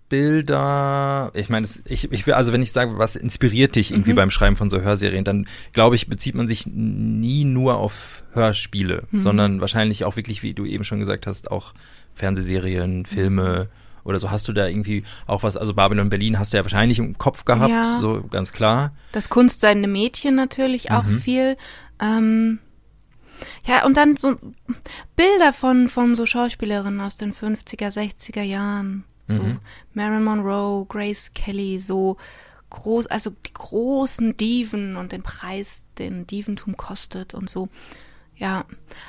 [0.08, 4.18] Bilder, ich meine, ich, ich will, also wenn ich sage, was inspiriert dich irgendwie mhm.
[4.18, 9.04] beim Schreiben von so Hörserien, dann glaube ich, bezieht man sich nie nur auf Hörspiele,
[9.10, 9.22] mhm.
[9.22, 11.74] sondern wahrscheinlich auch wirklich, wie du eben schon gesagt hast, auch
[12.14, 14.08] Fernsehserien, Filme mhm.
[14.08, 14.30] oder so.
[14.30, 17.44] Hast du da irgendwie auch was, also Babylon Berlin hast du ja wahrscheinlich im Kopf
[17.44, 17.98] gehabt, ja.
[18.00, 18.96] so ganz klar.
[19.12, 21.20] Das Kunstseidende Mädchen natürlich auch mhm.
[21.20, 21.58] viel.
[22.00, 22.60] Ähm,
[23.66, 24.36] ja, und dann so
[25.16, 29.04] Bilder von, von so Schauspielerinnen aus den 50er, 60er Jahren.
[29.28, 29.60] So mhm.
[29.94, 32.18] Marilyn Monroe, Grace Kelly, so
[32.70, 37.70] groß, also die großen Diven und den Preis, den Diventum kostet und so.
[38.38, 38.66] Ja,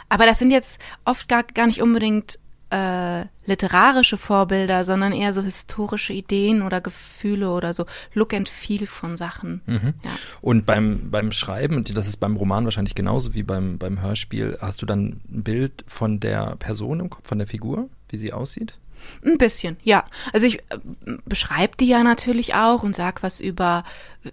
[0.08, 2.38] aber das sind jetzt oft gar, gar nicht unbedingt
[2.70, 8.86] äh, literarische Vorbilder, sondern eher so historische Ideen oder Gefühle oder so Look and Feel
[8.86, 9.60] von Sachen.
[9.66, 9.94] Mhm.
[10.04, 10.10] Ja.
[10.40, 14.58] Und beim, beim Schreiben, und das ist beim Roman wahrscheinlich genauso wie beim, beim Hörspiel,
[14.60, 18.32] hast du dann ein Bild von der Person im Kopf, von der Figur, wie sie
[18.32, 18.78] aussieht?
[19.24, 20.04] Ein bisschen, ja.
[20.32, 20.78] Also ich äh,
[21.24, 23.84] beschreibe die ja natürlich auch und sag was über,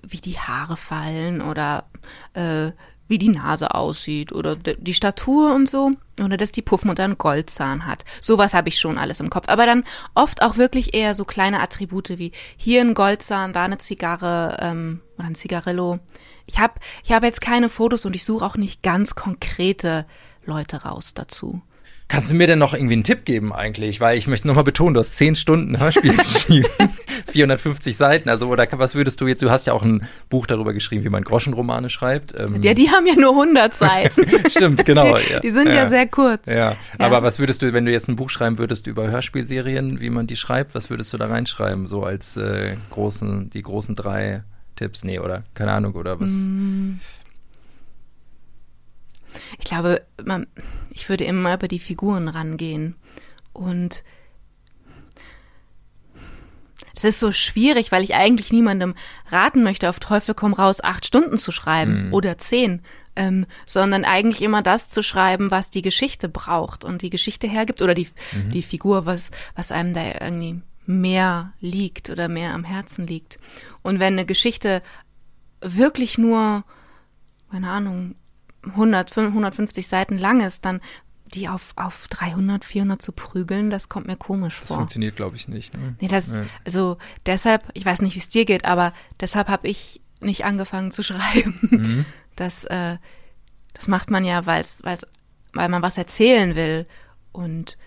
[0.02, 1.86] wie die Haare fallen oder
[2.34, 2.72] äh,
[3.08, 5.92] wie die Nase aussieht oder die Statur und so.
[6.24, 8.06] Oder dass die Puffmutter einen Goldzahn hat.
[8.22, 9.50] Sowas habe ich schon alles im Kopf.
[9.50, 9.84] Aber dann
[10.14, 15.02] oft auch wirklich eher so kleine Attribute wie hier ein Goldzahn, da eine Zigarre ähm,
[15.18, 16.00] oder ein Zigarillo.
[16.46, 20.06] Ich habe ich hab jetzt keine Fotos und ich suche auch nicht ganz konkrete
[20.46, 21.62] Leute raus dazu.
[22.08, 24.00] Kannst du mir denn noch irgendwie einen Tipp geben eigentlich?
[24.00, 26.68] Weil ich möchte nochmal betonen, du hast zehn Stunden Hörspiel geschrieben,
[27.32, 28.30] 450 Seiten.
[28.30, 29.42] Also oder was würdest du jetzt?
[29.42, 32.38] Du hast ja auch ein Buch darüber geschrieben, wie man Groschenromane schreibt.
[32.38, 34.26] Ähm ja, die haben ja nur 100 Seiten.
[34.50, 35.18] Stimmt, genau.
[35.18, 35.40] Die, ja.
[35.40, 35.76] die sind ja.
[35.76, 35.86] ja.
[35.86, 36.48] sehr kurz.
[36.48, 36.56] Ja.
[36.56, 36.78] ja.
[37.00, 40.28] Aber was würdest du, wenn du jetzt ein Buch schreiben würdest über Hörspielserien, wie man
[40.28, 41.88] die schreibt, was würdest du da reinschreiben?
[41.88, 44.44] So als äh, großen, die großen drei
[44.76, 45.04] Tipps?
[45.04, 46.30] Nee, oder keine Ahnung, oder was?
[46.30, 47.00] Mm.
[49.58, 50.48] Ich glaube, man,
[50.94, 52.96] ich würde immer über die Figuren rangehen.
[53.52, 54.04] Und
[56.96, 58.94] es ist so schwierig, weil ich eigentlich niemandem
[59.30, 62.14] raten möchte, auf Teufel komm raus, acht Stunden zu schreiben mhm.
[62.14, 62.82] oder zehn,
[63.16, 67.82] ähm, sondern eigentlich immer das zu schreiben, was die Geschichte braucht und die Geschichte hergibt
[67.82, 68.52] oder die, mhm.
[68.52, 73.40] die Figur, was, was einem da irgendwie mehr liegt oder mehr am Herzen liegt.
[73.82, 74.84] Und wenn eine Geschichte
[75.62, 76.64] wirklich nur,
[77.50, 78.16] keine Ahnung,
[78.66, 80.82] 100, 150 Seiten lang ist, dann
[81.34, 84.68] die auf, auf 300, 400 zu prügeln, das kommt mir komisch vor.
[84.68, 85.76] Das funktioniert, glaube ich, nicht.
[85.76, 85.96] Ne?
[86.00, 86.46] Nee, das, nee.
[86.64, 90.92] also deshalb, ich weiß nicht, wie es dir geht, aber deshalb habe ich nicht angefangen
[90.92, 91.60] zu schreiben.
[91.62, 92.06] Mhm.
[92.36, 92.98] Das, äh,
[93.74, 95.08] das macht man ja, weil's, weil's,
[95.54, 96.86] weil man was erzählen will
[97.32, 97.78] und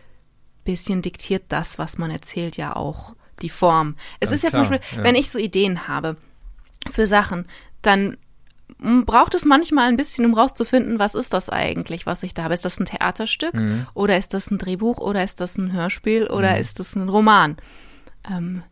[0.65, 3.97] bisschen diktiert das, was man erzählt, ja auch die Form.
[4.19, 5.05] Es Ganz ist ja klar, zum Beispiel, ja.
[5.05, 6.17] wenn ich so Ideen habe
[6.91, 7.47] für Sachen,
[7.83, 8.17] dann
[8.79, 12.55] braucht es manchmal ein bisschen, um rauszufinden, was ist das eigentlich, was ich da habe.
[12.55, 13.87] Ist das ein Theaterstück mhm.
[13.95, 16.61] oder ist das ein Drehbuch oder ist das ein Hörspiel oder mhm.
[16.61, 17.57] ist das ein Roman?
[18.29, 18.63] Ähm,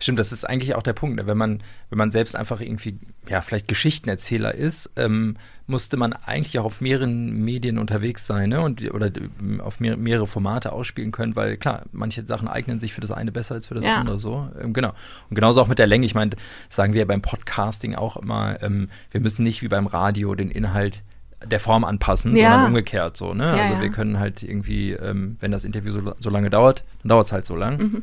[0.00, 1.16] Stimmt, das ist eigentlich auch der Punkt.
[1.16, 1.26] Ne?
[1.26, 2.98] Wenn man, wenn man selbst einfach irgendwie,
[3.28, 8.60] ja, vielleicht Geschichtenerzähler ist, ähm, musste man eigentlich auch auf mehreren Medien unterwegs sein, ne?
[8.60, 9.10] Und oder
[9.40, 13.10] ähm, auf mehr, mehrere Formate ausspielen können, weil klar, manche Sachen eignen sich für das
[13.10, 13.96] eine besser als für das ja.
[13.96, 14.18] andere.
[14.18, 14.92] So, ähm, genau.
[15.28, 16.06] Und genauso auch mit der Länge.
[16.06, 16.32] Ich meine,
[16.70, 21.02] sagen wir beim Podcasting auch immer, ähm, wir müssen nicht wie beim Radio den Inhalt
[21.44, 22.50] der Form anpassen, ja.
[22.50, 23.34] sondern umgekehrt so.
[23.34, 23.44] Ne?
[23.44, 27.10] Ja, also wir können halt irgendwie, ähm, wenn das Interview so, so lange dauert, dann
[27.10, 27.78] dauert es halt so lang.
[27.78, 28.02] Mhm.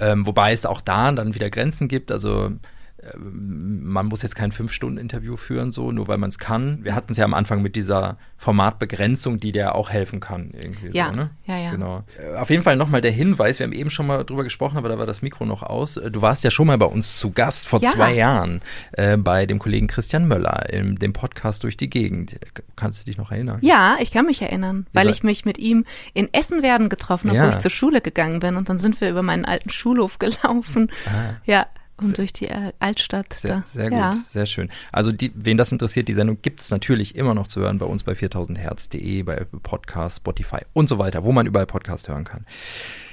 [0.00, 2.12] Ähm, wobei es auch da dann wieder Grenzen gibt.
[2.12, 2.52] Also
[3.14, 6.84] man muss jetzt kein Fünf-Stunden-Interview führen, so, nur weil man es kann.
[6.84, 10.50] Wir hatten es ja am Anfang mit dieser Formatbegrenzung, die dir auch helfen kann.
[10.52, 11.30] Irgendwie ja, so, ne?
[11.46, 11.70] ja, ja.
[11.70, 12.04] Genau.
[12.18, 14.88] Äh, auf jeden Fall nochmal der Hinweis, wir haben eben schon mal drüber gesprochen, aber
[14.88, 15.96] da war das Mikro noch aus.
[15.96, 17.90] Äh, du warst ja schon mal bei uns zu Gast vor ja.
[17.90, 18.60] zwei Jahren
[18.92, 22.38] äh, bei dem Kollegen Christian Möller in dem Podcast Durch die Gegend.
[22.74, 23.58] Kannst du dich noch erinnern?
[23.62, 25.84] Ja, ich kann mich erinnern, weil ich mich mit ihm
[26.14, 27.46] in Essenwerden getroffen habe, ja.
[27.46, 30.90] wo ich zur Schule gegangen bin und dann sind wir über meinen alten Schulhof gelaufen.
[31.06, 31.36] Ah.
[31.44, 31.66] Ja,
[31.98, 33.32] und sehr, durch die Altstadt.
[33.34, 33.62] Sehr, da.
[33.66, 34.16] sehr gut, ja.
[34.28, 34.70] sehr schön.
[34.92, 37.86] Also die, wen das interessiert, die Sendung gibt es natürlich immer noch zu hören bei
[37.86, 42.24] uns bei 4000herz.de, bei Apple Podcasts, Spotify und so weiter, wo man überall Podcast hören
[42.24, 42.44] kann.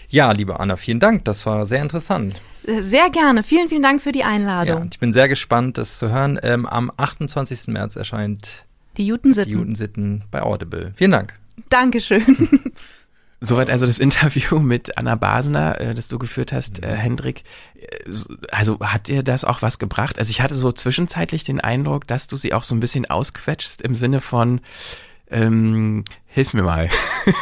[0.10, 1.26] Ja, liebe Anna, vielen Dank.
[1.26, 2.40] Das war sehr interessant.
[2.66, 3.44] Äh, sehr gerne.
[3.44, 4.78] Vielen, vielen Dank für die Einladung.
[4.84, 6.40] Ja, ich bin sehr gespannt, das zu hören.
[6.44, 7.68] Ähm, am 28.
[7.68, 8.66] März erscheint
[8.98, 9.52] die Jutensitten.
[9.52, 10.94] die Jutensitten bei Audible.
[10.96, 11.34] Vielen Dank.
[11.70, 12.24] Dankeschön.
[13.46, 17.44] Soweit also das Interview mit Anna Basner, äh, das du geführt hast, äh, Hendrik.
[17.76, 18.12] Äh,
[18.52, 20.20] also hat dir das auch was gebracht?
[20.20, 23.82] Also ich hatte so zwischenzeitlich den Eindruck, dass du sie auch so ein bisschen ausquetschst
[23.82, 24.62] im Sinne von,
[25.30, 26.90] ähm, hilf mir mal.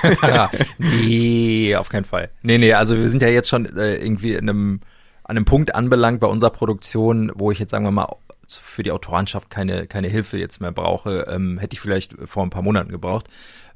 [0.78, 2.30] nee, auf keinen Fall.
[2.41, 4.82] Nee, nee, also wir sind ja jetzt schon äh, irgendwie in einem,
[5.24, 8.08] an einem Punkt anbelangt bei unserer Produktion, wo ich jetzt sagen wir mal
[8.47, 11.28] für die Autorenschaft keine, keine Hilfe jetzt mehr brauche.
[11.30, 13.28] Ähm, hätte ich vielleicht vor ein paar Monaten gebraucht.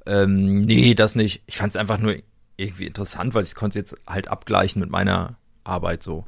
[0.07, 1.43] Ähm, nee, das nicht.
[1.45, 2.15] Ich fand es einfach nur
[2.55, 6.25] irgendwie interessant, weil ich konnte es jetzt halt abgleichen mit meiner Arbeit so.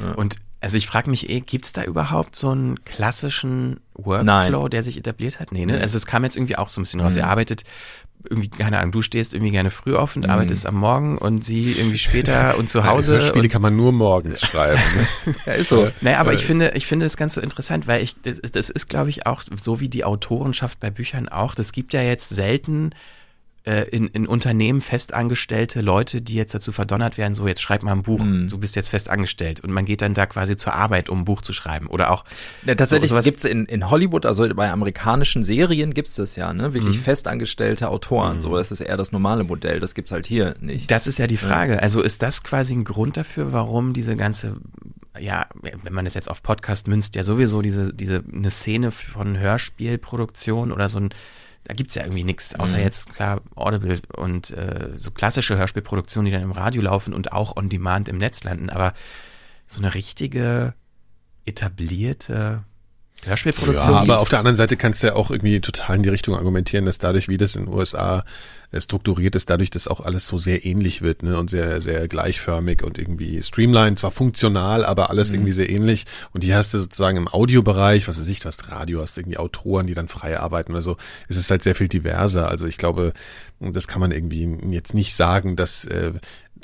[0.00, 0.12] Ja.
[0.12, 4.24] Und also ich frage mich eh, gibt es da überhaupt so einen klassischen Workflow,
[4.62, 4.70] Nein.
[4.70, 5.52] der sich etabliert hat?
[5.52, 5.78] Nee, ne?
[5.78, 7.12] Also es kam jetzt irgendwie auch so ein bisschen raus.
[7.12, 7.18] Mhm.
[7.18, 7.64] Ihr arbeitet
[8.30, 10.30] irgendwie, keine Ahnung, du stehst irgendwie gerne früh auf und mhm.
[10.30, 13.20] arbeitest am Morgen und sie irgendwie später und zu Hause.
[13.20, 14.80] Spiele kann man nur morgens schreiben.
[15.26, 15.34] Ne?
[15.46, 15.90] ja, ist so.
[16.00, 18.88] Naja, aber ich finde, ich finde das ganz so interessant, weil ich, das, das ist,
[18.88, 21.54] glaube ich, auch so wie die Autorenschaft bei Büchern auch.
[21.54, 22.92] Das gibt ja jetzt selten
[23.64, 27.92] äh, in, in Unternehmen festangestellte Leute, die jetzt dazu verdonnert werden, so jetzt schreib mal
[27.92, 28.50] ein Buch, mhm.
[28.50, 31.40] du bist jetzt festangestellt und man geht dann da quasi zur Arbeit, um ein Buch
[31.40, 32.24] zu schreiben oder auch
[32.66, 36.74] ja, tatsächlich so, gibt's in, in Hollywood, also bei amerikanischen Serien gibt's das ja, ne,
[36.74, 37.02] wirklich mhm.
[37.02, 38.40] festangestellte Autoren, mhm.
[38.40, 40.90] so das ist eher das normale Modell, das gibt's halt hier nicht.
[40.90, 44.56] Das ist ja die Frage, also ist das quasi ein Grund dafür, warum diese ganze
[45.18, 49.38] ja, wenn man es jetzt auf Podcast münzt, ja sowieso diese, diese, eine Szene von
[49.38, 51.10] Hörspielproduktion oder so ein
[51.64, 52.82] da gibt's ja irgendwie nichts, außer mhm.
[52.82, 57.56] jetzt klar Audible und äh, so klassische Hörspielproduktionen, die dann im Radio laufen und auch
[57.56, 58.92] on demand im Netz landen, aber
[59.66, 60.74] so eine richtige
[61.46, 62.64] etablierte
[63.26, 63.94] Hörspielproduktion.
[63.94, 66.34] Ja, aber auf der anderen Seite kannst du ja auch irgendwie total in die Richtung
[66.34, 68.24] argumentieren, dass dadurch, wie das in den USA
[68.70, 72.08] äh, strukturiert ist, dadurch, dass auch alles so sehr ähnlich wird ne, und sehr, sehr
[72.08, 75.36] gleichförmig und irgendwie streamlined, zwar funktional, aber alles mhm.
[75.36, 76.06] irgendwie sehr ähnlich.
[76.32, 79.38] Und die hast du sozusagen im Audiobereich, was weiß ich, du hast Radio, hast irgendwie
[79.38, 80.96] Autoren, die dann frei arbeiten oder so,
[81.28, 82.48] es ist halt sehr viel diverser.
[82.48, 83.12] Also ich glaube,
[83.60, 86.12] das kann man irgendwie jetzt nicht sagen, dass äh,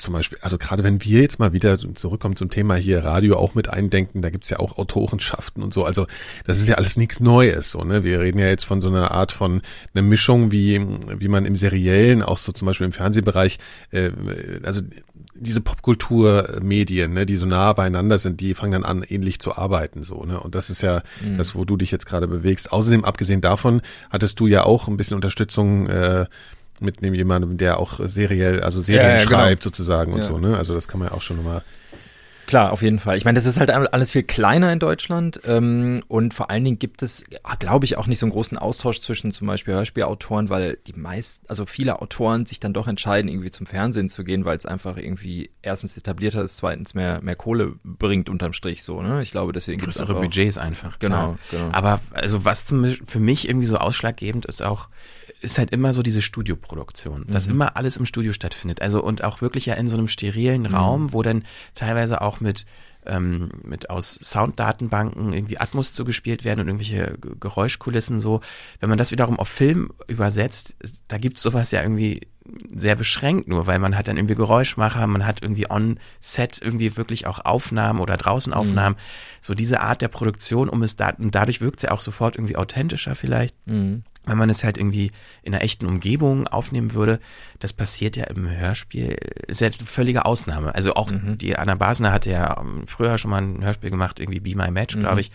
[0.00, 3.54] zum Beispiel, also gerade wenn wir jetzt mal wieder zurückkommen zum Thema hier Radio auch
[3.54, 5.84] mit eindenken, da gibt's ja auch Autorenschaften und so.
[5.84, 6.06] Also
[6.46, 7.70] das ist ja alles nichts Neues.
[7.70, 8.04] So, ne?
[8.04, 9.62] Wir reden ja jetzt von so einer Art von
[9.94, 10.80] einer Mischung, wie,
[11.18, 13.58] wie man im Seriellen, auch so zum Beispiel im Fernsehbereich,
[13.90, 14.10] äh,
[14.64, 14.82] also
[15.34, 20.04] diese Popkulturmedien, ne, die so nah beieinander sind, die fangen dann an, ähnlich zu arbeiten.
[20.04, 20.38] so ne?
[20.38, 21.38] Und das ist ja mhm.
[21.38, 22.72] das, wo du dich jetzt gerade bewegst.
[22.72, 23.80] Außerdem, abgesehen davon,
[24.10, 26.26] hattest du ja auch ein bisschen Unterstützung äh,
[26.82, 29.30] mitnehmen, jemandem, der auch seriell, also Serien ja, ja, genau.
[29.30, 29.70] schreibt genau.
[29.70, 30.24] sozusagen und ja.
[30.24, 30.56] so, ne?
[30.56, 31.62] Also das kann man ja auch schon nochmal.
[32.50, 33.16] Klar, auf jeden Fall.
[33.16, 36.80] Ich meine, das ist halt alles viel kleiner in Deutschland ähm, und vor allen Dingen
[36.80, 37.24] gibt es,
[37.60, 41.46] glaube ich, auch nicht so einen großen Austausch zwischen zum Beispiel Hörspielautoren, weil die meisten,
[41.46, 44.96] also viele Autoren sich dann doch entscheiden, irgendwie zum Fernsehen zu gehen, weil es einfach
[44.96, 49.00] irgendwie erstens etablierter ist, zweitens mehr mehr Kohle bringt unterm Strich so.
[49.00, 49.22] Ne?
[49.22, 50.98] Ich glaube, deswegen gibt es größere Budgets einfach.
[50.98, 51.68] Genau, genau.
[51.70, 54.88] Aber also was zum, für mich irgendwie so ausschlaggebend ist auch
[55.40, 57.54] ist halt immer so diese Studioproduktion, dass mhm.
[57.54, 58.82] immer alles im Studio stattfindet.
[58.82, 60.74] Also und auch wirklich ja in so einem sterilen mhm.
[60.74, 62.66] Raum, wo dann teilweise auch mit
[63.06, 68.40] ähm, mit aus Sounddatenbanken irgendwie Atmos zugespielt werden und irgendwelche Geräuschkulissen so.
[68.78, 70.76] Wenn man das wiederum auf Film übersetzt,
[71.08, 72.20] da gibt's sowas ja irgendwie
[72.74, 77.26] sehr beschränkt nur, weil man hat dann irgendwie Geräuschmacher, man hat irgendwie on-set irgendwie wirklich
[77.26, 78.96] auch Aufnahmen oder draußen Aufnahmen.
[78.96, 79.40] Mhm.
[79.40, 82.36] So diese Art der Produktion, um es da, und dadurch wirkt es ja auch sofort
[82.36, 83.54] irgendwie authentischer vielleicht.
[83.66, 85.10] Mhm wenn man es halt irgendwie
[85.42, 87.18] in einer echten Umgebung aufnehmen würde,
[87.58, 89.16] das passiert ja im Hörspiel,
[89.48, 90.72] ist ja eine völlige Ausnahme.
[90.74, 91.36] Also auch mhm.
[91.36, 94.70] die Anna Basner hatte ja ähm, früher schon mal ein Hörspiel gemacht, irgendwie Be My
[94.70, 95.00] Match, mhm.
[95.00, 95.32] glaube ich,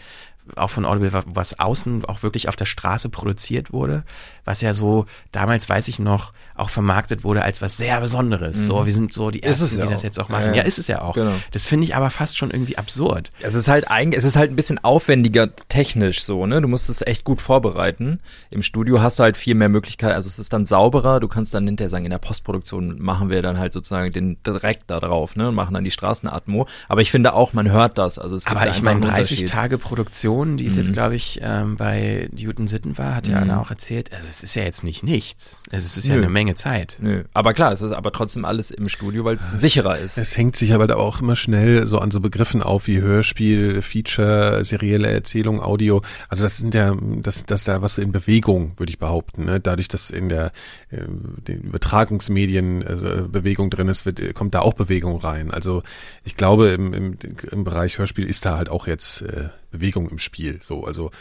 [0.56, 4.04] auch von Audible, was außen auch wirklich auf der Straße produziert wurde,
[4.46, 8.58] was ja so, damals weiß ich noch, auch vermarktet wurde als was sehr Besonderes.
[8.58, 8.64] Mhm.
[8.64, 10.46] So, wir sind so die Ersten, ja die das jetzt auch machen.
[10.46, 10.56] Ja, ja.
[10.58, 11.14] ja, ist es ja auch.
[11.14, 11.34] Genau.
[11.52, 13.32] Das finde ich aber fast schon irgendwie absurd.
[13.42, 16.62] Es ist halt eigentlich, es ist halt ein bisschen aufwendiger technisch so, ne?
[16.62, 18.20] Du musst es echt gut vorbereiten.
[18.50, 21.54] Im Studio hast du halt viel mehr Möglichkeiten, also es ist dann sauberer, du kannst
[21.54, 25.36] dann hinterher sagen, in der Postproduktion machen wir dann halt sozusagen den direkt da drauf,
[25.36, 25.50] ne?
[25.50, 26.68] Und machen dann die Straßenatmo.
[26.88, 28.20] Aber ich finde auch, man hört das.
[28.20, 30.80] Also es aber ich meine, 30 Tage Produktion, die es mhm.
[30.80, 33.44] jetzt, glaube ich, ähm, bei Newton Sitten war, hat ja mhm.
[33.44, 34.14] Anna auch erzählt.
[34.14, 35.62] Also es ist ja jetzt nicht nichts.
[35.72, 36.16] Also es ist Nö.
[36.16, 36.98] ja eine Menge Zeit.
[37.02, 37.24] Nö.
[37.34, 40.20] Aber klar, es ist aber trotzdem alles im Studio, weil es sicherer ist.
[40.20, 44.64] Es hängt sich aber auch immer schnell so an so Begriffen auf wie Hörspiel, Feature,
[44.64, 46.04] serielle Erzählung, Audio.
[46.30, 49.46] Also das sind ja, das, das ist ja was in Bewegung, würde ich behaupten.
[49.46, 49.60] Ne?
[49.60, 50.52] Dadurch, dass in der
[50.92, 51.02] äh,
[51.48, 55.50] den Übertragungsmedien also Bewegung drin ist, wird, kommt da auch Bewegung rein.
[55.50, 55.82] Also
[56.24, 57.18] ich glaube, im, im,
[57.52, 60.60] im Bereich Hörspiel ist da halt auch jetzt äh, Bewegung im Spiel.
[60.64, 61.12] So, also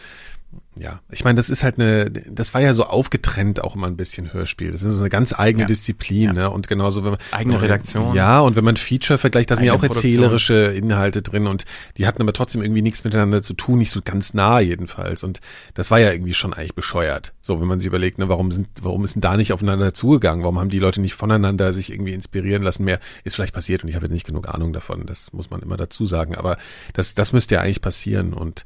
[0.76, 3.96] ja, ich meine, das ist halt eine, das war ja so aufgetrennt auch immer ein
[3.96, 4.72] bisschen Hörspiel.
[4.72, 5.68] Das ist so eine ganz eigene ja.
[5.68, 6.32] Disziplin, ja.
[6.32, 6.50] ne?
[6.50, 8.14] Und genauso wenn man eigene Redaktion.
[8.14, 11.64] Ja, und wenn man Feature vergleicht, da sind ja auch erzählerische Inhalte drin und
[11.96, 15.22] die hatten aber trotzdem irgendwie nichts miteinander zu tun, nicht so ganz nah jedenfalls.
[15.22, 15.40] Und
[15.74, 17.34] das war ja irgendwie schon eigentlich bescheuert.
[17.40, 20.42] So, wenn man sich überlegt, ne, warum sind, warum ist denn da nicht aufeinander zugegangen?
[20.42, 22.84] Warum haben die Leute nicht voneinander sich irgendwie inspirieren lassen?
[22.84, 25.06] Mehr ist vielleicht passiert und ich habe jetzt nicht genug Ahnung davon.
[25.06, 26.34] Das muss man immer dazu sagen.
[26.34, 26.56] Aber
[26.94, 28.64] das, das müsste ja eigentlich passieren und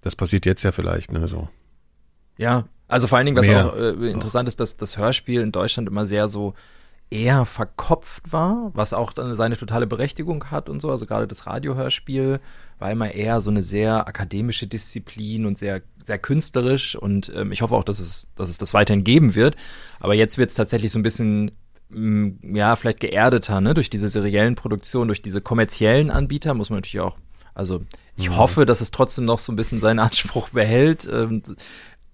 [0.00, 1.48] das passiert jetzt ja vielleicht, ne, so.
[2.36, 3.66] Ja, also vor allen Dingen, was Mehr.
[3.66, 6.54] auch äh, interessant ist, dass das Hörspiel in Deutschland immer sehr so
[7.10, 10.90] eher verkopft war, was auch dann seine totale Berechtigung hat und so.
[10.90, 12.40] Also gerade das Radiohörspiel
[12.78, 17.62] war immer eher so eine sehr akademische Disziplin und sehr, sehr künstlerisch und ähm, ich
[17.62, 19.56] hoffe auch, dass es, dass es das weiterhin geben wird.
[19.98, 21.50] Aber jetzt wird es tatsächlich so ein bisschen
[21.90, 26.78] mm, ja, vielleicht geerdeter, ne, durch diese seriellen Produktionen, durch diese kommerziellen Anbieter, muss man
[26.78, 27.18] natürlich auch
[27.60, 27.82] also
[28.16, 28.38] ich mhm.
[28.38, 31.06] hoffe, dass es trotzdem noch so ein bisschen seinen Anspruch behält.
[31.10, 31.42] Ähm,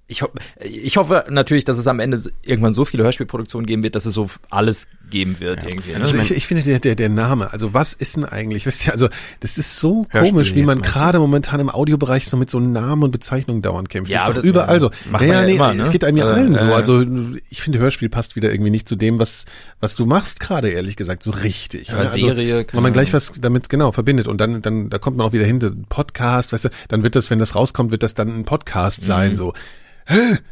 [0.08, 0.28] ich, ho
[0.60, 4.14] ich hoffe natürlich, dass es am Ende irgendwann so viele Hörspielproduktionen geben wird, dass es
[4.14, 5.68] so alles geben wird ja.
[5.68, 5.90] irgendwie.
[5.90, 5.96] Ne?
[5.96, 8.92] Also ich, ich finde der, der, der Name, also was ist denn eigentlich, wisst ihr,
[8.92, 9.08] also
[9.40, 13.02] das ist so Hörspiel komisch, wie man gerade momentan im Audiobereich so mit so Namen
[13.02, 14.12] und Bezeichnungen dauernd kämpft.
[14.12, 14.92] Ja, das ist doch überall so.
[15.12, 15.82] Ja, ja nee, immer, ne?
[15.82, 16.64] es geht einem ja äh, allen äh, so.
[16.66, 17.04] Also
[17.50, 19.44] ich finde Hörspiel passt wieder irgendwie nicht zu dem, was
[19.80, 21.88] was du machst gerade, ehrlich gesagt, so richtig.
[21.88, 22.64] Ja, also, Serie.
[22.70, 25.44] Wenn man gleich was damit genau verbindet und dann dann da kommt man auch wieder
[25.44, 29.02] hin, Podcast, weißt du, dann wird das, wenn das rauskommt, wird das dann ein Podcast
[29.02, 29.36] sein, mhm.
[29.36, 29.52] so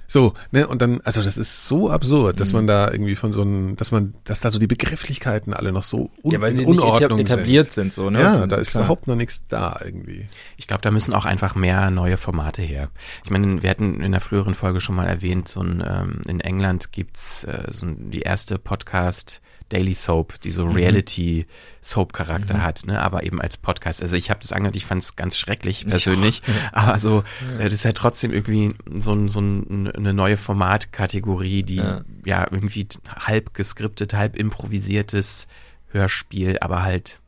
[0.07, 3.43] so, ne, und dann, also das ist so absurd, dass man da irgendwie von so
[3.43, 6.65] einem, dass man, dass da so die Begrifflichkeiten alle noch so un ja, weil sie
[6.65, 7.95] Unordnung nicht etabliert sind.
[7.95, 8.21] sind, so, ne?
[8.21, 8.85] Ja, da ist Klar.
[8.85, 10.27] überhaupt noch nichts da irgendwie.
[10.57, 12.89] Ich glaube, da müssen auch einfach mehr neue Formate her.
[13.25, 16.41] Ich meine, wir hatten in der früheren Folge schon mal erwähnt, so ein, ähm, in
[16.41, 20.74] England gibt's äh, so ein, die erste Podcast- Daily Soap, die so mhm.
[20.74, 22.62] Reality-Soap-Charakter mhm.
[22.62, 23.01] hat, ne?
[23.01, 24.03] aber eben als Podcast.
[24.03, 26.43] Also ich habe das angehört, ich fand es ganz schrecklich persönlich,
[26.73, 27.24] aber so,
[27.59, 27.65] ja.
[27.65, 32.03] das ist ja trotzdem irgendwie so, ein, so ein, eine neue Formatkategorie, die ja.
[32.24, 35.49] ja irgendwie halb geskriptet, halb improvisiertes
[35.89, 37.20] Hörspiel, aber halt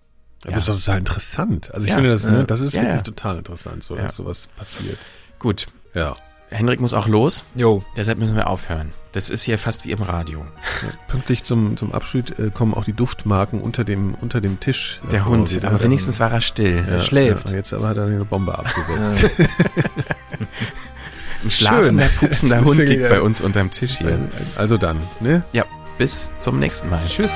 [0.45, 0.53] ja.
[0.53, 1.75] Das ist doch total interessant.
[1.75, 4.49] Also ich ja, finde das, ne, das ist ja, wirklich total interessant, so dass sowas
[4.57, 4.99] passiert.
[5.41, 5.67] Gut.
[5.93, 6.15] Ja.
[6.51, 7.45] Henrik muss auch los.
[7.55, 7.83] Jo.
[7.97, 8.93] Deshalb müssen wir aufhören.
[9.13, 10.47] Das ist hier fast wie im Radio.
[10.83, 15.01] Ja, pünktlich zum, zum Abschied äh, kommen auch die Duftmarken unter dem, unter dem Tisch.
[15.11, 16.85] Der vor, Hund, aber wenigstens war er still.
[16.87, 17.49] Ja, er schläft.
[17.49, 19.31] Ja, jetzt aber hat er eine Bombe abgesetzt.
[21.45, 24.19] Ein schlafender, pupsender Hund liegt bei uns unterm Tisch hier.
[24.57, 25.45] Also dann, ne?
[25.53, 25.65] Ja,
[25.99, 27.03] bis zum nächsten Mal.
[27.07, 27.33] Tschüss.